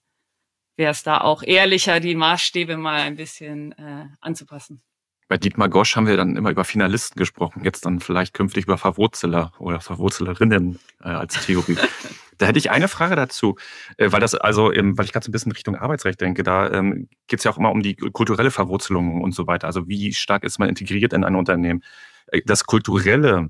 wäre 0.76 0.91
es 0.91 1.03
da 1.03 1.21
auch 1.21 1.43
ehrlicher, 1.43 1.99
die 1.99 2.15
Maßstäbe 2.15 2.78
mal 2.78 3.01
ein 3.01 3.15
bisschen 3.15 3.74
äh, 3.74 4.05
anzupassen. 4.21 4.82
Bei 5.28 5.38
Dietmar 5.38 5.69
Gosch 5.69 5.95
haben 5.95 6.05
wir 6.05 6.17
dann 6.17 6.36
immer 6.36 6.51
über 6.51 6.63
Finalisten 6.63 7.17
gesprochen, 7.17 7.63
jetzt 7.63 7.86
dann 7.86 7.99
vielleicht 7.99 8.34
künftig 8.34 8.65
über 8.65 8.78
Verwurzeler 8.78 9.53
oder 9.57 9.80
Verwurzelerinnen 9.80 10.80
äh, 11.01 11.09
als 11.09 11.45
Theorie. 11.45 11.78
da 12.38 12.45
hätte 12.45 12.59
ich 12.59 12.71
eine 12.71 12.88
Frage 12.88 13.15
dazu, 13.15 13.55
äh, 13.97 14.11
weil 14.11 14.19
das 14.19 14.36
also, 14.36 14.71
ähm, 14.71 14.97
weil 14.97 15.05
ich 15.05 15.13
gerade 15.13 15.24
so 15.24 15.30
ein 15.30 15.32
bisschen 15.32 15.51
Richtung 15.51 15.76
Arbeitsrecht 15.76 16.19
denke, 16.21 16.43
da 16.43 16.69
ähm, 16.71 17.07
geht 17.28 17.39
es 17.39 17.45
ja 17.45 17.51
auch 17.51 17.57
immer 17.57 17.71
um 17.71 17.82
die 17.82 17.95
kulturelle 17.95 18.51
Verwurzelung 18.51 19.21
und 19.21 19.34
so 19.34 19.47
weiter. 19.47 19.67
Also 19.67 19.88
wie 19.88 20.13
stark 20.13 20.43
ist 20.43 20.59
man 20.59 20.69
integriert 20.69 21.13
in 21.13 21.24
ein 21.24 21.36
Unternehmen? 21.36 21.84
Äh, 22.28 22.41
das 22.45 22.65
kulturelle 22.65 23.49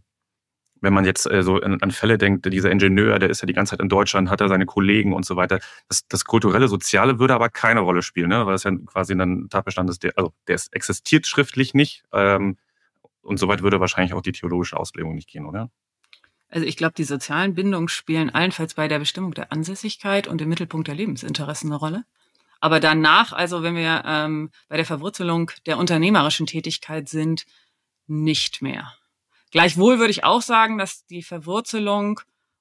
wenn 0.84 0.94
man 0.94 1.06
jetzt 1.06 1.32
äh, 1.32 1.44
so 1.44 1.62
an, 1.62 1.82
an, 1.82 1.92
Fälle 1.92 2.18
denkt, 2.18 2.46
dieser 2.52 2.70
Ingenieur, 2.70 3.18
der 3.18 3.30
ist 3.30 3.42
ja 3.42 3.46
die 3.46 3.54
ganze 3.54 3.72
Zeit 3.72 3.80
in 3.80 3.88
Deutschland, 3.88 4.30
hat 4.30 4.42
er 4.42 4.50
seine 4.50 4.66
Kollegen 4.66 5.14
und 5.14 5.26
so 5.26 5.38
weiter. 5.38 5.60
Das, 5.88 6.06
das 6.10 6.26
kulturelle, 6.26 6.68
soziale 6.68 7.20
würde 7.20 7.34
aber 7.34 7.48
keine 7.48 7.80
Rolle 7.80 8.02
spielen, 8.02 8.30
ne? 8.30 8.46
weil 8.46 8.52
das 8.52 8.64
ja 8.64 8.72
quasi 8.86 9.14
ein 9.14 9.48
Tatbestand 9.50 9.90
ist, 9.90 10.04
der, 10.04 10.12
also 10.18 10.34
der 10.48 10.56
ist, 10.56 10.76
existiert 10.76 11.26
schriftlich 11.26 11.74
nicht. 11.74 12.04
Ähm, 12.12 12.58
und 13.22 13.38
soweit 13.40 13.64
würde 13.64 13.80
wahrscheinlich 13.80 14.14
auch 14.14 14.22
die 14.22 14.34
theologische 14.34 14.76
Auslegung 14.76 15.16
nicht 15.16 15.30
gehen, 15.30 15.46
oder? 15.46 15.72
Also 16.50 16.68
ich 16.68 16.76
glaube, 16.76 16.96
die 16.98 17.06
sozialen 17.06 17.56
Bindungen 17.56 17.88
spielen 17.88 18.30
allenfalls 18.30 18.74
bei 18.74 18.90
der 18.90 19.00
Bestimmung 19.00 19.34
der 19.34 19.54
Ansässigkeit 19.54 20.28
und 20.28 20.42
im 20.42 20.50
Mittelpunkt 20.50 20.90
der 20.90 20.96
Lebensinteressen 20.96 21.72
eine 21.72 21.80
Rolle. 21.80 22.04
Aber 22.60 22.82
danach, 22.82 23.32
also 23.32 23.64
wenn 23.64 23.76
wir 23.76 24.04
ähm, 24.06 24.52
bei 24.68 24.76
der 24.76 24.86
Verwurzelung 24.86 25.50
der 25.66 25.78
unternehmerischen 25.78 26.46
Tätigkeit 26.46 27.08
sind, 27.08 27.46
nicht 28.06 28.62
mehr. 28.62 28.94
Gleichwohl 29.54 30.00
würde 30.00 30.10
ich 30.10 30.24
auch 30.24 30.42
sagen, 30.42 30.80
dass 30.80 31.06
die 31.06 31.22
Verwurzelung 31.22 32.20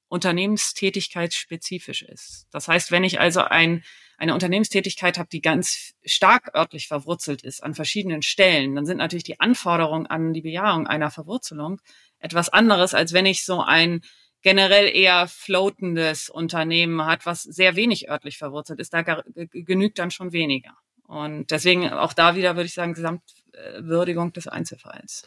unternehmenstätigkeitsspezifisch 0.08 2.02
ist. 2.02 2.46
Das 2.50 2.68
heißt, 2.68 2.90
wenn 2.90 3.02
ich 3.02 3.18
also 3.18 3.40
ein, 3.40 3.82
eine 4.18 4.34
Unternehmenstätigkeit 4.34 5.16
habe, 5.16 5.30
die 5.32 5.40
ganz 5.40 5.94
stark 6.04 6.54
örtlich 6.54 6.88
verwurzelt 6.88 7.44
ist 7.44 7.62
an 7.64 7.74
verschiedenen 7.74 8.20
Stellen, 8.20 8.74
dann 8.74 8.84
sind 8.84 8.98
natürlich 8.98 9.24
die 9.24 9.40
Anforderungen 9.40 10.06
an 10.06 10.34
die 10.34 10.42
Bejahung 10.42 10.86
einer 10.86 11.10
Verwurzelung 11.10 11.80
etwas 12.18 12.50
anderes, 12.50 12.92
als 12.92 13.14
wenn 13.14 13.24
ich 13.24 13.46
so 13.46 13.62
ein 13.62 14.02
generell 14.42 14.94
eher 14.94 15.28
floatendes 15.28 16.28
Unternehmen 16.28 17.06
hat, 17.06 17.24
was 17.24 17.42
sehr 17.42 17.74
wenig 17.74 18.10
örtlich 18.10 18.36
verwurzelt 18.36 18.80
ist. 18.80 18.92
Da 18.92 19.00
genügt 19.00 19.98
dann 19.98 20.10
schon 20.10 20.32
weniger. 20.32 20.76
Und 21.04 21.52
deswegen 21.52 21.90
auch 21.90 22.12
da 22.12 22.36
wieder 22.36 22.54
würde 22.54 22.66
ich 22.66 22.74
sagen, 22.74 22.92
Gesamtwürdigung 22.92 24.34
des 24.34 24.46
Einzelfalls. 24.46 25.26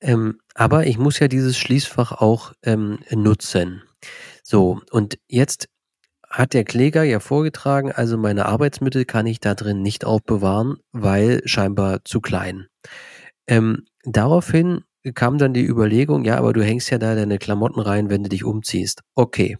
Ähm, 0.00 0.40
aber 0.54 0.86
ich 0.86 0.98
muss 0.98 1.18
ja 1.18 1.28
dieses 1.28 1.58
Schließfach 1.58 2.12
auch 2.12 2.52
ähm, 2.62 3.00
nutzen. 3.10 3.82
So, 4.42 4.80
und 4.90 5.18
jetzt 5.26 5.68
hat 6.30 6.52
der 6.52 6.64
Kläger 6.64 7.02
ja 7.04 7.20
vorgetragen, 7.20 7.90
also 7.90 8.18
meine 8.18 8.46
Arbeitsmittel 8.46 9.04
kann 9.04 9.26
ich 9.26 9.40
da 9.40 9.54
drin 9.54 9.82
nicht 9.82 10.04
aufbewahren, 10.04 10.76
weil 10.92 11.40
scheinbar 11.46 12.04
zu 12.04 12.20
klein. 12.20 12.66
Ähm, 13.46 13.86
daraufhin 14.04 14.84
kam 15.14 15.38
dann 15.38 15.54
die 15.54 15.64
Überlegung, 15.64 16.24
ja, 16.24 16.36
aber 16.36 16.52
du 16.52 16.62
hängst 16.62 16.90
ja 16.90 16.98
da 16.98 17.14
deine 17.14 17.38
Klamotten 17.38 17.80
rein, 17.80 18.10
wenn 18.10 18.22
du 18.22 18.28
dich 18.28 18.44
umziehst. 18.44 19.02
Okay. 19.14 19.58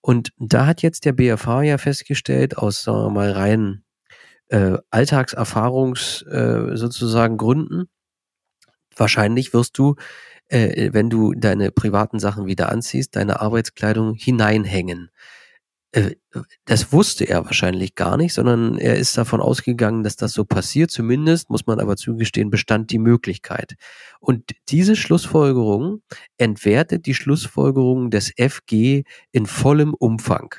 Und 0.00 0.30
da 0.38 0.66
hat 0.66 0.82
jetzt 0.82 1.04
der 1.04 1.12
BFH 1.12 1.62
ja 1.62 1.78
festgestellt, 1.78 2.56
aus 2.56 2.82
sagen 2.82 3.04
wir 3.04 3.10
mal 3.10 3.32
rein 3.32 3.82
äh, 4.48 4.78
Alltagserfahrungs 4.90 6.22
äh, 6.22 6.76
sozusagen 6.76 7.36
Gründen, 7.36 7.88
wahrscheinlich 9.00 9.52
wirst 9.52 9.78
du, 9.78 9.96
äh, 10.48 10.90
wenn 10.92 11.10
du 11.10 11.32
deine 11.34 11.70
privaten 11.70 12.18
Sachen 12.18 12.46
wieder 12.46 12.70
anziehst, 12.70 13.16
deine 13.16 13.40
Arbeitskleidung 13.40 14.14
hineinhängen. 14.14 15.10
Äh, 15.92 16.14
das 16.64 16.92
wusste 16.92 17.24
er 17.24 17.44
wahrscheinlich 17.44 17.94
gar 17.96 18.16
nicht, 18.16 18.32
sondern 18.34 18.78
er 18.78 18.96
ist 18.96 19.16
davon 19.18 19.40
ausgegangen, 19.40 20.04
dass 20.04 20.16
das 20.16 20.32
so 20.32 20.44
passiert. 20.44 20.90
Zumindest 20.90 21.50
muss 21.50 21.66
man 21.66 21.80
aber 21.80 21.96
zugestehen, 21.96 22.50
bestand 22.50 22.90
die 22.90 22.98
Möglichkeit. 22.98 23.74
Und 24.20 24.52
diese 24.68 24.94
Schlussfolgerung 24.94 26.02
entwertet 26.38 27.06
die 27.06 27.14
Schlussfolgerung 27.14 28.10
des 28.10 28.32
FG 28.36 29.02
in 29.32 29.46
vollem 29.46 29.94
Umfang. 29.94 30.54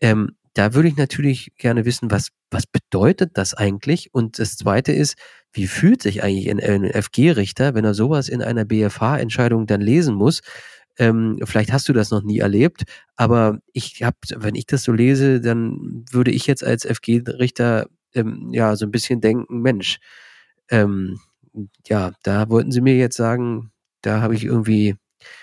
Ähm, 0.00 0.36
da 0.56 0.72
würde 0.72 0.88
ich 0.88 0.96
natürlich 0.96 1.52
gerne 1.58 1.84
wissen, 1.84 2.10
was, 2.10 2.30
was 2.50 2.66
bedeutet 2.66 3.32
das 3.34 3.52
eigentlich? 3.52 4.14
Und 4.14 4.38
das 4.38 4.56
zweite 4.56 4.90
ist, 4.90 5.16
wie 5.52 5.66
fühlt 5.66 6.00
sich 6.00 6.22
eigentlich 6.22 6.50
ein, 6.50 6.90
FG-Richter, 6.90 7.74
wenn 7.74 7.84
er 7.84 7.92
sowas 7.92 8.30
in 8.30 8.42
einer 8.42 8.64
BFH-Entscheidung 8.64 9.66
dann 9.66 9.82
lesen 9.82 10.14
muss? 10.14 10.40
Ähm, 10.98 11.38
vielleicht 11.44 11.72
hast 11.74 11.90
du 11.90 11.92
das 11.92 12.10
noch 12.10 12.22
nie 12.22 12.38
erlebt, 12.38 12.84
aber 13.16 13.58
ich 13.74 14.02
habe, 14.02 14.16
wenn 14.34 14.54
ich 14.54 14.64
das 14.64 14.82
so 14.82 14.92
lese, 14.92 15.42
dann 15.42 16.06
würde 16.10 16.30
ich 16.30 16.46
jetzt 16.46 16.64
als 16.64 16.86
FG-Richter 16.86 17.88
ähm, 18.14 18.48
ja 18.50 18.76
so 18.76 18.86
ein 18.86 18.90
bisschen 18.90 19.20
denken, 19.20 19.60
Mensch, 19.60 19.98
ähm, 20.70 21.20
ja, 21.86 22.12
da 22.22 22.48
wollten 22.48 22.72
sie 22.72 22.80
mir 22.80 22.96
jetzt 22.96 23.16
sagen, 23.16 23.72
da 24.00 24.22
habe 24.22 24.34
ich 24.34 24.44
irgendwie 24.44 24.96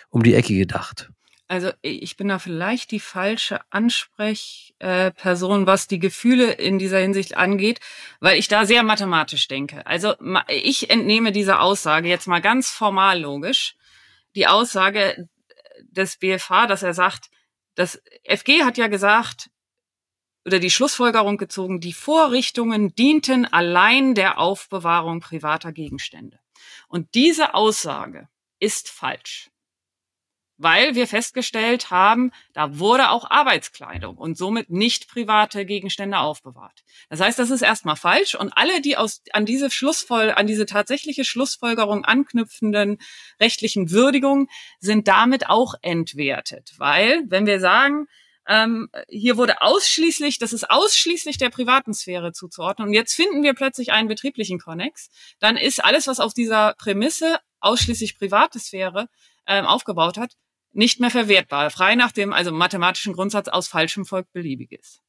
um 0.09 0.24
die 0.24 0.34
Ecke 0.34 0.57
gedacht. 0.57 1.12
Also 1.54 1.72
ich 1.84 2.18
bin 2.18 2.30
da 2.30 2.39
vielleicht 2.39 2.89
die 2.89 2.99
falsche 2.99 3.60
Ansprechperson, 3.70 5.68
was 5.68 5.88
die 5.88 5.99
Gefühle 5.99 6.51
in 6.51 6.80
dieser 6.80 6.97
Hinsicht 6.97 7.38
angeht, 7.38 7.80
weil 8.20 8.39
ich 8.39 8.47
da 8.47 8.66
sehr 8.66 8.82
mathematisch 8.82 9.47
denke. 9.47 9.86
Also 9.86 10.16
ich 10.47 10.89
entnehme 10.89 11.32
diese 11.32 11.60
Aussage 11.60 12.10
jetzt 12.10 12.26
mal 12.26 12.41
ganz 12.41 12.72
formal 12.72 13.22
logisch. 13.22 13.76
Die 14.34 14.47
Aussage 14.47 15.30
des 15.84 16.18
BFH, 16.18 16.66
dass 16.66 16.82
er 16.82 16.95
sagt, 16.95 17.30
das 17.76 18.01
FG 18.28 18.64
hat 18.64 18.80
ja 18.80 18.88
gesagt, 18.88 19.51
oder 20.45 20.58
die 20.58 20.72
Schlussfolgerung 20.72 21.38
gezogen, 21.38 21.80
die 21.80 21.93
Vorrichtungen 21.93 22.95
dienten 22.95 23.45
allein 23.45 24.16
der 24.16 24.39
Aufbewahrung 24.39 25.20
privater 25.20 25.72
Gegenstände. 25.72 26.39
Und 26.88 27.14
diese 27.14 27.54
Aussage 27.54 28.28
ist 28.58 28.89
falsch 28.89 29.53
weil 30.58 30.95
wir 30.95 31.08
festgestellt 31.08 31.89
haben, 31.89 32.32
da 32.54 32.80
wurde 32.80 33.10
auch 33.10 33.30
Arbeitskleidung 33.30 34.18
und 34.18 34.38
somit 34.38 34.70
nicht 34.70 35.08
private 35.08 35.66
Gegenstände 35.66 36.20
aufbewahrt. 36.20 36.84
Das 37.10 37.20
heißt, 37.20 37.39
das 37.39 37.49
ist 37.49 37.62
erstmal 37.62 37.95
falsch 37.95 38.36
und 38.36 38.51
alle, 38.56 38.82
die 38.82 38.97
aus, 38.97 39.22
an 39.34 39.45
diese 39.45 39.70
Schlussfol 39.72 40.32
an 40.32 40.47
diese 40.47 40.66
tatsächliche 40.66 41.26
Schlussfolgerung 41.26 42.06
anknüpfenden 42.06 42.97
rechtlichen 43.39 43.91
Würdigungen 43.91 44.47
sind 44.80 45.08
damit 45.08 45.49
auch 45.49 45.76
entwertet, 45.82 46.74
weil 46.78 47.24
wenn 47.28 47.45
wir 47.45 47.60
sagen, 47.60 48.08
ähm, 48.47 48.89
hier 49.08 49.38
wurde 49.38 49.62
ausschließlich, 49.62 50.38
das 50.38 50.54
ist 50.54 50.70
ausschließlich 50.70 51.38
der 51.38 51.49
privaten 51.49 51.93
Sphäre 51.93 52.34
zuzuordnen. 52.34 52.89
Und 52.89 52.93
jetzt 52.93 53.14
finden 53.14 53.41
wir 53.41 53.54
plötzlich 53.54 53.93
einen 53.93 54.10
betrieblichen 54.10 54.60
Konnex. 54.60 55.10
Dann 55.39 55.56
ist 55.56 55.84
alles, 55.84 56.08
was 56.08 56.20
auf 56.20 56.34
dieser 56.34 56.74
Prämisse 56.78 57.39
ausschließlich 57.62 58.18
private 58.18 58.60
Sphäre 58.60 59.08
ähm, 59.47 59.66
aufgebaut 59.66 60.18
hat, 60.18 60.34
nicht 60.74 60.99
mehr 60.99 61.11
verwertbar. 61.11 61.69
Frei 61.69 61.95
nach 61.95 62.11
dem 62.11 62.34
also 62.34 62.51
mathematischen 62.51 63.13
Grundsatz 63.13 63.47
aus 63.47 63.67
falschem 63.67 64.05
folgt 64.05 64.34
beliebiges. 64.34 65.01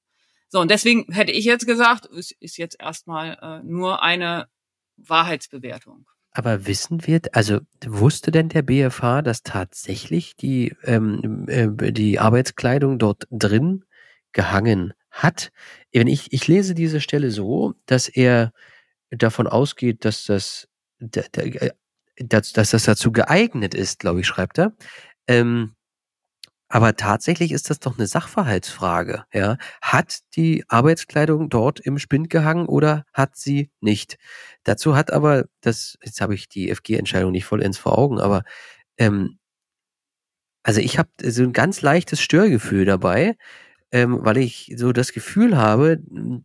So, 0.49 0.61
und 0.61 0.71
deswegen 0.71 1.13
hätte 1.13 1.33
ich 1.33 1.45
jetzt 1.45 1.67
gesagt, 1.67 2.07
es 2.07 2.31
ist 2.31 2.59
jetzt 2.59 2.77
erstmal 2.81 3.39
äh, 3.43 3.67
nur 3.67 4.03
eine 4.03 4.47
Wahrheitsbewertung. 4.97 6.07
Aber 6.31 6.67
wissen 6.67 7.07
wir, 7.07 7.21
also 7.33 7.61
wusste 7.85 8.31
denn 8.31 8.49
der 8.49 8.63
BFH, 8.63 9.23
dass 9.23 9.43
tatsächlich 9.43 10.37
die, 10.37 10.75
ähm, 10.83 11.47
äh, 11.49 11.93
die 11.93 12.19
Arbeitskleidung 12.19 12.99
dort 12.99 13.27
drin 13.31 13.85
gehangen 14.33 14.95
hat? 15.11 15.53
Wenn 15.93 16.09
ich, 16.09 16.33
ich 16.33 16.49
lese 16.49 16.75
diese 16.75 17.01
Stelle 17.01 17.31
so, 17.31 17.75
dass 17.87 18.09
er 18.09 18.53
davon 19.11 19.47
ausgeht, 19.47 20.05
dass 20.05 20.25
das, 20.25 20.69
äh, 20.99 21.71
dass, 22.17 22.53
dass 22.53 22.71
das 22.71 22.85
dazu 22.85 23.13
geeignet 23.13 23.75
ist, 23.75 24.01
glaube 24.01 24.21
ich, 24.21 24.27
schreibt 24.27 24.59
er. 24.59 24.73
Ähm, 25.29 25.75
aber 26.69 26.97
tatsächlich 26.97 27.53
ist 27.53 27.71
das 27.71 27.79
doch 27.79 27.99
eine 27.99 28.07
Sachverhaltsfrage. 28.09 29.25
Ja? 29.33 29.59
Hat 29.81 30.19
die 30.37 30.65
Arbeitskleidung 30.69 31.49
dort 31.51 31.81
im 31.81 31.99
Spind 31.99 32.31
gehangen 32.31 32.67
oder 32.67 33.05
hat 33.13 33.37
sie 33.37 33.71
nicht? 33.81 34.19
Dazu 34.65 34.97
hat 34.97 35.13
aber, 35.13 35.45
das, 35.61 35.99
jetzt 36.03 36.21
habe 36.21 36.35
ich 36.35 36.49
die 36.49 36.75
FG-Entscheidung 36.75 37.33
nicht 37.33 37.45
vollends 37.45 37.79
vor 37.79 37.99
Augen, 37.99 38.19
aber 38.21 38.43
ähm, 38.99 39.39
also 40.65 40.81
ich 40.81 40.99
habe 40.99 41.11
so 41.23 41.43
ein 41.43 41.53
ganz 41.53 41.83
leichtes 41.83 42.21
Störgefühl 42.21 42.87
dabei, 42.87 43.37
ähm, 43.95 44.19
weil 44.23 44.39
ich 44.39 44.75
so 44.77 44.93
das 44.93 45.13
Gefühl 45.13 45.57
habe, 45.57 46.01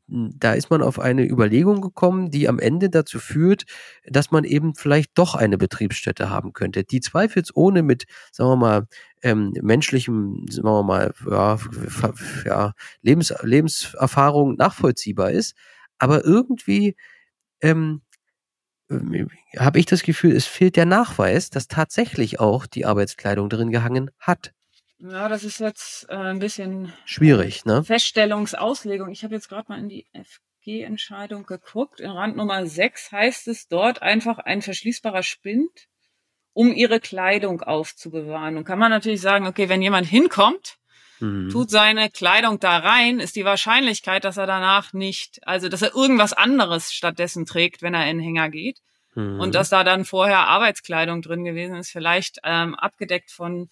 da 0.07 0.53
ist 0.53 0.69
man 0.69 0.83
auf 0.83 0.99
eine 0.99 1.27
Überlegung 1.27 1.81
gekommen, 1.81 2.29
die 2.29 2.47
am 2.47 2.59
Ende 2.59 2.91
dazu 2.91 3.17
führt, 3.17 3.63
dass 4.05 4.29
man 4.29 4.43
eben 4.43 4.75
vielleicht 4.75 5.17
doch 5.17 5.33
eine 5.33 5.57
Betriebsstätte 5.57 6.29
haben 6.29 6.53
könnte, 6.53 6.83
die 6.83 7.01
zweifelsohne 7.01 7.81
mit, 7.81 8.05
sagen 8.31 8.51
wir 8.51 8.55
mal, 8.55 8.87
ähm, 9.23 9.51
menschlichem, 9.63 10.45
sagen 10.47 10.67
wir 10.67 10.83
mal, 10.83 11.11
ja, 11.27 11.57
ja, 12.45 12.73
Lebens, 13.01 13.33
Lebenserfahrung 13.41 14.55
nachvollziehbar 14.55 15.31
ist, 15.31 15.55
aber 15.97 16.23
irgendwie 16.25 16.95
ähm, 17.61 18.03
habe 19.57 19.79
ich 19.79 19.87
das 19.87 20.03
Gefühl, 20.03 20.35
es 20.35 20.45
fehlt 20.45 20.75
der 20.75 20.85
Nachweis, 20.85 21.49
dass 21.49 21.67
tatsächlich 21.67 22.39
auch 22.39 22.67
die 22.67 22.85
Arbeitskleidung 22.85 23.49
drin 23.49 23.71
gehangen 23.71 24.11
hat. 24.19 24.53
Ja, 25.01 25.29
das 25.29 25.43
ist 25.45 25.59
jetzt 25.59 26.09
äh, 26.09 26.15
ein 26.15 26.39
bisschen 26.39 26.91
schwierig, 27.05 27.63
ne? 27.63 27.83
Feststellungsauslegung. 27.83 29.09
Ich 29.09 29.23
habe 29.23 29.33
jetzt 29.33 29.47
gerade 29.47 29.65
mal 29.69 29.79
in 29.79 29.87
die 29.87 30.05
FG-Entscheidung 30.13 31.45
geguckt. 31.45 32.01
In 32.01 32.11
Rand 32.11 32.35
Nummer 32.35 32.65
6 32.65 33.13
heißt 33.13 33.47
es 33.47 33.69
dort 33.69 34.01
einfach 34.01 34.39
ein 34.39 34.61
verschließbarer 34.61 35.23
Spind, 35.23 35.87
um 36.51 36.73
ihre 36.73 36.99
Kleidung 36.99 37.61
aufzubewahren. 37.61 38.57
Und 38.57 38.65
kann 38.65 38.79
man 38.79 38.91
natürlich 38.91 39.21
sagen, 39.21 39.47
okay, 39.47 39.69
wenn 39.69 39.81
jemand 39.81 40.05
hinkommt, 40.05 40.75
mhm. 41.21 41.47
tut 41.49 41.69
seine 41.69 42.09
Kleidung 42.09 42.59
da 42.59 42.79
rein, 42.79 43.21
ist 43.21 43.37
die 43.37 43.45
Wahrscheinlichkeit, 43.45 44.25
dass 44.25 44.35
er 44.35 44.47
danach 44.47 44.91
nicht, 44.91 45.39
also 45.47 45.69
dass 45.69 45.81
er 45.81 45.95
irgendwas 45.95 46.33
anderes 46.33 46.91
stattdessen 46.91 47.45
trägt, 47.45 47.81
wenn 47.81 47.93
er 47.93 48.09
in 48.09 48.17
den 48.17 48.25
Hänger 48.25 48.49
geht. 48.49 48.79
Mhm. 49.15 49.39
Und 49.39 49.55
dass 49.55 49.69
da 49.69 49.85
dann 49.85 50.03
vorher 50.03 50.39
Arbeitskleidung 50.39 51.21
drin 51.21 51.45
gewesen 51.45 51.77
ist, 51.77 51.89
vielleicht 51.89 52.39
ähm, 52.43 52.75
abgedeckt 52.75 53.31
von 53.31 53.69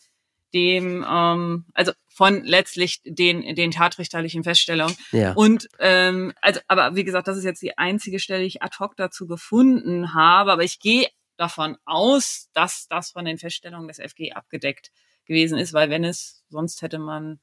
dem, 0.54 1.06
ähm, 1.08 1.66
also 1.74 1.92
von 2.08 2.44
letztlich 2.44 3.02
den, 3.04 3.56
den 3.56 3.72
tatrichterlichen 3.72 4.44
Feststellungen. 4.44 4.96
Ja. 5.12 5.34
Und 5.34 5.68
ähm, 5.80 6.34
also, 6.42 6.60
aber 6.68 6.96
wie 6.96 7.04
gesagt, 7.04 7.28
das 7.28 7.38
ist 7.38 7.44
jetzt 7.44 7.62
die 7.62 7.78
einzige 7.78 8.20
Stelle, 8.20 8.42
die 8.42 8.48
ich 8.48 8.64
ad 8.64 8.78
hoc 8.80 8.96
dazu 8.96 9.28
gefunden 9.28 10.14
habe. 10.14 10.52
Aber 10.52 10.64
ich 10.64 10.80
gehe 10.80 11.08
davon 11.38 11.78
aus, 11.86 12.50
dass 12.54 12.88
das 12.88 13.12
von 13.12 13.26
den 13.26 13.38
Feststellungen 13.38 13.88
des 13.88 14.00
FG 14.00 14.34
abgedeckt 14.34 14.92
gewesen 15.26 15.58
ist, 15.58 15.74
weil 15.74 15.90
wenn 15.90 16.04
es, 16.04 16.44
sonst 16.50 16.82
hätte 16.82 17.00
man 17.00 17.40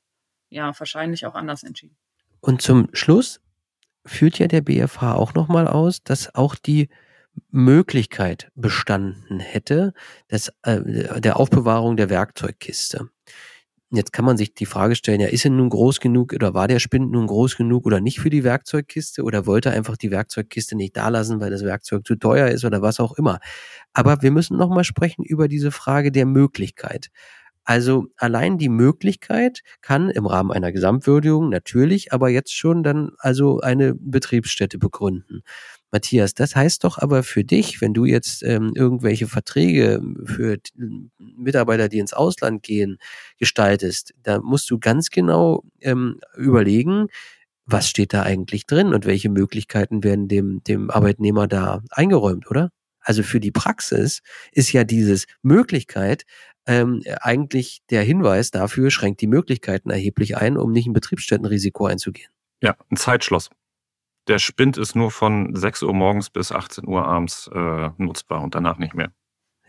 ja 0.48 0.72
wahrscheinlich 0.78 1.26
auch 1.26 1.34
anders 1.34 1.62
entschieden. 1.62 1.96
Und 2.40 2.62
zum 2.62 2.88
Schluss 2.92 3.40
führt 4.06 4.38
ja 4.38 4.48
der 4.48 4.60
BFH 4.60 5.14
auch 5.14 5.34
nochmal 5.34 5.68
aus, 5.68 6.02
dass 6.02 6.34
auch 6.34 6.54
die 6.54 6.88
Möglichkeit 7.50 8.50
bestanden 8.54 9.40
hätte, 9.40 9.94
des, 10.30 10.52
äh, 10.62 11.20
der 11.20 11.38
Aufbewahrung 11.38 11.96
der 11.96 12.10
Werkzeugkiste. 12.10 13.08
Jetzt 13.90 14.12
kann 14.12 14.24
man 14.24 14.36
sich 14.36 14.54
die 14.54 14.66
Frage 14.66 14.96
stellen, 14.96 15.20
ja, 15.20 15.28
ist 15.28 15.44
er 15.44 15.52
nun 15.52 15.68
groß 15.68 16.00
genug 16.00 16.32
oder 16.32 16.52
war 16.52 16.66
der 16.66 16.80
Spind 16.80 17.12
nun 17.12 17.28
groß 17.28 17.56
genug 17.56 17.86
oder 17.86 18.00
nicht 18.00 18.18
für 18.18 18.30
die 18.30 18.42
Werkzeugkiste 18.42 19.22
oder 19.22 19.46
wollte 19.46 19.68
er 19.68 19.76
einfach 19.76 19.96
die 19.96 20.10
Werkzeugkiste 20.10 20.76
nicht 20.76 20.96
da 20.96 21.08
lassen, 21.10 21.40
weil 21.40 21.50
das 21.50 21.62
Werkzeug 21.62 22.04
zu 22.06 22.16
teuer 22.16 22.48
ist 22.48 22.64
oder 22.64 22.82
was 22.82 22.98
auch 22.98 23.12
immer. 23.16 23.38
Aber 23.92 24.20
wir 24.22 24.32
müssen 24.32 24.56
nochmal 24.56 24.84
sprechen 24.84 25.24
über 25.24 25.46
diese 25.46 25.70
Frage 25.70 26.10
der 26.10 26.26
Möglichkeit. 26.26 27.10
Also 27.64 28.06
allein 28.16 28.58
die 28.58 28.68
Möglichkeit 28.68 29.60
kann 29.80 30.10
im 30.10 30.26
Rahmen 30.26 30.52
einer 30.52 30.70
Gesamtwürdigung 30.70 31.48
natürlich, 31.48 32.12
aber 32.12 32.28
jetzt 32.28 32.54
schon 32.54 32.82
dann 32.82 33.12
also 33.18 33.60
eine 33.60 33.94
Betriebsstätte 33.94 34.78
begründen. 34.78 35.42
Matthias, 35.90 36.34
das 36.34 36.56
heißt 36.56 36.84
doch 36.84 36.98
aber 36.98 37.22
für 37.22 37.44
dich, 37.44 37.80
wenn 37.80 37.94
du 37.94 38.04
jetzt 38.04 38.42
ähm, 38.42 38.72
irgendwelche 38.74 39.28
Verträge 39.28 40.02
für 40.24 40.58
Mitarbeiter, 41.18 41.88
die 41.88 42.00
ins 42.00 42.12
Ausland 42.12 42.62
gehen, 42.64 42.98
gestaltest, 43.38 44.12
da 44.22 44.40
musst 44.40 44.68
du 44.70 44.78
ganz 44.78 45.10
genau 45.10 45.62
ähm, 45.80 46.18
überlegen, 46.36 47.06
was 47.64 47.88
steht 47.88 48.12
da 48.12 48.24
eigentlich 48.24 48.66
drin 48.66 48.92
und 48.92 49.06
welche 49.06 49.30
Möglichkeiten 49.30 50.04
werden 50.04 50.28
dem, 50.28 50.62
dem 50.64 50.90
Arbeitnehmer 50.90 51.46
da 51.46 51.82
eingeräumt, 51.90 52.50
oder? 52.50 52.70
Also 53.00 53.22
für 53.22 53.38
die 53.38 53.52
Praxis 53.52 54.20
ist 54.52 54.72
ja 54.72 54.82
dieses 54.84 55.26
Möglichkeit 55.42 56.24
ähm, 56.66 57.02
eigentlich 57.20 57.82
der 57.90 58.02
Hinweis 58.02 58.50
dafür, 58.50 58.90
schränkt 58.90 59.20
die 59.20 59.26
Möglichkeiten 59.26 59.90
erheblich 59.90 60.36
ein, 60.36 60.56
um 60.56 60.72
nicht 60.72 60.86
ein 60.86 60.92
Betriebsstättenrisiko 60.92 61.86
einzugehen. 61.86 62.30
Ja, 62.62 62.76
ein 62.90 62.96
Zeitschloss 62.96 63.50
der 64.26 64.38
Spind 64.38 64.76
ist 64.76 64.94
nur 64.94 65.10
von 65.10 65.54
6 65.54 65.82
Uhr 65.82 65.94
morgens 65.94 66.30
bis 66.30 66.52
18 66.52 66.86
Uhr 66.86 67.04
abends 67.04 67.48
äh, 67.52 67.90
nutzbar 67.98 68.42
und 68.42 68.54
danach 68.54 68.78
nicht 68.78 68.94
mehr. 68.94 69.12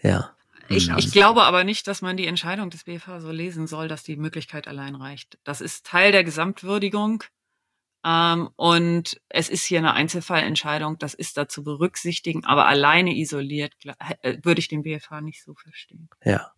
Ja. 0.01 0.31
Ich, 0.67 0.89
ich 0.89 1.11
glaube 1.11 1.43
aber 1.43 1.63
nicht, 1.63 1.87
dass 1.87 2.01
man 2.01 2.17
die 2.17 2.25
Entscheidung 2.25 2.71
des 2.71 2.85
BFH 2.85 3.19
so 3.19 3.29
lesen 3.29 3.67
soll, 3.67 3.87
dass 3.87 4.01
die 4.01 4.15
Möglichkeit 4.15 4.67
allein 4.67 4.95
reicht. 4.95 5.37
Das 5.43 5.61
ist 5.61 5.85
Teil 5.85 6.11
der 6.11 6.23
Gesamtwürdigung. 6.23 7.23
Ähm, 8.03 8.49
und 8.55 9.21
es 9.29 9.49
ist 9.49 9.65
hier 9.65 9.79
eine 9.79 9.93
Einzelfallentscheidung, 9.93 10.97
das 10.97 11.13
ist 11.13 11.37
da 11.37 11.47
zu 11.47 11.63
berücksichtigen, 11.63 12.45
aber 12.45 12.67
alleine 12.67 13.15
isoliert 13.15 13.73
äh, 14.21 14.37
würde 14.43 14.59
ich 14.59 14.67
den 14.67 14.83
BFH 14.83 15.21
nicht 15.21 15.43
so 15.43 15.53
verstehen. 15.53 16.09
Ja. 16.23 16.51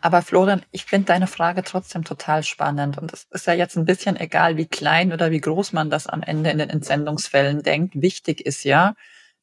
Aber 0.00 0.22
Florian, 0.22 0.62
ich 0.70 0.84
finde 0.84 1.06
deine 1.06 1.26
Frage 1.26 1.62
trotzdem 1.62 2.04
total 2.04 2.42
spannend. 2.42 2.98
Und 2.98 3.12
es 3.12 3.24
ist 3.30 3.46
ja 3.46 3.54
jetzt 3.54 3.76
ein 3.76 3.84
bisschen 3.84 4.16
egal, 4.16 4.56
wie 4.56 4.66
klein 4.66 5.12
oder 5.12 5.30
wie 5.30 5.40
groß 5.40 5.72
man 5.72 5.90
das 5.90 6.06
am 6.06 6.22
Ende 6.22 6.50
in 6.50 6.58
den 6.58 6.70
Entsendungsfällen 6.70 7.62
denkt. 7.62 7.94
Wichtig 8.00 8.44
ist 8.44 8.64
ja, 8.64 8.94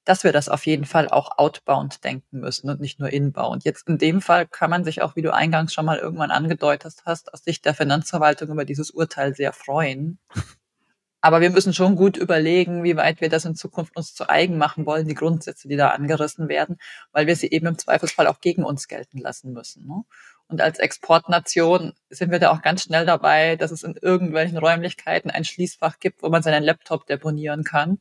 dass 0.06 0.24
wir 0.24 0.32
das 0.32 0.48
auf 0.48 0.66
jeden 0.66 0.86
Fall 0.86 1.10
auch 1.10 1.38
outbound 1.38 2.04
denken 2.04 2.40
müssen 2.40 2.70
und 2.70 2.80
nicht 2.80 3.00
nur 3.00 3.12
inbound. 3.12 3.66
Jetzt 3.66 3.88
in 3.90 3.98
dem 3.98 4.22
Fall 4.22 4.48
kann 4.48 4.70
man 4.70 4.84
sich 4.84 5.02
auch, 5.02 5.16
wie 5.16 5.22
du 5.22 5.34
eingangs 5.34 5.74
schon 5.74 5.86
mal 5.86 5.98
irgendwann 5.98 6.32
angedeutet 6.32 6.96
hast, 7.06 7.34
aus 7.34 7.44
Sicht 7.44 7.66
der 7.66 7.74
Finanzverwaltung 7.74 8.50
über 8.50 8.64
dieses 8.64 8.92
Urteil 8.92 9.36
sehr 9.36 9.52
freuen. 9.52 10.20
Aber 11.22 11.42
wir 11.42 11.50
müssen 11.50 11.74
schon 11.74 11.96
gut 11.96 12.16
überlegen, 12.16 12.84
wie 12.84 12.96
weit 12.96 13.22
wir 13.22 13.30
das 13.30 13.46
in 13.46 13.56
Zukunft 13.56 13.96
uns 13.98 14.14
zu 14.14 14.30
eigen 14.30 14.58
machen 14.58 14.86
wollen, 14.86 15.08
die 15.08 15.16
Grundsätze, 15.16 15.68
die 15.68 15.76
da 15.76 15.90
angerissen 15.90 16.48
werden, 16.48 16.78
weil 17.12 17.26
wir 17.28 17.36
sie 17.36 17.50
eben 17.50 17.68
im 17.68 17.78
Zweifelsfall 17.78 18.28
auch 18.28 18.40
gegen 18.40 18.64
uns 18.64 18.88
gelten 18.88 19.18
lassen 19.18 19.52
müssen. 19.52 19.88
Ne? 19.88 20.04
Und 20.48 20.62
als 20.62 20.80
Exportnation 20.80 21.94
sind 22.10 22.32
wir 22.32 22.40
da 22.40 22.52
auch 22.52 22.62
ganz 22.62 22.84
schnell 22.84 23.06
dabei, 23.06 23.56
dass 23.56 23.72
es 23.72 23.84
in 23.84 23.96
irgendwelchen 24.02 24.58
Räumlichkeiten 24.58 25.30
ein 25.30 25.44
Schließfach 25.44 26.00
gibt, 26.00 26.24
wo 26.24 26.30
man 26.30 26.44
seinen 26.44 26.64
Laptop 26.64 27.06
deponieren 27.08 27.64
kann 27.64 28.00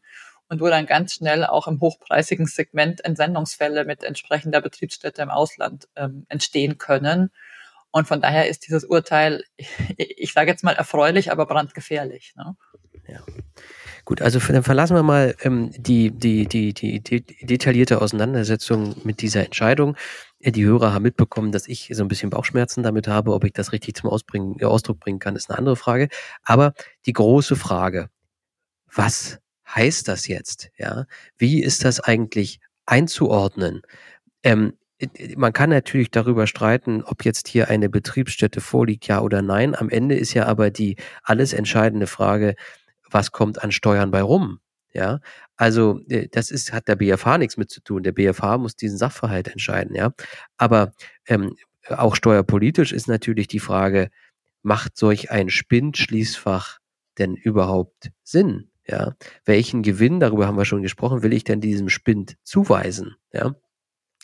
und 0.49 0.61
wo 0.61 0.69
dann 0.69 0.87
ganz 0.87 1.15
schnell 1.15 1.45
auch 1.45 1.67
im 1.67 1.81
hochpreisigen 1.81 2.47
Segment 2.47 3.05
Entsendungsfälle 3.05 3.85
mit 3.85 4.05
entsprechender 4.05 4.61
Betriebsstätte 4.61 5.23
im 5.23 5.31
Ausland 5.31 5.89
ähm, 5.97 6.27
entstehen 6.29 6.79
können. 6.79 7.31
Und 7.91 8.07
von 8.07 8.21
daher 8.21 8.49
ist 8.49 8.67
dieses 8.67 8.85
Urteil, 8.85 9.43
ich 9.97 10.33
sage 10.33 10.51
jetzt 10.51 10.63
mal 10.63 10.77
erfreulich, 10.77 11.33
aber 11.33 11.47
brandgefährlich. 11.47 12.35
Ne? 12.37 12.55
Ja. 13.09 13.21
Gut, 14.05 14.23
also 14.23 14.39
dann 14.39 14.63
verlassen 14.63 14.95
wir 14.95 15.03
mal 15.03 15.35
ähm, 15.43 15.71
die, 15.77 16.11
die, 16.11 16.47
die, 16.47 16.73
die, 16.73 17.01
die 17.01 17.25
detaillierte 17.43 18.01
Auseinandersetzung 18.01 18.95
mit 19.05 19.21
dieser 19.21 19.45
Entscheidung. 19.45 19.97
Äh, 20.41 20.53
die 20.53 20.65
Hörer 20.65 20.93
haben 20.93 21.03
mitbekommen, 21.03 21.53
dass 21.53 21.67
ich 21.67 21.91
so 21.93 22.05
ein 22.05 22.09
bisschen 22.09 22.31
Bauchschmerzen 22.31 22.83
damit 22.83 23.09
habe. 23.09 23.33
Ob 23.33 23.45
ich 23.45 23.53
das 23.53 23.73
richtig 23.73 23.97
zum 23.97 24.11
Ausbringen, 24.11 24.57
äh, 24.61 24.65
Ausdruck 24.65 25.01
bringen 25.01 25.19
kann, 25.19 25.37
ist 25.37 25.51
eine 25.51 25.59
andere 25.59 25.77
Frage. 25.77 26.09
Aber 26.45 26.73
die 27.05 27.13
große 27.13 27.57
Frage, 27.57 28.09
was 28.93 29.41
heißt 29.75 30.09
das 30.09 30.29
jetzt? 30.29 30.71
Ja, 30.79 31.07
wie 31.37 31.63
ist 31.63 31.85
das 31.85 32.01
eigentlich 32.01 32.61
einzuordnen? 32.87 33.83
Ähm, 34.43 34.75
man 35.37 35.53
kann 35.53 35.71
natürlich 35.71 36.11
darüber 36.11 36.47
streiten, 36.47 37.03
ob 37.03 37.25
jetzt 37.25 37.49
hier 37.49 37.69
eine 37.69 37.91
Betriebsstätte 37.91 38.61
vorliegt, 38.61 39.07
ja 39.09 39.21
oder 39.21 39.43
nein. 39.43 39.75
Am 39.75 39.91
Ende 39.91 40.15
ist 40.15 40.33
ja 40.33 40.47
aber 40.47 40.71
die 40.71 40.97
alles 41.23 41.53
entscheidende 41.53 42.07
Frage, 42.07 42.55
was 43.11 43.33
kommt 43.33 43.63
an 43.63 43.73
Steuern 43.73 44.11
bei 44.11 44.23
rum? 44.23 44.61
Ja, 44.93 45.21
also 45.57 46.01
äh, 46.09 46.29
das 46.31 46.51
ist, 46.51 46.73
hat 46.73 46.89
der 46.89 46.97
BFH 46.97 47.39
nichts 47.39 47.57
mit 47.57 47.71
zu 47.71 47.83
tun. 47.83 48.03
Der 48.03 48.13
BFH 48.13 48.59
muss 48.59 48.77
diesen 48.77 48.97
Sachverhalt 48.97 49.49
entscheiden, 49.49 49.95
ja. 49.95 50.13
Aber 50.57 50.93
ähm, 51.27 51.57
auch 51.89 52.17
steuerpolitisch 52.17 52.93
ist 52.93 53.07
natürlich 53.07 53.47
die 53.47 53.61
Frage, 53.61 54.11
macht 54.63 54.97
solch 54.97 55.31
ein 55.31 55.51
Spindschließfach 55.51 56.79
denn 57.19 57.35
überhaupt 57.35 58.11
Sinn? 58.23 58.71
Ja, 58.89 59.17
welchen 59.45 59.83
Gewinn, 59.83 60.21
darüber 60.21 60.47
haben 60.47 60.57
wir 60.57 60.65
schon 60.65 60.83
gesprochen, 60.83 61.23
will 61.23 61.33
ich 61.33 61.45
denn 61.45 61.61
diesem 61.61 61.89
Spind 61.89 62.37
zuweisen? 62.43 63.17
Ja, 63.33 63.55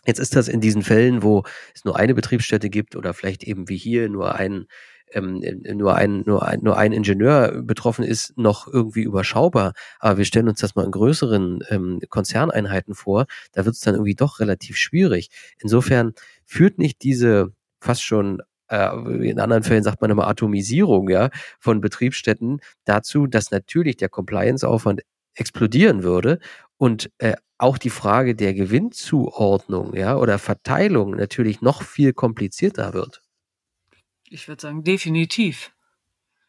Jetzt 0.05 0.19
ist 0.19 0.35
das 0.35 0.49
in 0.49 0.61
diesen 0.61 0.83
Fällen, 0.83 1.23
wo 1.23 1.45
es 1.75 1.85
nur 1.85 1.97
eine 1.97 2.15
Betriebsstätte 2.15 2.71
gibt 2.71 2.97
oder 2.97 3.15
vielleicht 3.15 3.45
eben 3.45 3.69
wie 3.69 3.77
hier 3.77 4.09
nur 4.09 4.35
ein 4.35 4.67
ähm, 5.13 5.43
nur 5.77 5.95
ein 5.97 6.23
nur 6.27 6.47
ein 6.47 6.61
nur 6.63 6.77
ein 6.77 6.93
Ingenieur 6.93 7.63
betroffen 7.63 8.05
ist, 8.05 8.37
noch 8.37 8.67
irgendwie 8.67 9.03
überschaubar. 9.03 9.73
Aber 10.01 10.19
wir 10.19 10.25
stellen 10.25 10.49
uns 10.49 10.61
das 10.61 10.75
mal 10.75 10.85
in 10.85 10.91
größeren 10.91 11.63
ähm, 11.71 12.01
Konzerneinheiten 12.09 12.95
vor, 12.95 13.27
da 13.53 13.65
wird 13.65 13.75
es 13.75 13.81
dann 13.81 13.95
irgendwie 13.95 14.15
doch 14.15 14.41
relativ 14.41 14.77
schwierig. 14.77 15.31
Insofern 15.59 16.13
führt 16.45 16.79
nicht 16.79 17.03
diese 17.03 17.53
fast 17.81 18.03
schon 18.03 18.43
äh, 18.69 18.89
in 19.29 19.41
anderen 19.41 19.63
Fällen 19.63 19.83
sagt 19.85 20.01
man 20.01 20.11
immer 20.11 20.27
Atomisierung 20.29 21.09
ja 21.09 21.31
von 21.61 21.81
Betriebsstätten 21.81 22.61
dazu, 22.85 23.27
dass 23.27 23.51
natürlich 23.51 23.97
der 23.97 24.09
Compliance-Aufwand 24.09 25.03
explodieren 25.35 26.03
würde 26.03 26.39
und 26.79 27.11
äh, 27.19 27.35
auch 27.59 27.79
die 27.79 27.91
Frage 27.91 28.35
der 28.35 28.55
Gewinnzuordnung, 28.55 29.95
ja, 29.95 30.17
oder 30.17 30.39
Verteilung 30.39 31.13
natürlich 31.13 31.61
noch 31.63 31.83
viel 31.83 32.13
komplizierter 32.13 32.93
wird. 32.93 33.22
Ich 34.33 34.49
würde 34.49 34.63
sagen, 34.63 34.85
definitiv. 34.85 35.73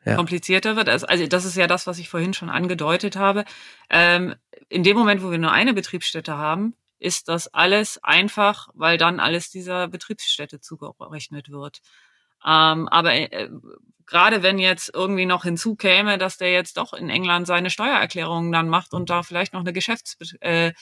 Ja. 0.06 0.18
komplizierter 0.18 0.76
wird. 0.76 0.90
Also, 0.90 1.28
das 1.28 1.46
ist 1.46 1.56
ja 1.56 1.66
das, 1.66 1.88
was 1.88 1.98
ich 1.98 2.10
vorhin 2.10 2.34
schon 2.34 2.50
angedeutet 2.50 3.16
habe. 3.16 3.46
Ähm, 3.90 4.36
in 4.68 4.84
dem 4.84 4.98
Moment, 4.98 5.24
wo 5.24 5.32
wir 5.32 5.38
nur 5.38 5.54
eine 5.54 5.74
Betriebsstätte 5.74 6.36
haben, 6.36 6.76
ist 7.00 7.30
das 7.30 7.54
alles 7.54 8.04
einfach, 8.04 8.70
weil 8.74 8.98
dann 8.98 9.20
alles 9.20 9.50
dieser 9.50 9.88
Betriebsstätte 9.88 10.60
zugerechnet 10.60 11.52
wird. 11.52 11.82
Ähm, 12.46 12.88
aber 12.90 13.14
äh, 13.14 13.50
gerade 14.06 14.44
wenn 14.44 14.60
jetzt 14.60 14.92
irgendwie 14.94 15.26
noch 15.26 15.44
hinzukäme, 15.44 16.18
dass 16.18 16.38
der 16.38 16.52
jetzt 16.52 16.78
doch 16.78 16.94
in 16.94 17.10
England 17.10 17.48
seine 17.48 17.70
Steuererklärungen 17.70 18.52
dann 18.52 18.70
macht 18.70 18.94
und 18.94 19.10
da 19.10 19.24
vielleicht 19.24 19.54
noch 19.54 19.62
eine 19.62 19.74
Geschäftsführer, 19.74 20.34
äh, 20.42 20.74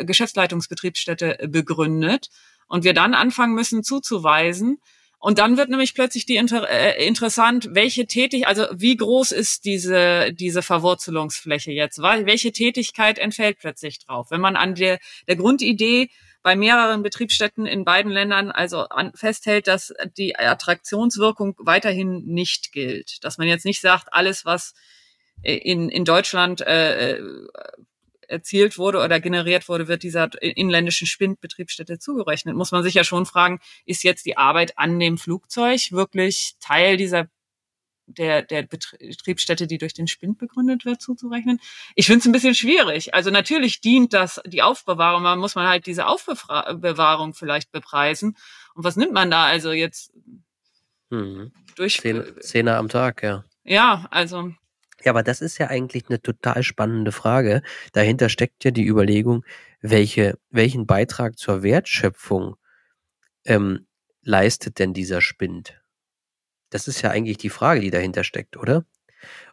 äh, 0.00 0.04
Geschäftsleitungsbetriebsstätte 0.04 1.48
begründet 1.48 2.28
und 2.66 2.84
wir 2.84 2.94
dann 2.94 3.14
anfangen 3.14 3.54
müssen 3.54 3.82
zuzuweisen, 3.82 4.80
und 5.22 5.38
dann 5.38 5.58
wird 5.58 5.68
nämlich 5.68 5.94
plötzlich 5.94 6.24
die 6.24 6.36
inter 6.36 6.66
äh, 6.68 7.06
interessant, 7.06 7.68
welche 7.72 8.06
Tätig, 8.06 8.46
also 8.46 8.64
wie 8.72 8.96
groß 8.96 9.32
ist 9.32 9.66
diese 9.66 10.32
diese 10.32 10.62
Verwurzelungsfläche 10.62 11.72
jetzt? 11.72 11.98
Welche 11.98 12.52
Tätigkeit 12.52 13.18
entfällt 13.18 13.58
plötzlich 13.58 13.98
drauf? 13.98 14.30
Wenn 14.30 14.40
man 14.40 14.56
an 14.56 14.74
der 14.74 14.98
der 15.28 15.36
Grundidee 15.36 16.08
bei 16.42 16.56
mehreren 16.56 17.02
Betriebsstätten 17.02 17.66
in 17.66 17.84
beiden 17.84 18.10
Ländern 18.10 18.50
also 18.50 18.78
an, 18.88 19.12
festhält, 19.14 19.66
dass 19.66 19.92
die 20.16 20.36
Attraktionswirkung 20.36 21.54
weiterhin 21.58 22.24
nicht 22.24 22.72
gilt. 22.72 23.22
Dass 23.22 23.36
man 23.36 23.46
jetzt 23.46 23.66
nicht 23.66 23.82
sagt, 23.82 24.08
alles, 24.12 24.46
was 24.46 24.72
in, 25.42 25.90
in 25.90 26.06
Deutschland 26.06 26.62
äh, 26.62 27.12
äh 27.16 27.22
erzielt 28.30 28.78
wurde 28.78 28.98
oder 28.98 29.20
generiert 29.20 29.68
wurde, 29.68 29.88
wird 29.88 30.02
dieser 30.02 30.30
inländischen 30.42 31.06
Spindbetriebsstätte 31.06 31.98
zugerechnet. 31.98 32.54
Muss 32.54 32.72
man 32.72 32.82
sich 32.82 32.94
ja 32.94 33.04
schon 33.04 33.26
fragen, 33.26 33.60
ist 33.84 34.04
jetzt 34.04 34.26
die 34.26 34.36
Arbeit 34.36 34.78
an 34.78 34.98
dem 34.98 35.18
Flugzeug 35.18 35.80
wirklich 35.90 36.54
Teil 36.60 36.96
dieser 36.96 37.28
der, 38.16 38.42
der 38.42 38.62
Betriebsstätte, 38.62 39.66
die 39.66 39.78
durch 39.78 39.94
den 39.94 40.08
Spind 40.08 40.38
begründet 40.38 40.84
wird, 40.84 41.00
zuzurechnen. 41.00 41.60
Ich 41.94 42.06
finde 42.06 42.20
es 42.20 42.26
ein 42.26 42.32
bisschen 42.32 42.54
schwierig. 42.54 43.14
Also 43.14 43.30
natürlich 43.30 43.80
dient 43.80 44.12
das 44.12 44.40
die 44.46 44.62
Aufbewahrung, 44.62 45.22
man 45.22 45.38
muss 45.38 45.54
man 45.54 45.68
halt 45.68 45.86
diese 45.86 46.06
Aufbewahrung 46.06 47.34
vielleicht 47.34 47.70
bepreisen. 47.70 48.36
Und 48.74 48.84
was 48.84 48.96
nimmt 48.96 49.12
man 49.12 49.30
da 49.30 49.44
also 49.44 49.72
jetzt 49.72 50.12
hm. 51.10 51.52
durch? 51.76 52.00
Zehn, 52.00 52.24
Zehner 52.40 52.78
am 52.78 52.88
Tag, 52.88 53.22
ja. 53.22 53.44
Ja, 53.64 54.06
also. 54.10 54.52
Ja, 55.04 55.12
aber 55.12 55.22
das 55.22 55.40
ist 55.40 55.58
ja 55.58 55.68
eigentlich 55.68 56.04
eine 56.08 56.20
total 56.20 56.62
spannende 56.62 57.12
Frage. 57.12 57.62
Dahinter 57.92 58.28
steckt 58.28 58.64
ja 58.64 58.70
die 58.70 58.86
Überlegung, 58.86 59.44
welche, 59.80 60.38
welchen 60.50 60.86
Beitrag 60.86 61.38
zur 61.38 61.62
Wertschöpfung 61.62 62.56
ähm, 63.44 63.86
leistet 64.22 64.78
denn 64.78 64.92
dieser 64.94 65.20
Spind? 65.20 65.82
Das 66.70 66.88
ist 66.88 67.02
ja 67.02 67.10
eigentlich 67.10 67.38
die 67.38 67.50
Frage, 67.50 67.80
die 67.80 67.90
dahinter 67.90 68.24
steckt, 68.24 68.56
oder? 68.56 68.84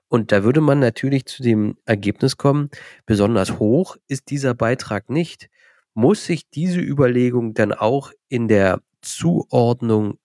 Und 0.10 0.32
da 0.32 0.44
würde 0.44 0.62
man 0.62 0.80
natürlich 0.80 1.26
zu 1.26 1.44
dem 1.44 1.78
Ergebnis 1.86 2.38
kommen, 2.38 2.70
besonders 3.06 3.60
hoch 3.60 3.98
ist 4.08 4.30
dieser 4.30 4.54
Beitrag 4.54 5.10
nicht. 5.10 5.50
Muss 5.94 6.26
sich 6.26 6.50
diese 6.50 6.80
Überlegung 6.80 7.54
dann 7.54 7.74
auch 7.74 8.12
in 8.30 8.48
der 8.48 8.82
Zuordnung 9.02 10.20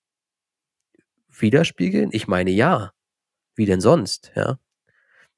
widerspiegeln? 1.29 2.11
Ich 2.13 2.29
meine 2.29 2.51
ja. 2.51 2.93
Wie 3.55 3.67
denn 3.67 3.81
sonst, 3.81 4.33
ja? 4.37 4.59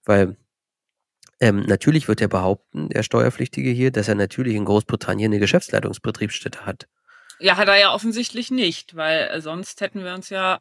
Weil 0.04 0.36
ähm, 1.40 1.60
natürlich 1.66 2.08
wird 2.08 2.20
er 2.20 2.28
behaupten, 2.28 2.88
der 2.88 3.02
Steuerpflichtige 3.02 3.70
hier, 3.70 3.90
dass 3.90 4.08
er 4.08 4.14
natürlich 4.14 4.54
in 4.54 4.64
Großbritannien 4.64 5.32
eine 5.32 5.40
Geschäftsleitungsbetriebsstätte 5.40 6.66
hat. 6.66 6.86
Ja, 7.40 7.56
hat 7.56 7.68
er 7.68 7.78
ja 7.78 7.92
offensichtlich 7.92 8.50
nicht, 8.50 8.94
weil 8.94 9.40
sonst 9.40 9.80
hätten 9.80 10.04
wir 10.04 10.14
uns 10.14 10.30
ja 10.30 10.60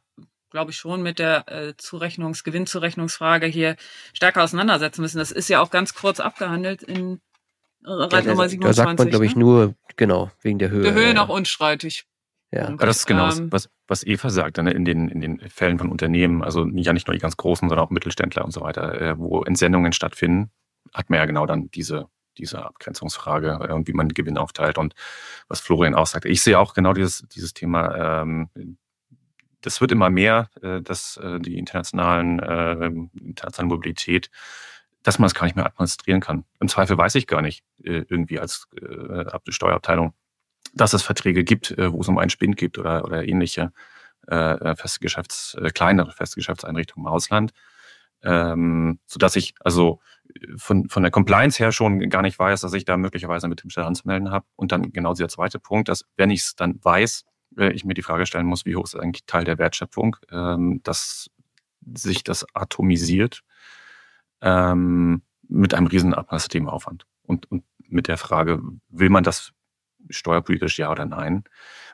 glaube 0.54 0.72
ich, 0.72 0.78
schon 0.78 1.02
mit 1.02 1.20
der 1.20 1.46
äh, 1.48 1.74
Zurechnungs-, 1.78 2.44
Gewinnzurechnungsfrage 2.44 3.48
hier 3.48 3.76
stärker 4.14 4.44
auseinandersetzen 4.44 5.02
müssen. 5.02 5.18
Das 5.18 5.32
ist 5.32 5.50
ja 5.50 5.62
auch 5.62 5.72
ganz 5.72 5.96
kurz 5.96 6.22
abgehandelt 6.22 6.84
in 6.84 7.20
äh, 7.84 7.90
Reit 7.90 8.26
Nummer 8.26 8.48
27. 8.48 8.60
Da 8.60 8.74
sagt 8.74 9.00
man, 9.00 9.10
glaube 9.10 9.26
ich, 9.26 9.36
ne? 9.36 9.40
nur, 9.40 9.76
genau, 9.98 10.32
wegen 10.42 10.60
der 10.60 10.70
Höhe. 10.70 10.84
Der 10.84 10.94
Höhe 10.94 11.14
noch 11.14 11.28
unstreitig. 11.28 12.06
Ja. 12.54 12.68
Aber 12.68 12.86
das 12.86 12.98
ist 12.98 13.06
genau, 13.08 13.32
ähm, 13.32 13.52
was, 13.52 13.70
was 13.88 14.06
Eva 14.06 14.30
sagt, 14.30 14.58
ne, 14.58 14.72
in, 14.72 14.86
den, 14.86 15.10
in 15.10 15.22
den 15.22 15.40
Fällen 15.50 15.80
von 15.80 15.90
Unternehmen, 15.90 16.44
also 16.44 16.68
ja 16.68 16.94
nicht 16.94 17.08
nur 17.08 17.16
die 17.16 17.20
ganz 17.20 17.36
großen, 17.36 17.68
sondern 17.68 17.86
auch 17.86 17.90
Mittelständler 17.90 18.46
und 18.46 18.52
so 18.52 18.62
weiter, 18.62 19.02
äh, 19.02 19.18
wo 19.18 19.42
Entsendungen 19.44 19.92
stattfinden, 19.92 20.52
hat 20.94 21.10
man 21.10 21.18
ja 21.18 21.26
genau 21.26 21.48
dann 21.48 21.72
diese, 21.72 22.06
diese 22.38 22.64
Abgrenzungsfrage 22.64 23.60
äh, 23.70 23.74
und 23.74 23.88
wie 23.88 23.94
man 23.94 24.10
Gewinn 24.10 24.38
aufteilt 24.38 24.78
und 24.78 24.94
was 25.48 25.62
Florian 25.62 25.96
auch 25.96 26.06
sagte. 26.06 26.30
Ich 26.30 26.44
sehe 26.44 26.60
auch 26.60 26.76
genau 26.76 26.94
dieses, 26.94 27.26
dieses 27.30 27.56
Thema 27.56 28.22
ähm, 28.22 28.50
das 29.66 29.82
wird 29.82 29.92
immer 29.92 30.10
mehr, 30.10 30.50
äh, 30.62 30.82
dass 30.82 31.18
äh, 31.18 31.40
die 31.40 31.58
internationalen, 31.58 32.40
äh, 32.40 32.86
internationale 32.86 33.74
Mobilität, 33.74 34.30
dass 35.02 35.20
man 35.20 35.28
es 35.28 35.34
gar 35.34 35.46
nicht 35.46 35.56
mehr 35.56 35.66
administrieren 35.66 36.22
kann. 36.22 36.46
Im 36.60 36.68
Zweifel 36.68 36.98
weiß 36.98 37.16
ich 37.16 37.28
gar 37.28 37.42
nicht 37.42 37.64
äh, 37.84 38.04
irgendwie 38.08 38.40
als 38.40 38.68
äh, 38.80 39.26
Steuerabteilung, 39.50 40.14
dass 40.74 40.94
es 40.94 41.04
Verträge 41.04 41.44
gibt, 41.44 41.72
äh, 41.72 41.92
wo 41.92 42.02
es 42.02 42.08
um 42.08 42.18
einen 42.18 42.30
Spind 42.30 42.58
gibt 42.58 42.78
oder, 42.78 43.06
oder 43.06 43.28
ähnliche 43.28 43.72
äh, 44.28 44.76
feste 44.76 45.00
Geschäfts, 45.00 45.56
äh, 45.56 45.70
kleinere 45.70 46.12
feste 46.12 46.36
Geschäftseinrichtungen 46.36 47.08
im 47.08 47.14
Ausland. 47.14 47.52
Ähm, 48.24 49.00
so 49.06 49.18
dass 49.18 49.36
ich 49.36 49.54
also 49.60 50.00
von, 50.56 50.88
von 50.88 51.04
der 51.04 51.12
Compliance 51.12 51.62
her 51.62 51.74
schon 51.74 52.00
gar 52.10 52.22
nicht 52.22 52.40
weiß, 52.40 52.62
dass 52.62 52.74
ich 52.74 52.86
da 52.86 52.96
möglicherweise 52.96 53.50
mit 53.50 53.62
dem 53.62 53.70
Stelle 53.70 53.88
anzumelden 53.88 54.32
habe. 54.32 54.46
Und 54.56 54.72
dann 54.72 54.94
genau 54.94 55.14
dieser 55.14 55.28
zweite 55.28 55.60
Punkt, 55.60 55.90
dass 55.90 56.06
wenn 56.16 56.32
ich 56.32 56.42
es 56.42 56.56
dann 56.56 56.80
weiß, 56.82 57.26
ich 57.58 57.86
mir 57.86 57.94
die 57.94 58.02
Frage 58.02 58.26
stellen 58.26 58.48
muss, 58.48 58.66
wie 58.66 58.76
hoch 58.76 58.86
ist 58.86 58.96
eigentlich 58.96 59.26
Teil 59.26 59.44
der 59.44 59.58
Wertschöpfung, 59.60 60.16
ähm, 60.32 60.80
dass 60.84 61.30
sich 61.94 62.24
das 62.24 62.46
atomisiert 62.54 63.42
ähm, 64.42 65.22
mit 65.48 65.74
einem 65.74 65.88
riesen 65.88 66.14
administrativen 66.14 66.70
Aufwand. 66.70 67.06
Und, 67.24 67.52
und 67.52 67.64
mit 67.88 68.08
der 68.08 68.18
Frage, 68.18 68.62
will 68.90 69.10
man 69.10 69.24
das 69.24 69.52
steuerpolitisch 70.10 70.78
ja 70.80 70.92
oder 70.92 71.06
nein? 71.06 71.44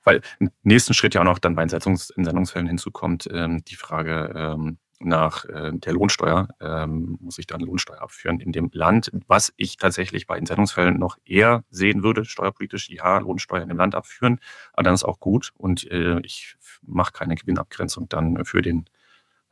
Weil 0.04 0.22
im 0.40 0.52
nächsten 0.64 0.94
Schritt 0.94 1.14
ja 1.14 1.22
auch 1.22 1.26
noch 1.26 1.40
dann 1.40 1.56
bei 1.56 1.64
Entsendungsfällen 1.64 2.68
hinzukommt, 2.68 3.30
ähm, 3.32 3.64
die 3.66 3.76
Frage, 3.76 4.34
ähm, 4.36 4.78
nach 5.00 5.46
äh, 5.46 5.72
der 5.74 5.94
Lohnsteuer 5.94 6.50
ähm, 6.60 7.18
muss 7.22 7.38
ich 7.38 7.48
dann 7.48 7.62
Lohnsteuer 7.62 8.02
abführen 8.02 8.40
in 8.40 8.52
dem 8.52 8.70
Land, 8.74 9.12
was 9.28 9.54
ich 9.56 9.78
tatsächlich 9.78 10.28
bei 10.28 10.38
Entsendungsfällen 10.38 10.98
noch 10.98 11.18
eher 11.26 11.64
sehen 11.70 12.04
würde, 12.04 12.26
steuerpolitisch, 12.26 12.90
ja, 12.90 13.20
Lohnsteuer 13.20 13.62
in 13.62 13.70
dem 13.70 13.78
Land 13.78 13.96
abführen, 13.96 14.40
aber 14.74 14.84
dann 14.84 14.94
ist 14.94 15.06
auch 15.06 15.20
gut 15.20 15.52
und 15.56 15.90
äh, 15.90 16.20
ich 16.22 16.56
mache 16.82 17.14
keine 17.14 17.36
Gewinnabgrenzung 17.36 18.10
dann 18.10 18.44
für 18.46 18.62
den 18.62 18.90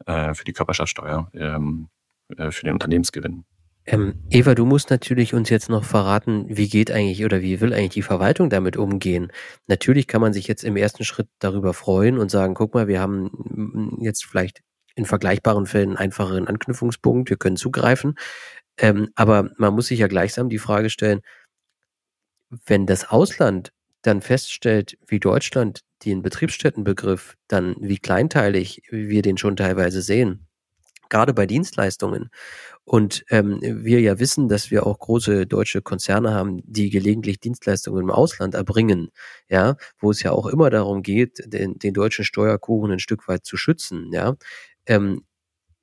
äh, 0.06 0.34
für 0.34 0.44
die 0.44 0.54
Körperschaftssteuer, 0.54 1.30
ähm, 1.34 1.90
äh, 2.36 2.52
für 2.52 2.66
den 2.66 2.74
Unternehmensgewinn. 2.74 3.46
Ähm, 3.88 4.16
Eva, 4.30 4.54
du 4.54 4.66
musst 4.66 4.90
natürlich 4.90 5.34
uns 5.34 5.50
jetzt 5.50 5.70
noch 5.70 5.86
verraten, 5.86 6.46
wie 6.50 6.68
geht 6.68 6.92
eigentlich 6.92 7.24
oder 7.24 7.42
wie 7.42 7.62
will 7.62 7.74
eigentlich 7.74 7.94
die 7.94 8.02
Verwaltung 8.02 8.50
damit 8.50 8.76
umgehen? 8.76 9.32
Natürlich 9.68 10.08
kann 10.08 10.20
man 10.20 10.34
sich 10.34 10.48
jetzt 10.48 10.66
im 10.66 10.76
ersten 10.76 11.06
Schritt 11.06 11.30
darüber 11.40 11.74
freuen 11.74 12.18
und 12.18 12.30
sagen, 12.30 12.54
guck 12.54 12.74
mal, 12.74 12.90
wir 12.90 13.00
haben 13.00 13.30
mm, 13.34 14.04
jetzt 14.04 14.26
vielleicht 14.26 14.62
in 14.96 15.06
vergleichbaren 15.06 15.66
Fällen 15.66 15.90
einen 15.90 15.98
einfacheren 15.98 16.48
Anknüpfungspunkt, 16.48 17.30
wir 17.30 17.38
können 17.38 17.56
zugreifen. 17.56 18.16
Ähm, 18.78 19.10
aber 19.16 19.52
man 19.58 19.74
muss 19.74 19.88
sich 19.88 20.00
ja 20.00 20.08
gleichsam 20.08 20.50
die 20.50 20.60
Frage 20.60 20.90
stellen, 20.90 21.22
wenn 22.66 22.86
das 22.88 23.10
Ausland 23.10 23.72
dann 24.02 24.22
feststellt, 24.22 24.98
wie 25.08 25.20
Deutschland 25.20 25.82
den 26.06 26.22
Betriebsstättenbegriff 26.22 27.36
dann, 27.48 27.76
wie 27.80 27.98
kleinteilig 28.00 28.82
wir 28.90 29.22
den 29.22 29.38
schon 29.38 29.56
teilweise 29.56 30.02
sehen, 30.02 30.47
gerade 31.10 31.34
bei 31.34 31.46
Dienstleistungen. 31.46 32.30
Und 32.86 33.26
ähm, 33.30 33.60
wir 33.62 34.00
ja 34.02 34.20
wissen, 34.20 34.48
dass 34.50 34.72
wir 34.72 34.88
auch 34.88 35.00
große 35.00 35.46
deutsche 35.46 35.82
Konzerne 35.82 36.34
haben, 36.34 36.62
die 36.66 36.90
gelegentlich 36.90 37.40
Dienstleistungen 37.40 38.04
im 38.04 38.12
Ausland 38.12 38.56
erbringen, 38.56 39.10
ja, 39.50 39.76
wo 40.00 40.12
es 40.12 40.24
ja 40.24 40.32
auch 40.32 40.48
immer 40.48 40.70
darum 40.70 41.04
geht, 41.04 41.40
den, 41.46 41.78
den 41.80 41.94
deutschen 41.94 42.26
Steuerkuchen 42.26 42.92
ein 42.92 43.00
Stück 43.00 43.28
weit 43.28 43.46
zu 43.46 43.58
schützen, 43.58 44.12
ja. 44.14 44.36
Ähm, 44.86 45.24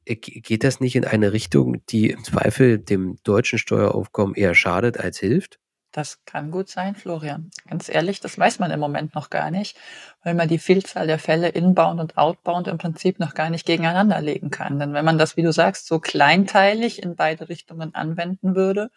geht 0.06 0.64
das 0.64 0.80
nicht 0.80 0.96
in 0.96 1.04
eine 1.04 1.32
Richtung, 1.32 1.84
die 1.88 2.10
im 2.10 2.24
Zweifel 2.24 2.78
dem 2.78 3.16
deutschen 3.24 3.58
Steueraufkommen 3.58 4.34
eher 4.34 4.54
schadet 4.54 4.98
als 4.98 5.18
hilft? 5.18 5.58
Das 5.94 6.24
kann 6.24 6.50
gut 6.50 6.68
sein, 6.68 6.96
Florian. 6.96 7.50
Ganz 7.68 7.88
ehrlich, 7.88 8.18
das 8.18 8.36
weiß 8.36 8.58
man 8.58 8.72
im 8.72 8.80
Moment 8.80 9.14
noch 9.14 9.30
gar 9.30 9.52
nicht, 9.52 9.76
weil 10.24 10.34
man 10.34 10.48
die 10.48 10.58
Vielzahl 10.58 11.06
der 11.06 11.20
Fälle 11.20 11.50
inbound 11.50 12.00
und 12.00 12.18
outbound 12.18 12.66
im 12.66 12.78
Prinzip 12.78 13.20
noch 13.20 13.34
gar 13.34 13.48
nicht 13.48 13.64
gegeneinander 13.64 14.20
legen 14.20 14.50
kann. 14.50 14.80
Denn 14.80 14.92
wenn 14.92 15.04
man 15.04 15.18
das, 15.18 15.36
wie 15.36 15.44
du 15.44 15.52
sagst, 15.52 15.86
so 15.86 16.00
kleinteilig 16.00 17.00
in 17.00 17.14
beide 17.14 17.48
Richtungen 17.48 17.94
anwenden 17.94 18.56
würde, 18.56 18.90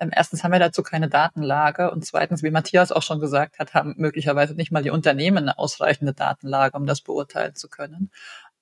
ähm, 0.00 0.10
erstens 0.12 0.42
haben 0.42 0.50
wir 0.50 0.58
dazu 0.58 0.82
keine 0.82 1.08
Datenlage 1.08 1.92
und 1.92 2.04
zweitens, 2.04 2.42
wie 2.42 2.50
Matthias 2.50 2.90
auch 2.90 3.02
schon 3.02 3.20
gesagt 3.20 3.60
hat, 3.60 3.72
haben 3.72 3.94
möglicherweise 3.96 4.56
nicht 4.56 4.72
mal 4.72 4.82
die 4.82 4.90
Unternehmen 4.90 5.38
eine 5.38 5.56
ausreichende 5.56 6.14
Datenlage, 6.14 6.76
um 6.76 6.84
das 6.84 7.00
beurteilen 7.00 7.54
zu 7.54 7.68
können. 7.68 8.10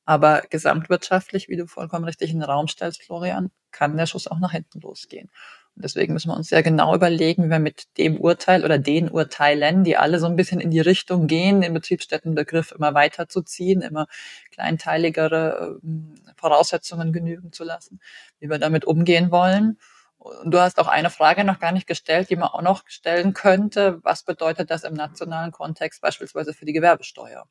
Aber 0.05 0.43
gesamtwirtschaftlich, 0.51 1.49
wie 1.49 1.57
du 1.57 1.67
vollkommen 1.67 2.05
richtig 2.05 2.33
in 2.33 2.41
den 2.41 2.51
Raum 2.51 2.69
stellst, 2.69 3.03
Florian, 3.03 3.51
kann 3.71 3.97
der 3.97 4.05
Schuss 4.05 4.27
auch 4.27 4.41
nach 4.41 4.53
hinten 4.53 4.81
losgehen. 4.81 5.31
Deswegen 5.75 6.13
müssen 6.13 6.29
wir 6.29 6.37
uns 6.37 6.49
sehr 6.49 6.63
genau 6.63 6.95
überlegen, 6.95 7.45
wie 7.45 7.49
wir 7.49 7.59
mit 7.59 7.97
dem 7.97 8.21
Urteil 8.21 8.65
oder 8.65 8.79
den 8.79 9.11
Urteilen, 9.11 9.85
die 9.85 9.97
alle 9.97 10.19
so 10.19 10.27
ein 10.27 10.37
bisschen 10.37 10.61
in 10.61 10.71
die 10.71 10.81
Richtung 10.81 11.27
gehen, 11.27 11.63
den 11.63 11.73
Betriebsstättenbegriff 11.73 12.73
immer 12.73 12.93
weiter 12.95 13.29
zu 13.29 13.41
ziehen, 13.43 13.81
immer 13.81 14.07
kleinteiligere 14.51 15.79
ähm, 15.83 16.15
Voraussetzungen 16.37 17.13
genügen 17.13 17.53
zu 17.53 17.65
lassen, 17.65 18.01
wie 18.39 18.51
wir 18.51 18.59
damit 18.59 18.85
umgehen 18.85 19.31
wollen. 19.31 19.79
Und 20.19 20.53
du 20.53 20.61
hast 20.61 20.79
auch 20.79 20.89
eine 20.89 21.11
Frage 21.11 21.43
noch 21.43 21.59
gar 21.59 21.73
nicht 21.73 21.87
gestellt, 21.87 22.31
die 22.31 22.37
man 22.37 22.49
auch 22.49 22.63
noch 22.63 22.85
stellen 22.87 23.33
könnte. 23.33 23.99
Was 24.03 24.23
bedeutet 24.25 24.71
das 24.71 24.85
im 24.85 24.95
nationalen 24.95 25.53
Kontext 25.53 26.01
beispielsweise 26.03 26.53
für 26.55 26.67
die 26.67 26.73
Gewerbesteuer? 26.75 27.47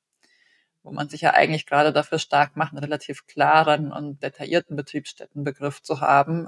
wo 0.84 0.92
man 0.92 1.10
sich 1.10 1.22
ja 1.22 1.34
eigentlich 1.34 1.66
gerade 1.66 1.94
dafür 1.94 2.20
stark 2.20 2.56
macht, 2.56 2.72
einen 2.72 2.84
relativ 2.84 3.28
klaren 3.28 3.92
und 3.92 4.24
detaillierten 4.24 4.76
Betriebsstättenbegriff 4.76 5.82
zu 5.82 6.02
haben, 6.02 6.48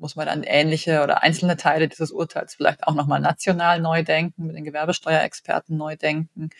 muss 0.00 0.16
man 0.16 0.26
dann 0.26 0.42
ähnliche 0.42 1.02
oder 1.02 1.22
einzelne 1.22 1.56
Teile 1.56 1.86
dieses 1.86 2.10
Urteils 2.10 2.54
vielleicht 2.54 2.84
auch 2.86 2.94
nochmal 2.94 3.20
national 3.20 3.80
neu 3.80 4.02
denken, 4.02 4.46
mit 4.46 4.56
den 4.56 4.64
Gewerbesteuerexperten 4.64 5.76
neu 5.76 5.96
denken. 5.96 6.50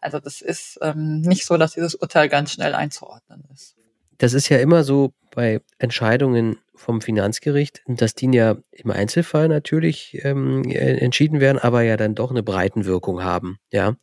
Also 0.00 0.18
das 0.18 0.40
ist 0.40 0.78
ähm, 0.82 1.20
nicht 1.20 1.44
so, 1.44 1.56
dass 1.56 1.74
dieses 1.74 1.94
Urteil 1.94 2.28
ganz 2.28 2.52
schnell 2.52 2.74
einzuordnen 2.74 3.44
ist. 3.52 3.76
Das 4.18 4.32
ist 4.32 4.48
ja 4.48 4.58
immer 4.58 4.82
so 4.82 5.12
bei 5.34 5.60
Entscheidungen 5.78 6.58
vom 6.74 7.02
Finanzgericht, 7.02 7.82
dass 7.86 8.14
die 8.14 8.30
ja 8.32 8.56
im 8.70 8.90
Einzelfall 8.90 9.48
natürlich 9.48 10.18
ähm, 10.24 10.64
entschieden 10.64 11.40
werden, 11.40 11.58
aber 11.58 11.82
ja 11.82 11.98
dann 11.98 12.14
doch 12.14 12.30
eine 12.30 12.42
Breitenwirkung 12.42 13.22
haben. 13.22 13.58
Ja. 13.70 13.96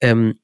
Ähm, 0.00 0.38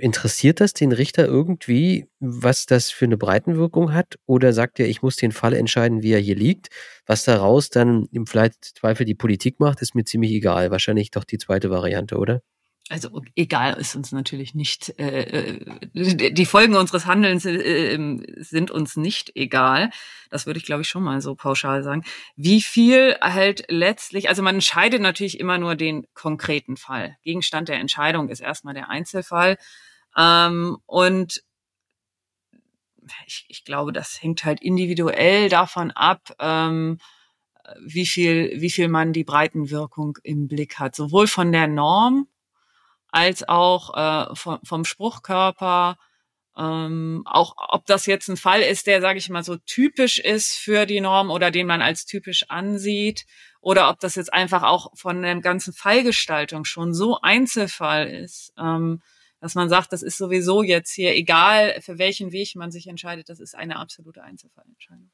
interessiert 0.00 0.60
das 0.60 0.72
den 0.72 0.92
Richter 0.92 1.26
irgendwie, 1.26 2.06
was 2.18 2.66
das 2.66 2.90
für 2.90 3.04
eine 3.04 3.16
Breitenwirkung 3.16 3.92
hat? 3.92 4.16
Oder 4.26 4.52
sagt 4.52 4.80
er, 4.80 4.88
ich 4.88 5.02
muss 5.02 5.16
den 5.16 5.32
Fall 5.32 5.52
entscheiden, 5.54 6.02
wie 6.02 6.12
er 6.12 6.20
hier 6.20 6.36
liegt? 6.36 6.68
Was 7.06 7.24
daraus 7.24 7.68
dann 7.70 8.06
im 8.12 8.26
Zweifel 8.26 9.04
die 9.04 9.14
Politik 9.14 9.60
macht, 9.60 9.82
ist 9.82 9.94
mir 9.94 10.04
ziemlich 10.04 10.32
egal. 10.32 10.70
Wahrscheinlich 10.70 11.10
doch 11.10 11.24
die 11.24 11.38
zweite 11.38 11.70
Variante, 11.70 12.16
oder? 12.16 12.40
Also 12.90 13.22
egal 13.34 13.74
ist 13.74 13.96
uns 13.96 14.12
natürlich 14.12 14.54
nicht, 14.54 14.98
äh, 14.98 15.54
äh 15.94 16.32
die 16.32 16.46
Folgen 16.46 16.76
unseres 16.76 17.06
Handelns 17.06 17.46
äh, 17.46 17.94
ähm, 17.94 18.24
sind 18.36 18.70
uns 18.70 18.96
nicht 18.96 19.34
egal. 19.36 19.90
Das 20.30 20.44
würde 20.46 20.58
ich, 20.58 20.66
glaube 20.66 20.82
ich, 20.82 20.88
schon 20.88 21.02
mal 21.02 21.20
so 21.22 21.34
pauschal 21.34 21.82
sagen. 21.82 22.04
Wie 22.36 22.60
viel 22.60 23.16
halt 23.20 23.64
letztlich, 23.68 24.28
also 24.28 24.42
man 24.42 24.56
entscheidet 24.56 25.00
natürlich 25.00 25.40
immer 25.40 25.56
nur 25.56 25.76
den 25.76 26.06
konkreten 26.12 26.76
Fall. 26.76 27.16
Gegenstand 27.22 27.68
der 27.68 27.78
Entscheidung 27.78 28.28
ist 28.28 28.40
erstmal 28.40 28.74
der 28.74 28.90
Einzelfall. 28.90 29.56
Ähm, 30.16 30.76
und 30.84 31.42
ich, 33.26 33.46
ich 33.48 33.64
glaube, 33.64 33.92
das 33.92 34.22
hängt 34.22 34.44
halt 34.44 34.60
individuell 34.60 35.48
davon 35.48 35.90
ab, 35.90 36.34
ähm, 36.38 36.98
wie 37.82 38.06
viel, 38.06 38.60
wie 38.60 38.70
viel 38.70 38.88
man 38.88 39.14
die 39.14 39.24
Breitenwirkung 39.24 40.18
im 40.22 40.48
Blick 40.48 40.78
hat. 40.78 40.94
Sowohl 40.94 41.26
von 41.26 41.50
der 41.50 41.66
Norm, 41.66 42.28
als 43.14 43.48
auch 43.48 43.94
äh, 43.96 44.34
vom, 44.34 44.58
vom 44.64 44.84
Spruchkörper. 44.84 45.96
Ähm, 46.56 47.22
auch 47.26 47.54
ob 47.56 47.86
das 47.86 48.06
jetzt 48.06 48.28
ein 48.28 48.36
Fall 48.36 48.62
ist, 48.62 48.86
der, 48.86 49.00
sage 49.00 49.18
ich 49.18 49.28
mal, 49.28 49.44
so 49.44 49.56
typisch 49.56 50.18
ist 50.18 50.56
für 50.56 50.84
die 50.86 51.00
Norm 51.00 51.30
oder 51.30 51.50
den 51.50 51.66
man 51.66 51.82
als 51.82 52.06
typisch 52.06 52.44
ansieht, 52.48 53.24
oder 53.60 53.88
ob 53.88 53.98
das 54.00 54.16
jetzt 54.16 54.32
einfach 54.32 54.62
auch 54.62 54.92
von 54.96 55.22
der 55.22 55.40
ganzen 55.40 55.72
Fallgestaltung 55.72 56.64
schon 56.64 56.92
so 56.92 57.20
Einzelfall 57.20 58.08
ist, 58.08 58.52
ähm, 58.58 59.00
dass 59.40 59.54
man 59.54 59.68
sagt, 59.68 59.92
das 59.92 60.02
ist 60.02 60.18
sowieso 60.18 60.62
jetzt 60.62 60.92
hier, 60.92 61.14
egal 61.14 61.80
für 61.80 61.98
welchen 61.98 62.32
Weg 62.32 62.54
man 62.56 62.70
sich 62.70 62.86
entscheidet, 62.88 63.28
das 63.28 63.40
ist 63.40 63.54
eine 63.54 63.76
absolute 63.76 64.22
Einzelfallentscheidung. 64.22 65.10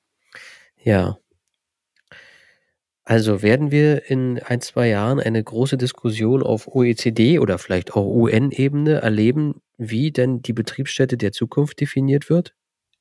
Ja, 0.82 1.18
also 3.04 3.42
werden 3.42 3.70
wir 3.70 4.10
in 4.10 4.40
ein, 4.42 4.60
zwei 4.60 4.88
Jahren 4.88 5.20
eine 5.20 5.42
große 5.42 5.76
Diskussion 5.76 6.42
auf 6.42 6.68
OECD 6.68 7.38
oder 7.38 7.58
vielleicht 7.58 7.94
auch 7.94 8.04
UN-Ebene 8.04 9.00
erleben, 9.00 9.62
wie 9.78 10.12
denn 10.12 10.42
die 10.42 10.52
Betriebsstätte 10.52 11.16
der 11.16 11.32
Zukunft 11.32 11.80
definiert 11.80 12.28
wird? 12.28 12.54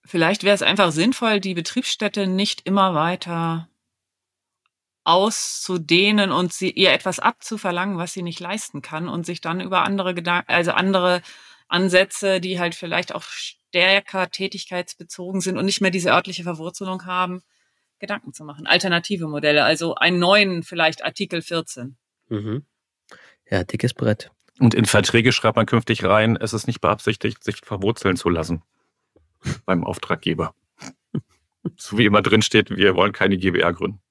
Vielleicht 0.05 0.43
wäre 0.43 0.55
es 0.55 0.61
einfach 0.61 0.91
sinnvoll, 0.91 1.39
die 1.39 1.53
Betriebsstätte 1.53 2.25
nicht 2.25 2.65
immer 2.65 2.95
weiter 2.95 3.69
auszudehnen 5.03 6.31
und 6.31 6.53
sie 6.53 6.71
ihr 6.71 6.91
etwas 6.91 7.19
abzuverlangen, 7.19 7.97
was 7.97 8.13
sie 8.13 8.21
nicht 8.21 8.39
leisten 8.39 8.81
kann 8.81 9.09
und 9.09 9.25
sich 9.25 9.41
dann 9.41 9.59
über 9.59 9.83
andere 9.83 10.13
Gedanken, 10.13 10.51
also 10.51 10.71
andere 10.71 11.21
Ansätze, 11.67 12.39
die 12.39 12.59
halt 12.59 12.75
vielleicht 12.75 13.13
auch 13.13 13.23
stärker 13.23 14.29
tätigkeitsbezogen 14.29 15.41
sind 15.41 15.57
und 15.57 15.65
nicht 15.65 15.81
mehr 15.81 15.91
diese 15.91 16.11
örtliche 16.11 16.43
Verwurzelung 16.43 17.05
haben, 17.05 17.41
Gedanken 17.99 18.33
zu 18.33 18.43
machen. 18.43 18.65
Alternative 18.65 19.27
Modelle, 19.27 19.63
also 19.63 19.95
einen 19.95 20.19
neuen 20.19 20.63
vielleicht 20.63 21.03
Artikel 21.03 21.41
14. 21.41 21.97
Mhm. 22.29 22.65
Ja, 23.49 23.63
dickes 23.63 23.93
Brett. 23.93 24.31
Und 24.59 24.73
in 24.73 24.85
Verträge 24.85 25.31
schreibt 25.31 25.55
man 25.55 25.65
künftig 25.65 26.03
rein, 26.03 26.37
es 26.39 26.53
ist 26.53 26.67
nicht 26.67 26.81
beabsichtigt, 26.81 27.43
sich 27.43 27.57
verwurzeln 27.63 28.17
zu 28.17 28.29
lassen 28.29 28.61
beim 29.65 29.83
Auftraggeber. 29.83 30.53
so 31.75 31.97
wie 31.97 32.05
immer 32.05 32.21
drin 32.21 32.41
steht, 32.41 32.69
wir 32.69 32.95
wollen 32.95 33.13
keine 33.13 33.37
GBR 33.37 33.73
gründen. 33.73 34.01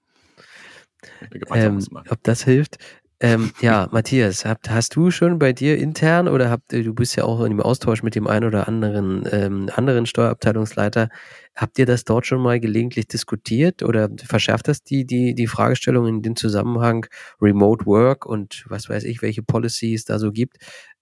Ähm, 1.53 1.87
ob 2.09 2.23
das 2.25 2.43
hilft? 2.43 2.79
Ähm, 3.21 3.51
ja, 3.61 3.89
Matthias, 3.91 4.45
habt, 4.45 4.71
hast 4.71 4.95
du 4.95 5.11
schon 5.11 5.41
bei 5.41 5.53
dir 5.53 5.77
intern 5.77 6.29
oder 6.29 6.51
habt 6.51 6.73
du 6.73 6.95
bist 6.95 7.17
ja 7.17 7.25
auch 7.25 7.41
in 7.41 7.51
dem 7.51 7.61
Austausch 7.61 8.05
mit 8.05 8.15
dem 8.15 8.29
einen 8.29 8.47
oder 8.47 8.69
anderen 8.69 9.29
ähm, 9.33 9.69
anderen 9.75 10.07
Steuerabteilungsleiter, 10.07 11.09
habt 11.57 11.81
ihr 11.81 11.87
das 11.87 12.05
dort 12.05 12.27
schon 12.27 12.41
mal 12.41 12.61
gelegentlich 12.61 13.09
diskutiert 13.09 13.83
oder 13.83 14.09
verschärft 14.25 14.69
das 14.69 14.85
die 14.85 15.05
die 15.05 15.35
die 15.35 15.49
Fragestellung 15.49 16.07
in 16.07 16.23
dem 16.23 16.37
Zusammenhang 16.37 17.07
Remote 17.41 17.87
Work 17.87 18.25
und 18.25 18.65
was 18.69 18.89
weiß 18.89 19.03
ich, 19.03 19.21
welche 19.21 19.43
Policies 19.43 20.05
da 20.05 20.21
so 20.21 20.31
gibt, 20.31 20.59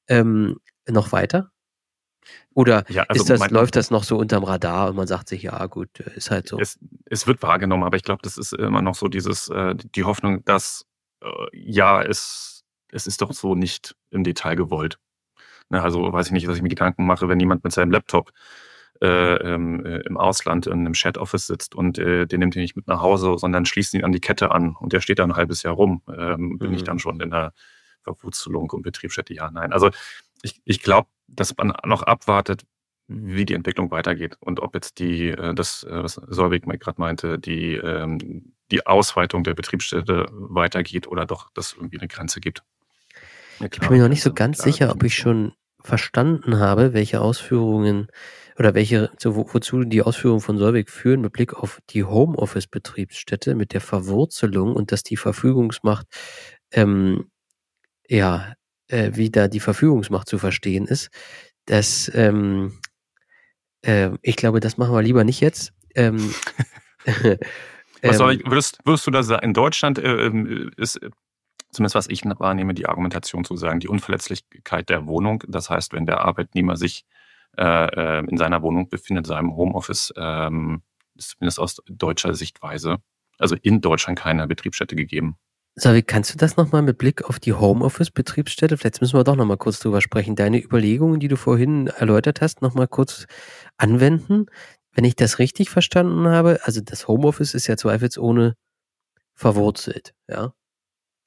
ähm, 0.09 0.57
noch 0.89 1.13
weiter? 1.13 1.51
Oder 2.55 2.85
ja, 2.89 3.03
also 3.09 3.23
ist 3.23 3.29
das, 3.29 3.51
läuft 3.51 3.77
das 3.77 3.91
noch 3.91 4.05
so 4.05 4.17
unterm 4.17 4.43
Radar 4.43 4.89
und 4.89 4.97
man 4.97 5.07
sagt 5.07 5.29
sich, 5.29 5.43
ja 5.43 5.67
gut, 5.67 6.01
ist 6.01 6.31
halt 6.31 6.49
so. 6.49 6.59
Es, 6.59 6.79
es 7.05 7.27
wird 7.27 7.43
wahrgenommen, 7.43 7.85
aber 7.85 7.97
ich 7.97 8.03
glaube, 8.03 8.21
das 8.23 8.39
ist 8.39 8.55
immer 8.55 8.81
noch 8.81 8.95
so 8.95 9.09
dieses, 9.09 9.49
äh, 9.51 9.75
die 9.95 10.05
Hoffnung, 10.05 10.43
dass 10.47 10.83
äh, 10.83 10.96
ja, 11.53 12.03
es, 12.03 12.65
es 12.91 13.07
ist 13.07 13.23
doch 13.23 13.33
so 13.33 13.55
nicht 13.55 13.97
im 14.11 14.25
Detail 14.25 14.57
gewollt. 14.57 14.99
Ne, 15.69 15.83
also 15.83 16.13
weiß 16.13 16.27
ich 16.27 16.33
nicht, 16.33 16.47
dass 16.47 16.57
ich 16.57 16.63
mir 16.63 16.69
Gedanken 16.69 17.07
mache, 17.07 17.29
wenn 17.29 17.41
jemand 17.41 17.65
mit 17.65 17.73
seinem 17.73 17.91
Laptop 17.91 18.33
äh, 19.03 19.35
ähm, 19.37 19.85
äh, 19.85 19.99
im 20.01 20.17
Ausland 20.17 20.67
in 20.67 20.73
einem 20.73 20.93
Chat-Office 20.93 21.47
sitzt 21.47 21.75
und 21.75 21.99
äh, 21.99 22.27
den 22.27 22.41
nimmt 22.41 22.57
ihn 22.57 22.63
nicht 22.63 22.77
mit 22.77 22.87
nach 22.87 23.01
Hause, 23.01 23.37
sondern 23.37 23.67
schließt 23.67 23.95
ihn 23.95 24.05
an 24.05 24.13
die 24.13 24.21
Kette 24.21 24.53
an 24.53 24.75
und 24.77 24.93
der 24.93 25.01
steht 25.01 25.19
da 25.19 25.25
ein 25.25 25.37
halbes 25.37 25.63
Jahr 25.63 25.75
rum. 25.75 26.03
Ähm, 26.09 26.59
bin 26.59 26.73
ich 26.73 26.83
mhm. 26.83 26.87
dann 26.87 26.99
schon 26.99 27.21
in 27.21 27.31
der 27.31 27.53
Verwurzelung 28.03 28.71
und 28.71 28.83
Betriebsstätte? 28.83 29.35
Ja, 29.35 29.51
nein. 29.51 29.73
Also 29.73 29.91
ich, 30.43 30.63
ich 30.65 30.81
glaube, 30.81 31.09
dass 31.27 31.57
man 31.57 31.75
noch 31.85 32.03
abwartet, 32.05 32.65
wie 33.09 33.45
die 33.45 33.55
Entwicklung 33.55 33.91
weitergeht 33.91 34.37
und 34.41 34.61
ob 34.61 34.75
jetzt 34.75 34.99
die, 34.99 35.29
äh, 35.29 35.55
das, 35.55 35.85
äh, 35.85 36.03
was 36.03 36.15
Solvig 36.15 36.63
gerade 36.63 37.01
meinte, 37.01 37.39
die, 37.39 37.75
ähm, 37.75 38.56
die 38.71 38.87
Ausweitung 38.87 39.45
der 39.45 39.55
Betriebsstätte 39.55 40.27
weitergeht 40.31 41.07
oder 41.07 41.27
doch 41.27 41.51
das 41.55 41.75
irgendwie 41.75 41.99
eine 41.99 42.09
Grenze 42.09 42.41
gibt. 42.41 42.63
Ja, 43.61 43.69
ich 43.73 43.81
bin 43.81 43.91
mir 43.91 44.03
noch 44.03 44.09
nicht 44.09 44.23
so 44.23 44.33
ganz 44.33 44.59
sicher, 44.59 44.91
ob 44.91 45.03
ich 45.03 45.15
schon 45.15 45.53
verstanden 45.81 46.59
habe, 46.59 46.93
welche 46.93 47.21
Ausführungen 47.21 48.09
oder 48.59 48.75
welche, 48.75 49.11
wozu 49.23 49.85
die 49.85 50.03
Ausführungen 50.03 50.41
von 50.41 50.59
Solvig 50.59 50.91
führen 50.91 51.21
mit 51.21 51.33
Blick 51.33 51.55
auf 51.55 51.81
die 51.91 52.05
Homeoffice-Betriebsstätte 52.05 53.55
mit 53.55 53.73
der 53.73 53.81
Verwurzelung 53.81 54.75
und 54.75 54.93
dass 54.93 55.03
die 55.03 55.17
Verfügungsmacht 55.17 56.07
ähm, 56.73 57.31
ja, 58.09 58.55
äh, 58.89 59.13
wie 59.15 59.31
da 59.31 59.49
die 59.49 59.61
Verfügungsmacht 59.61 60.29
zu 60.29 60.39
verstehen 60.39 60.87
ist. 60.87 61.11
Das, 61.67 62.11
ähm, 62.15 62.79
äh, 63.83 64.11
ich 64.23 64.37
glaube, 64.37 64.61
das 64.61 64.77
machen 64.77 64.95
wir 64.95 65.03
lieber 65.03 65.25
nicht 65.25 65.41
jetzt. 65.41 65.73
Ähm, 65.95 66.35
was 68.03 68.19
soll 68.19 68.35
ich, 68.35 68.47
würdest, 68.47 68.79
würdest 68.85 69.07
du 69.07 69.11
da 69.11 69.23
sagen, 69.23 69.45
in 69.45 69.55
Deutschland 69.55 69.99
äh, 69.99 70.27
ähm, 70.27 70.71
ist 70.77 71.01
zumindest 71.71 71.95
was 71.95 72.09
ich 72.09 72.25
wahrnehme, 72.25 72.75
die 72.75 72.87
Argumentation 72.87 73.45
zu 73.45 73.57
sagen, 73.57 73.81
die 73.81 73.89
Unverletzlichkeit 73.89 74.89
der 74.89 75.07
Wohnung. 75.07 75.43
Das 75.47 75.71
heißt, 75.71 75.93
wenn 75.93 76.07
der 76.07 76.23
Arbeitnehmer 76.23 76.77
sich 76.77 77.05
äh, 77.57 77.63
äh 77.63 78.25
in 78.27 78.37
seiner 78.37 78.63
Wohnung 78.63 78.89
befindet, 78.89 79.27
in 79.27 79.29
seinem 79.29 79.57
Homeoffice, 79.57 80.13
ähm, 80.17 80.83
ist 81.15 81.31
zumindest 81.31 81.61
aus 81.61 81.83
deutscher 81.87 82.35
Sichtweise, 82.35 82.99
also 83.39 83.57
in 83.63 83.81
Deutschland 83.81 84.19
keine 84.19 84.47
Betriebsstätte 84.47 84.97
gegeben. 84.97 85.37
Savi, 85.79 86.03
kannst 86.03 86.33
du 86.33 86.39
das 86.39 86.57
nochmal 86.57 86.81
mit 86.81 86.97
Blick 86.97 87.25
auf 87.25 87.39
die 87.39 87.53
Homeoffice-Betriebsstätte, 87.53 88.79
vielleicht 88.79 89.03
müssen 89.03 89.19
wir 89.19 89.25
doch 89.25 89.37
nochmal 89.37 89.59
kurz 89.59 89.79
drüber 89.79 90.01
sprechen, 90.01 90.35
deine 90.35 90.59
Überlegungen, 90.59 91.21
die 91.21 91.29
du 91.29 91.37
vorhin 91.37 91.89
erläutert 91.89 92.41
hast, 92.41 92.63
nochmal 92.63 92.89
kurz 92.89 93.27
anwenden? 93.77 94.47
Wenn 94.97 95.05
ich 95.05 95.15
das 95.15 95.39
richtig 95.39 95.69
verstanden 95.69 96.27
habe, 96.27 96.59
also 96.63 96.81
das 96.81 97.07
Homeoffice 97.07 97.53
ist 97.53 97.67
ja 97.67 97.77
zweifelsohne 97.77 98.57
verwurzelt, 99.35 100.15
ja? 100.27 100.53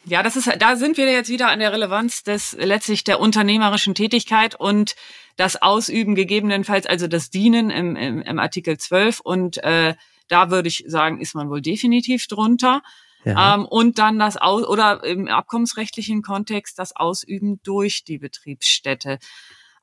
Ja, 0.06 0.24
das 0.24 0.38
ist, 0.38 0.50
da 0.60 0.76
sind 0.76 0.98
wir 0.98 1.12
jetzt 1.12 1.30
wieder 1.30 1.50
an 1.50 1.60
der 1.60 1.72
Relevanz 1.72 2.24
des 2.24 2.54
letztlich 2.54 3.04
der 3.04 3.20
unternehmerischen 3.20 3.94
Tätigkeit 3.94 4.56
und 4.56 4.96
das 5.36 5.62
Ausüben 5.62 6.16
gegebenenfalls, 6.16 6.86
also 6.86 7.08
das 7.08 7.30
Dienen 7.30 7.70
im, 7.70 7.96
im, 7.96 8.22
im 8.22 8.40
Artikel 8.40 8.78
12 8.78 9.20
und 9.20 9.62
äh, 9.64 9.96
da 10.30 10.50
würde 10.50 10.68
ich 10.70 10.86
sagen, 10.88 11.20
ist 11.20 11.36
man 11.36 11.50
wohl 11.50 11.62
definitiv 11.62 12.28
drunter. 12.28 12.82
Ja. 13.26 13.56
Ähm, 13.56 13.66
und 13.66 14.00
dann 14.00 14.18
das 14.18 14.38
Aus 14.38 14.66
oder 14.66 15.04
im 15.04 15.28
abkommensrechtlichen 15.28 16.22
Kontext 16.22 16.80
das 16.80 16.96
Ausüben 16.96 17.62
durch 17.64 18.04
die 18.04 18.18
Betriebsstätte. 18.18 19.20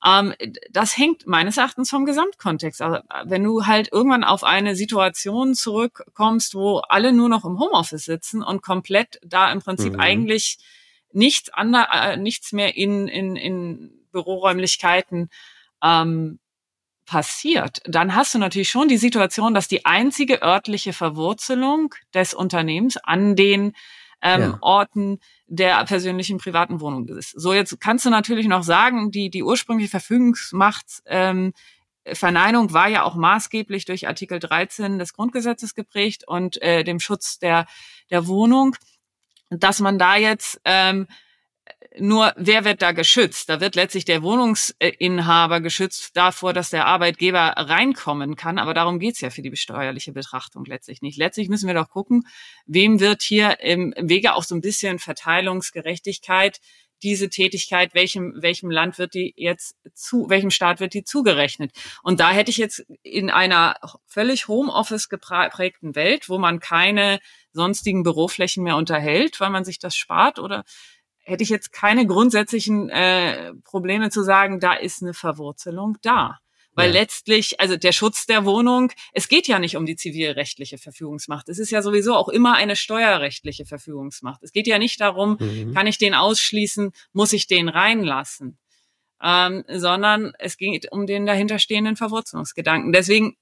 Ähm, 0.07 0.35
das 0.71 0.97
hängt 0.97 1.27
meines 1.27 1.57
Erachtens 1.57 1.91
vom 1.91 2.07
Gesamtkontext. 2.07 2.81
Also, 2.81 3.01
wenn 3.25 3.43
du 3.43 3.67
halt 3.67 3.91
irgendwann 3.91 4.23
auf 4.25 4.45
eine 4.45 4.77
Situation 4.77 5.55
zurückkommst, 5.55 6.55
wo 6.55 6.79
alle 6.79 7.13
nur 7.13 7.29
noch 7.29 7.45
im 7.45 7.59
Homeoffice 7.59 8.05
sitzen 8.05 8.43
und 8.43 8.63
komplett 8.63 9.19
da 9.25 9.51
im 9.51 9.61
Prinzip 9.61 9.95
mhm. 9.95 10.01
eigentlich 10.01 10.59
nichts 11.13 11.51
ander, 11.53 11.89
äh, 11.93 12.17
nichts 12.17 12.53
mehr 12.53 12.77
in, 12.77 13.09
in, 13.09 13.35
in 13.35 14.07
Büroräumlichkeiten 14.13 15.29
ähm, 15.83 16.39
passiert, 17.05 17.83
dann 17.85 18.15
hast 18.15 18.35
du 18.35 18.39
natürlich 18.39 18.69
schon 18.69 18.89
die 18.89 18.97
Situation, 18.99 19.55
dass 19.55 19.69
die 19.69 19.87
einzige 19.87 20.43
örtliche 20.43 20.93
Verwurzelung 20.93 21.95
des 22.15 22.35
Unternehmens 22.35 22.97
an 22.97 23.37
den 23.37 23.75
ähm, 24.23 24.41
ja. 24.41 24.59
Orten 24.61 25.19
der 25.47 25.85
persönlichen 25.85 26.39
privaten 26.39 26.81
Wohnung 26.81 27.07
ist. 27.09 27.31
So, 27.31 27.53
jetzt 27.53 27.81
kannst 27.81 28.05
du 28.05 28.11
natürlich 28.11 28.47
noch 28.49 28.63
sagen, 28.63 29.11
die, 29.11 29.31
die 29.31 29.43
ursprüngliche 29.43 29.91
Verfügungsmacht 29.91 31.03
ähm, 31.07 31.53
Verneinung 32.13 32.73
war 32.73 32.89
ja 32.89 33.03
auch 33.03 33.17
maßgeblich 33.17 33.85
durch 33.85 34.07
Artikel 34.07 34.39
13 34.39 34.99
des 34.99 35.13
Grundgesetzes 35.13 35.75
geprägt 35.75 36.23
und 36.27 36.61
äh, 36.63 36.85
dem 36.85 37.01
Schutz 37.01 37.39
der, 37.39 37.67
der 38.11 38.27
Wohnung, 38.29 38.77
dass 39.51 39.81
man 39.81 39.99
da 39.99 40.17
jetzt 40.17 40.61
ähm, 40.65 41.09
nur 41.99 42.33
wer 42.37 42.65
wird 42.65 42.83
da 42.83 42.93
geschützt? 42.93 43.49
Da 43.49 43.61
wird 43.61 43.75
letztlich 43.75 44.05
der 44.05 44.23
Wohnungsinhaber 44.23 45.61
geschützt 45.61 46.17
davor, 46.17 46.53
dass 46.53 46.71
der 46.71 46.87
Arbeitgeber 46.87 47.55
reinkommen 47.57 48.37
kann. 48.37 48.59
Aber 48.59 48.75
darum 48.75 48.99
geht's 48.99 49.21
ja 49.21 49.31
für 49.31 49.43
die 49.43 49.51
besteuerliche 49.51 50.13
Betrachtung 50.13 50.65
letztlich 50.65 51.03
nicht. 51.03 51.19
Letztlich 51.19 51.49
müssen 51.49 51.67
wir 51.67 51.75
doch 51.75 51.89
gucken, 51.89 52.27
wem 52.67 53.01
wird 53.01 53.23
hier 53.23 53.61
im 53.61 53.95
Wege 53.99 54.35
auch 54.35 54.43
so 54.43 54.55
ein 54.55 54.61
bisschen 54.61 54.99
Verteilungsgerechtigkeit 54.99 56.61
diese 57.03 57.29
Tätigkeit, 57.29 57.95
welchem, 57.95 58.35
welchem 58.41 58.71
Land 58.71 58.99
wird 58.99 59.15
die 59.15 59.35
jetzt 59.37 59.77
zu, 59.95 60.29
welchem 60.29 60.51
Staat 60.51 60.81
wird 60.81 60.95
die 60.95 61.05
zugerechnet? 61.05 61.73
Und 62.03 62.21
da 62.21 62.31
hätte 62.31 62.51
ich 62.51 62.57
jetzt 62.57 62.87
in 63.03 63.31
einer 63.31 63.77
völlig 64.07 64.49
Homeoffice 64.49 65.09
geprägten 65.09 65.95
Welt, 65.95 66.29
wo 66.29 66.39
man 66.39 66.59
keine 66.59 67.19
sonstigen 67.53 68.03
Büroflächen 68.03 68.65
mehr 68.65 68.77
unterhält, 68.77 69.41
weil 69.41 69.51
man 69.51 69.65
sich 69.65 69.79
das 69.79 69.95
spart 69.95 70.39
oder 70.39 70.65
hätte 71.27 71.43
ich 71.43 71.49
jetzt 71.49 71.73
keine 71.73 72.07
grundsätzlichen 72.07 72.89
äh, 72.89 73.53
Probleme 73.65 74.11
zu 74.11 74.23
sagen, 74.23 74.61
da 74.61 74.75
ist 74.75 75.03
eine 75.03 75.13
Verwurzelung 75.13 75.99
da. 76.03 76.39
Weil 76.73 76.89
ja. 76.89 77.01
letztlich, 77.01 77.59
also 77.59 77.77
der 77.77 77.93
Schutz 77.93 78.27
der 78.27 78.45
Wohnung, 78.45 78.93
es 79.13 79.29
geht 79.29 79.49
ja 79.49 79.59
nicht 79.59 79.77
um 79.77 79.87
die 79.87 79.97
zivilrechtliche 79.97 80.77
Verfügungsmacht. 80.77 81.49
Es 81.49 81.59
ist 81.59 81.71
ja 81.71 81.81
sowieso 81.81 82.15
auch 82.15 82.29
immer 82.29 82.55
eine 82.55 82.77
steuerrechtliche 82.77 83.65
Verfügungsmacht. 83.65 84.43
Es 84.43 84.53
geht 84.53 84.67
ja 84.67 84.79
nicht 84.79 85.01
darum, 85.01 85.39
mhm. 85.41 85.73
kann 85.73 85.87
ich 85.87 85.97
den 85.97 86.15
ausschließen, 86.15 86.93
muss 87.13 87.33
ich 87.33 87.47
den 87.47 87.69
reinlassen 87.69 88.59
ähm, 89.23 89.65
sondern 89.69 90.33
es 90.39 90.57
geht 90.57 90.93
um 90.93 91.07
den 91.07 91.27
dahinterstehenden 91.27 91.97
Verwurzelungsgedanken. 91.97 92.93
Deswegen 92.93 93.37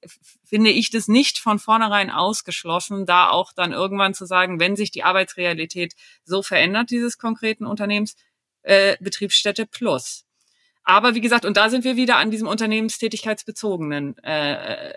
finde 0.44 0.70
ich 0.70 0.90
das 0.90 1.08
nicht 1.08 1.38
von 1.38 1.58
vornherein 1.58 2.10
ausgeschlossen, 2.10 3.06
da 3.06 3.30
auch 3.30 3.52
dann 3.52 3.72
irgendwann 3.72 4.14
zu 4.14 4.24
sagen, 4.26 4.60
wenn 4.60 4.76
sich 4.76 4.90
die 4.90 5.02
Arbeitsrealität 5.02 5.94
so 6.24 6.42
verändert, 6.42 6.90
dieses 6.90 7.18
konkreten 7.18 7.66
Unternehmens, 7.66 8.14
äh, 8.62 8.96
Betriebsstätte 9.00 9.66
plus. 9.66 10.24
Aber 10.84 11.14
wie 11.14 11.20
gesagt, 11.20 11.44
und 11.44 11.56
da 11.56 11.70
sind 11.70 11.84
wir 11.84 11.96
wieder 11.96 12.16
an 12.16 12.30
diesem 12.30 12.46
unternehmenstätigkeitsbezogenen, 12.46 14.18
äh, 14.18 14.92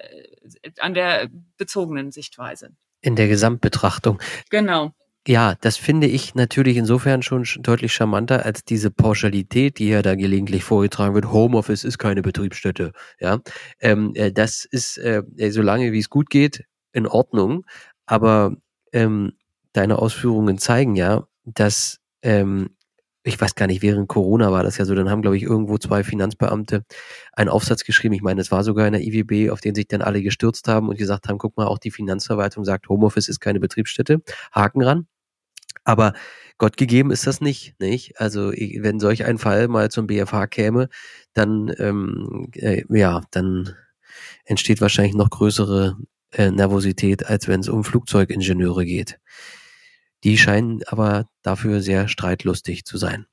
an 0.80 0.94
der 0.94 1.30
bezogenen 1.58 2.12
Sichtweise. 2.12 2.72
In 3.02 3.16
der 3.16 3.28
Gesamtbetrachtung. 3.28 4.20
Genau. 4.50 4.94
Ja, 5.28 5.56
das 5.60 5.76
finde 5.76 6.08
ich 6.08 6.36
natürlich 6.36 6.78
insofern 6.78 7.22
schon 7.22 7.44
deutlich 7.60 7.92
charmanter 7.94 8.46
als 8.46 8.64
diese 8.64 8.90
Pauschalität, 8.92 9.78
die 9.78 9.90
ja 9.90 10.02
da 10.02 10.16
gelegentlich 10.16 10.64
vorgetragen 10.64 11.16
wird. 11.16 11.34
Homeoffice 11.34 11.84
ist 11.84 11.98
keine 11.98 12.22
Betriebsstätte. 12.22 12.94
Ja, 13.20 13.40
ähm, 13.82 14.14
äh, 14.16 14.32
das 14.32 14.64
ist 14.64 14.98
äh, 14.98 15.24
äh, 15.36 15.52
solange 15.52 15.92
wie 15.92 16.00
es 16.00 16.10
gut 16.10 16.30
geht 16.30 16.64
in 16.94 17.06
Ordnung. 17.08 17.66
Aber 18.06 18.56
ähm, 18.94 19.34
deine 19.74 20.00
Ausführungen 20.00 20.60
zeigen 20.60 20.96
ja, 20.96 21.28
dass 21.44 21.98
ähm, 22.22 22.70
ich 23.24 23.40
weiß 23.42 23.56
gar 23.56 23.68
nicht, 23.68 23.82
während 23.82 24.08
Corona 24.08 24.54
war 24.54 24.64
das 24.64 24.78
ja 24.78 24.86
so, 24.86 24.96
dann 24.96 25.10
haben, 25.10 25.22
glaube 25.22 25.36
ich, 25.36 25.44
irgendwo 25.44 25.78
zwei 25.78 26.06
Finanzbeamte 26.06 26.84
einen 27.34 27.50
Aufsatz 27.50 27.84
geschrieben. 27.84 28.14
Ich 28.16 28.22
meine, 28.22 28.40
es 28.40 28.52
war 28.52 28.64
sogar 28.64 28.88
in 28.88 28.94
der 28.94 29.02
IWB, 29.02 29.52
auf 29.52 29.60
den 29.60 29.76
sich 29.76 29.88
dann 29.90 30.02
alle 30.02 30.22
gestürzt 30.22 30.70
haben 30.70 30.88
und 30.88 30.98
gesagt 30.98 31.28
haben, 31.28 31.38
guck 31.38 31.58
mal, 31.58 31.68
auch 31.68 31.80
die 31.80 31.92
Finanzverwaltung 31.92 32.64
sagt, 32.64 32.88
Homeoffice 32.88 33.28
ist 33.28 33.42
keine 33.42 33.60
Betriebsstätte. 33.60 34.22
Haken 34.54 34.82
ran. 34.82 35.08
Aber 35.88 36.12
Gott 36.58 36.76
gegeben 36.76 37.12
ist 37.12 37.28
das 37.28 37.40
nicht, 37.40 37.80
nicht? 37.80 38.20
Also 38.20 38.52
wenn 38.52 39.00
solch 39.00 39.24
ein 39.24 39.38
Fall 39.38 39.70
mal 39.70 39.90
zum 39.90 40.06
BFH 40.06 40.48
käme, 40.48 40.90
dann 41.34 41.74
ähm, 41.80 42.50
äh, 42.56 42.84
ja, 42.90 43.22
dann 43.32 43.74
entsteht 44.44 44.82
wahrscheinlich 44.82 45.16
noch 45.16 45.30
größere 45.30 45.98
äh, 46.34 46.52
Nervosität, 46.52 47.26
als 47.26 47.48
wenn 47.48 47.62
es 47.62 47.70
um 47.70 47.86
Flugzeugingenieure 47.86 48.86
geht. 48.86 49.18
Die 50.26 50.38
scheinen 50.38 50.82
aber 50.88 51.30
dafür 51.42 51.82
sehr 51.82 52.10
streitlustig 52.10 52.84
zu 52.84 52.98
sein. 52.98 53.26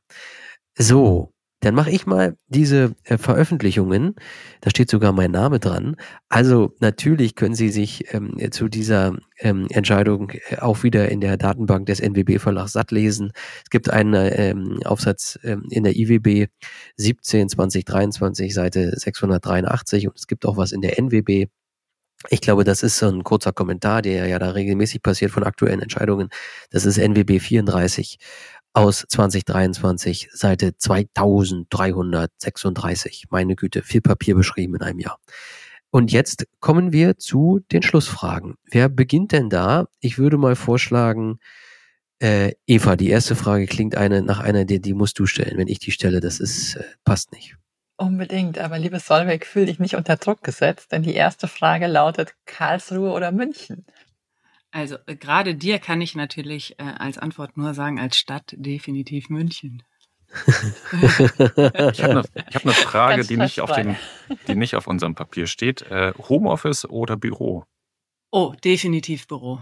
So, 0.78 1.33
dann 1.64 1.74
mache 1.74 1.90
ich 1.90 2.06
mal 2.06 2.36
diese 2.48 2.94
äh, 3.04 3.16
Veröffentlichungen. 3.16 4.14
Da 4.60 4.70
steht 4.70 4.90
sogar 4.90 5.12
mein 5.12 5.30
Name 5.30 5.60
dran. 5.60 5.96
Also 6.28 6.74
natürlich 6.80 7.34
können 7.36 7.54
Sie 7.54 7.70
sich 7.70 8.12
ähm, 8.12 8.36
zu 8.50 8.68
dieser 8.68 9.16
ähm, 9.38 9.66
Entscheidung 9.70 10.30
äh, 10.30 10.58
auch 10.58 10.82
wieder 10.82 11.08
in 11.08 11.20
der 11.20 11.36
Datenbank 11.36 11.86
des 11.86 12.00
NWB 12.00 12.38
Verlags 12.38 12.72
satt 12.72 12.90
lesen. 12.90 13.32
Es 13.62 13.70
gibt 13.70 13.88
einen 13.90 14.14
ähm, 14.14 14.80
Aufsatz 14.84 15.38
ähm, 15.42 15.64
in 15.70 15.84
der 15.84 15.96
IWB 15.96 16.48
17 16.96 17.48
2023 17.48 18.52
Seite 18.52 18.92
683 18.98 20.08
und 20.08 20.18
es 20.18 20.26
gibt 20.26 20.44
auch 20.46 20.56
was 20.58 20.72
in 20.72 20.82
der 20.82 20.98
NWB 20.98 21.46
ich 22.30 22.40
glaube, 22.40 22.64
das 22.64 22.82
ist 22.82 22.98
so 22.98 23.08
ein 23.08 23.22
kurzer 23.22 23.52
Kommentar, 23.52 24.00
der 24.00 24.26
ja 24.26 24.38
da 24.38 24.50
regelmäßig 24.50 25.02
passiert 25.02 25.30
von 25.30 25.44
aktuellen 25.44 25.82
Entscheidungen. 25.82 26.28
Das 26.70 26.86
ist 26.86 26.98
NWB 26.98 27.38
34 27.38 28.18
aus 28.74 29.06
2023, 29.08 30.28
Seite 30.32 30.76
2336. 30.76 33.24
Meine 33.30 33.56
Güte, 33.56 33.80
viel 33.82 34.02
Papier 34.02 34.34
beschrieben 34.34 34.74
in 34.74 34.82
einem 34.82 34.98
Jahr. 34.98 35.18
Und 35.90 36.12
jetzt 36.12 36.46
kommen 36.58 36.92
wir 36.92 37.16
zu 37.16 37.60
den 37.70 37.82
Schlussfragen. 37.82 38.56
Wer 38.64 38.88
beginnt 38.88 39.30
denn 39.32 39.48
da? 39.48 39.86
Ich 40.00 40.18
würde 40.18 40.36
mal 40.36 40.56
vorschlagen, 40.56 41.38
äh, 42.18 42.52
Eva, 42.66 42.96
die 42.96 43.10
erste 43.10 43.36
Frage 43.36 43.66
klingt 43.66 43.96
eine 43.96 44.22
nach 44.22 44.40
einer, 44.40 44.64
die, 44.64 44.80
die 44.80 44.92
musst 44.92 45.20
du 45.20 45.26
stellen. 45.26 45.56
Wenn 45.56 45.68
ich 45.68 45.78
die 45.78 45.92
stelle, 45.92 46.18
das 46.20 46.40
ist, 46.40 46.74
äh, 46.74 46.82
passt 47.04 47.30
nicht. 47.32 47.56
Unbedingt, 47.96 48.58
aber 48.58 48.76
liebe 48.76 48.98
Solveig, 48.98 49.46
fühle 49.46 49.66
dich 49.66 49.78
nicht 49.78 49.94
unter 49.94 50.16
Druck 50.16 50.42
gesetzt, 50.42 50.90
denn 50.90 51.04
die 51.04 51.14
erste 51.14 51.46
Frage 51.46 51.86
lautet 51.86 52.34
Karlsruhe 52.44 53.12
oder 53.12 53.30
München? 53.30 53.86
Also 54.74 54.96
äh, 55.06 55.14
gerade 55.14 55.54
dir 55.54 55.78
kann 55.78 56.00
ich 56.00 56.16
natürlich 56.16 56.80
äh, 56.80 56.82
als 56.82 57.16
Antwort 57.16 57.56
nur 57.56 57.74
sagen, 57.74 58.00
als 58.00 58.16
Stadt 58.16 58.54
definitiv 58.56 59.28
München. 59.28 59.84
ich 60.48 62.02
habe 62.02 62.10
eine, 62.10 62.22
hab 62.52 62.64
eine 62.64 62.72
Frage, 62.72 63.24
die 63.24 63.36
nicht, 63.36 63.60
auf 63.60 63.70
dem, 63.70 63.94
die 64.48 64.56
nicht 64.56 64.74
auf 64.74 64.88
unserem 64.88 65.14
Papier 65.14 65.46
steht. 65.46 65.82
Äh, 65.82 66.12
Homeoffice 66.28 66.86
oder 66.86 67.16
Büro? 67.16 67.64
Oh, 68.32 68.52
definitiv 68.64 69.28
Büro. 69.28 69.60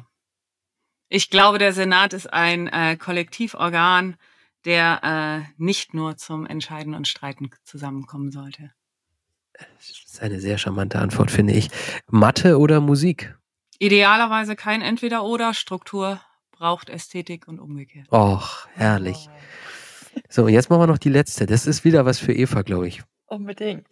Ich 1.10 1.28
glaube, 1.28 1.58
der 1.58 1.74
Senat 1.74 2.14
ist 2.14 2.32
ein 2.32 2.68
äh, 2.68 2.96
Kollektivorgan, 2.96 4.16
der 4.64 5.44
äh, 5.46 5.52
nicht 5.58 5.92
nur 5.92 6.16
zum 6.16 6.46
Entscheiden 6.46 6.94
und 6.94 7.06
Streiten 7.06 7.50
zusammenkommen 7.64 8.30
sollte. 8.30 8.72
Das 9.52 9.90
ist 9.90 10.22
eine 10.22 10.40
sehr 10.40 10.56
charmante 10.56 10.98
Antwort, 10.98 11.30
finde 11.30 11.52
ich. 11.52 11.68
Mathe 12.06 12.58
oder 12.58 12.80
Musik? 12.80 13.36
Idealerweise 13.78 14.56
kein 14.56 14.82
Entweder-Oder. 14.82 15.54
Struktur 15.54 16.20
braucht 16.52 16.88
Ästhetik 16.88 17.48
und 17.48 17.58
umgekehrt. 17.58 18.10
Och, 18.12 18.66
herrlich. 18.74 19.28
So, 20.28 20.48
jetzt 20.48 20.70
machen 20.70 20.82
wir 20.82 20.86
noch 20.86 20.98
die 20.98 21.08
letzte. 21.08 21.46
Das 21.46 21.66
ist 21.66 21.84
wieder 21.84 22.04
was 22.04 22.18
für 22.18 22.32
Eva, 22.32 22.62
glaube 22.62 22.88
ich. 22.88 23.02
Unbedingt. 23.26 23.88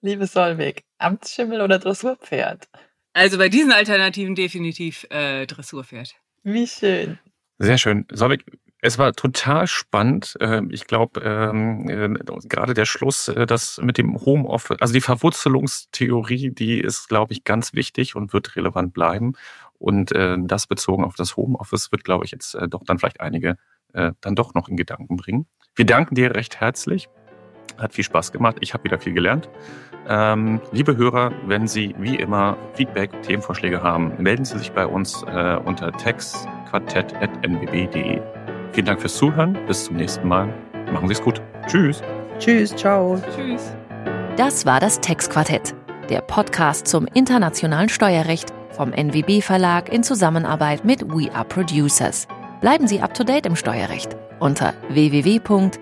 Liebe 0.00 0.26
Solvig, 0.26 0.84
Amtsschimmel 0.98 1.60
oder 1.60 1.78
Dressurpferd? 1.78 2.68
Also 3.12 3.36
bei 3.36 3.48
diesen 3.48 3.72
Alternativen 3.72 4.36
definitiv 4.36 5.04
äh, 5.10 5.46
Dressurpferd. 5.46 6.14
Wie 6.44 6.66
schön. 6.66 7.18
Sehr 7.58 7.78
schön. 7.78 8.06
Solvik, 8.12 8.44
es 8.80 8.98
war 8.98 9.12
total 9.12 9.66
spannend. 9.66 10.36
Ähm, 10.40 10.70
Ich 10.70 10.86
glaube, 10.86 11.20
ähm, 11.20 11.88
äh, 11.88 12.08
gerade 12.48 12.74
der 12.74 12.86
Schluss, 12.86 13.28
äh, 13.28 13.46
das 13.46 13.80
mit 13.82 13.98
dem 13.98 14.16
Homeoffice, 14.24 14.80
also 14.80 14.94
die 14.94 15.00
Verwurzelungstheorie, 15.00 16.50
die 16.50 16.80
ist, 16.80 17.08
glaube 17.08 17.32
ich, 17.32 17.44
ganz 17.44 17.74
wichtig 17.74 18.14
und 18.14 18.32
wird 18.32 18.54
relevant 18.56 18.92
bleiben. 18.92 19.32
Und 19.78 20.12
äh, 20.12 20.36
das 20.40 20.66
bezogen 20.66 21.04
auf 21.04 21.16
das 21.16 21.36
Homeoffice 21.36 21.92
wird, 21.92 22.04
glaube 22.04 22.24
ich, 22.24 22.30
jetzt 22.30 22.54
äh, 22.54 22.68
doch 22.68 22.84
dann 22.84 22.98
vielleicht 22.98 23.20
einige 23.20 23.56
dann 23.94 24.34
doch 24.34 24.52
noch 24.52 24.68
in 24.68 24.76
Gedanken 24.76 25.16
bringen. 25.16 25.46
Wir 25.74 25.86
danken 25.86 26.14
dir 26.14 26.34
recht 26.34 26.60
herzlich. 26.60 27.08
Hat 27.78 27.94
viel 27.94 28.04
Spaß 28.04 28.32
gemacht. 28.32 28.58
Ich 28.60 28.74
habe 28.74 28.84
wieder 28.84 28.98
viel 28.98 29.14
gelernt. 29.14 29.48
Ähm, 30.06 30.60
liebe 30.72 30.98
Hörer, 30.98 31.32
wenn 31.46 31.66
Sie 31.66 31.94
wie 31.98 32.16
immer 32.16 32.58
Feedback, 32.74 33.22
Themenvorschläge 33.22 33.82
haben, 33.82 34.22
melden 34.22 34.44
Sie 34.44 34.58
sich 34.58 34.72
bei 34.72 34.86
uns 34.86 35.22
unter 35.22 35.90
textquartett.nbb.de. 35.92 38.37
Vielen 38.72 38.86
Dank 38.86 39.00
fürs 39.00 39.16
Zuhören. 39.16 39.58
Bis 39.66 39.84
zum 39.84 39.96
nächsten 39.96 40.26
Mal. 40.26 40.52
Machen 40.92 41.08
Sie 41.08 41.14
es 41.14 41.22
gut. 41.22 41.40
Tschüss. 41.66 42.02
Tschüss, 42.38 42.74
ciao. 42.74 43.20
Tschüss. 43.34 43.74
Das 44.36 44.64
war 44.66 44.80
das 44.80 45.00
Textquartett, 45.00 45.74
der 46.08 46.20
Podcast 46.20 46.86
zum 46.86 47.06
internationalen 47.06 47.88
Steuerrecht 47.88 48.52
vom 48.70 48.92
NWB 48.92 49.42
Verlag 49.42 49.92
in 49.92 50.02
Zusammenarbeit 50.04 50.84
mit 50.84 51.02
We 51.08 51.34
Are 51.34 51.44
Producers. 51.44 52.28
Bleiben 52.60 52.86
Sie 52.86 53.00
up 53.00 53.14
to 53.14 53.24
date 53.24 53.46
im 53.46 53.56
Steuerrecht 53.56 54.16
unter 54.38 54.74
www.nwb.de. 54.88 55.78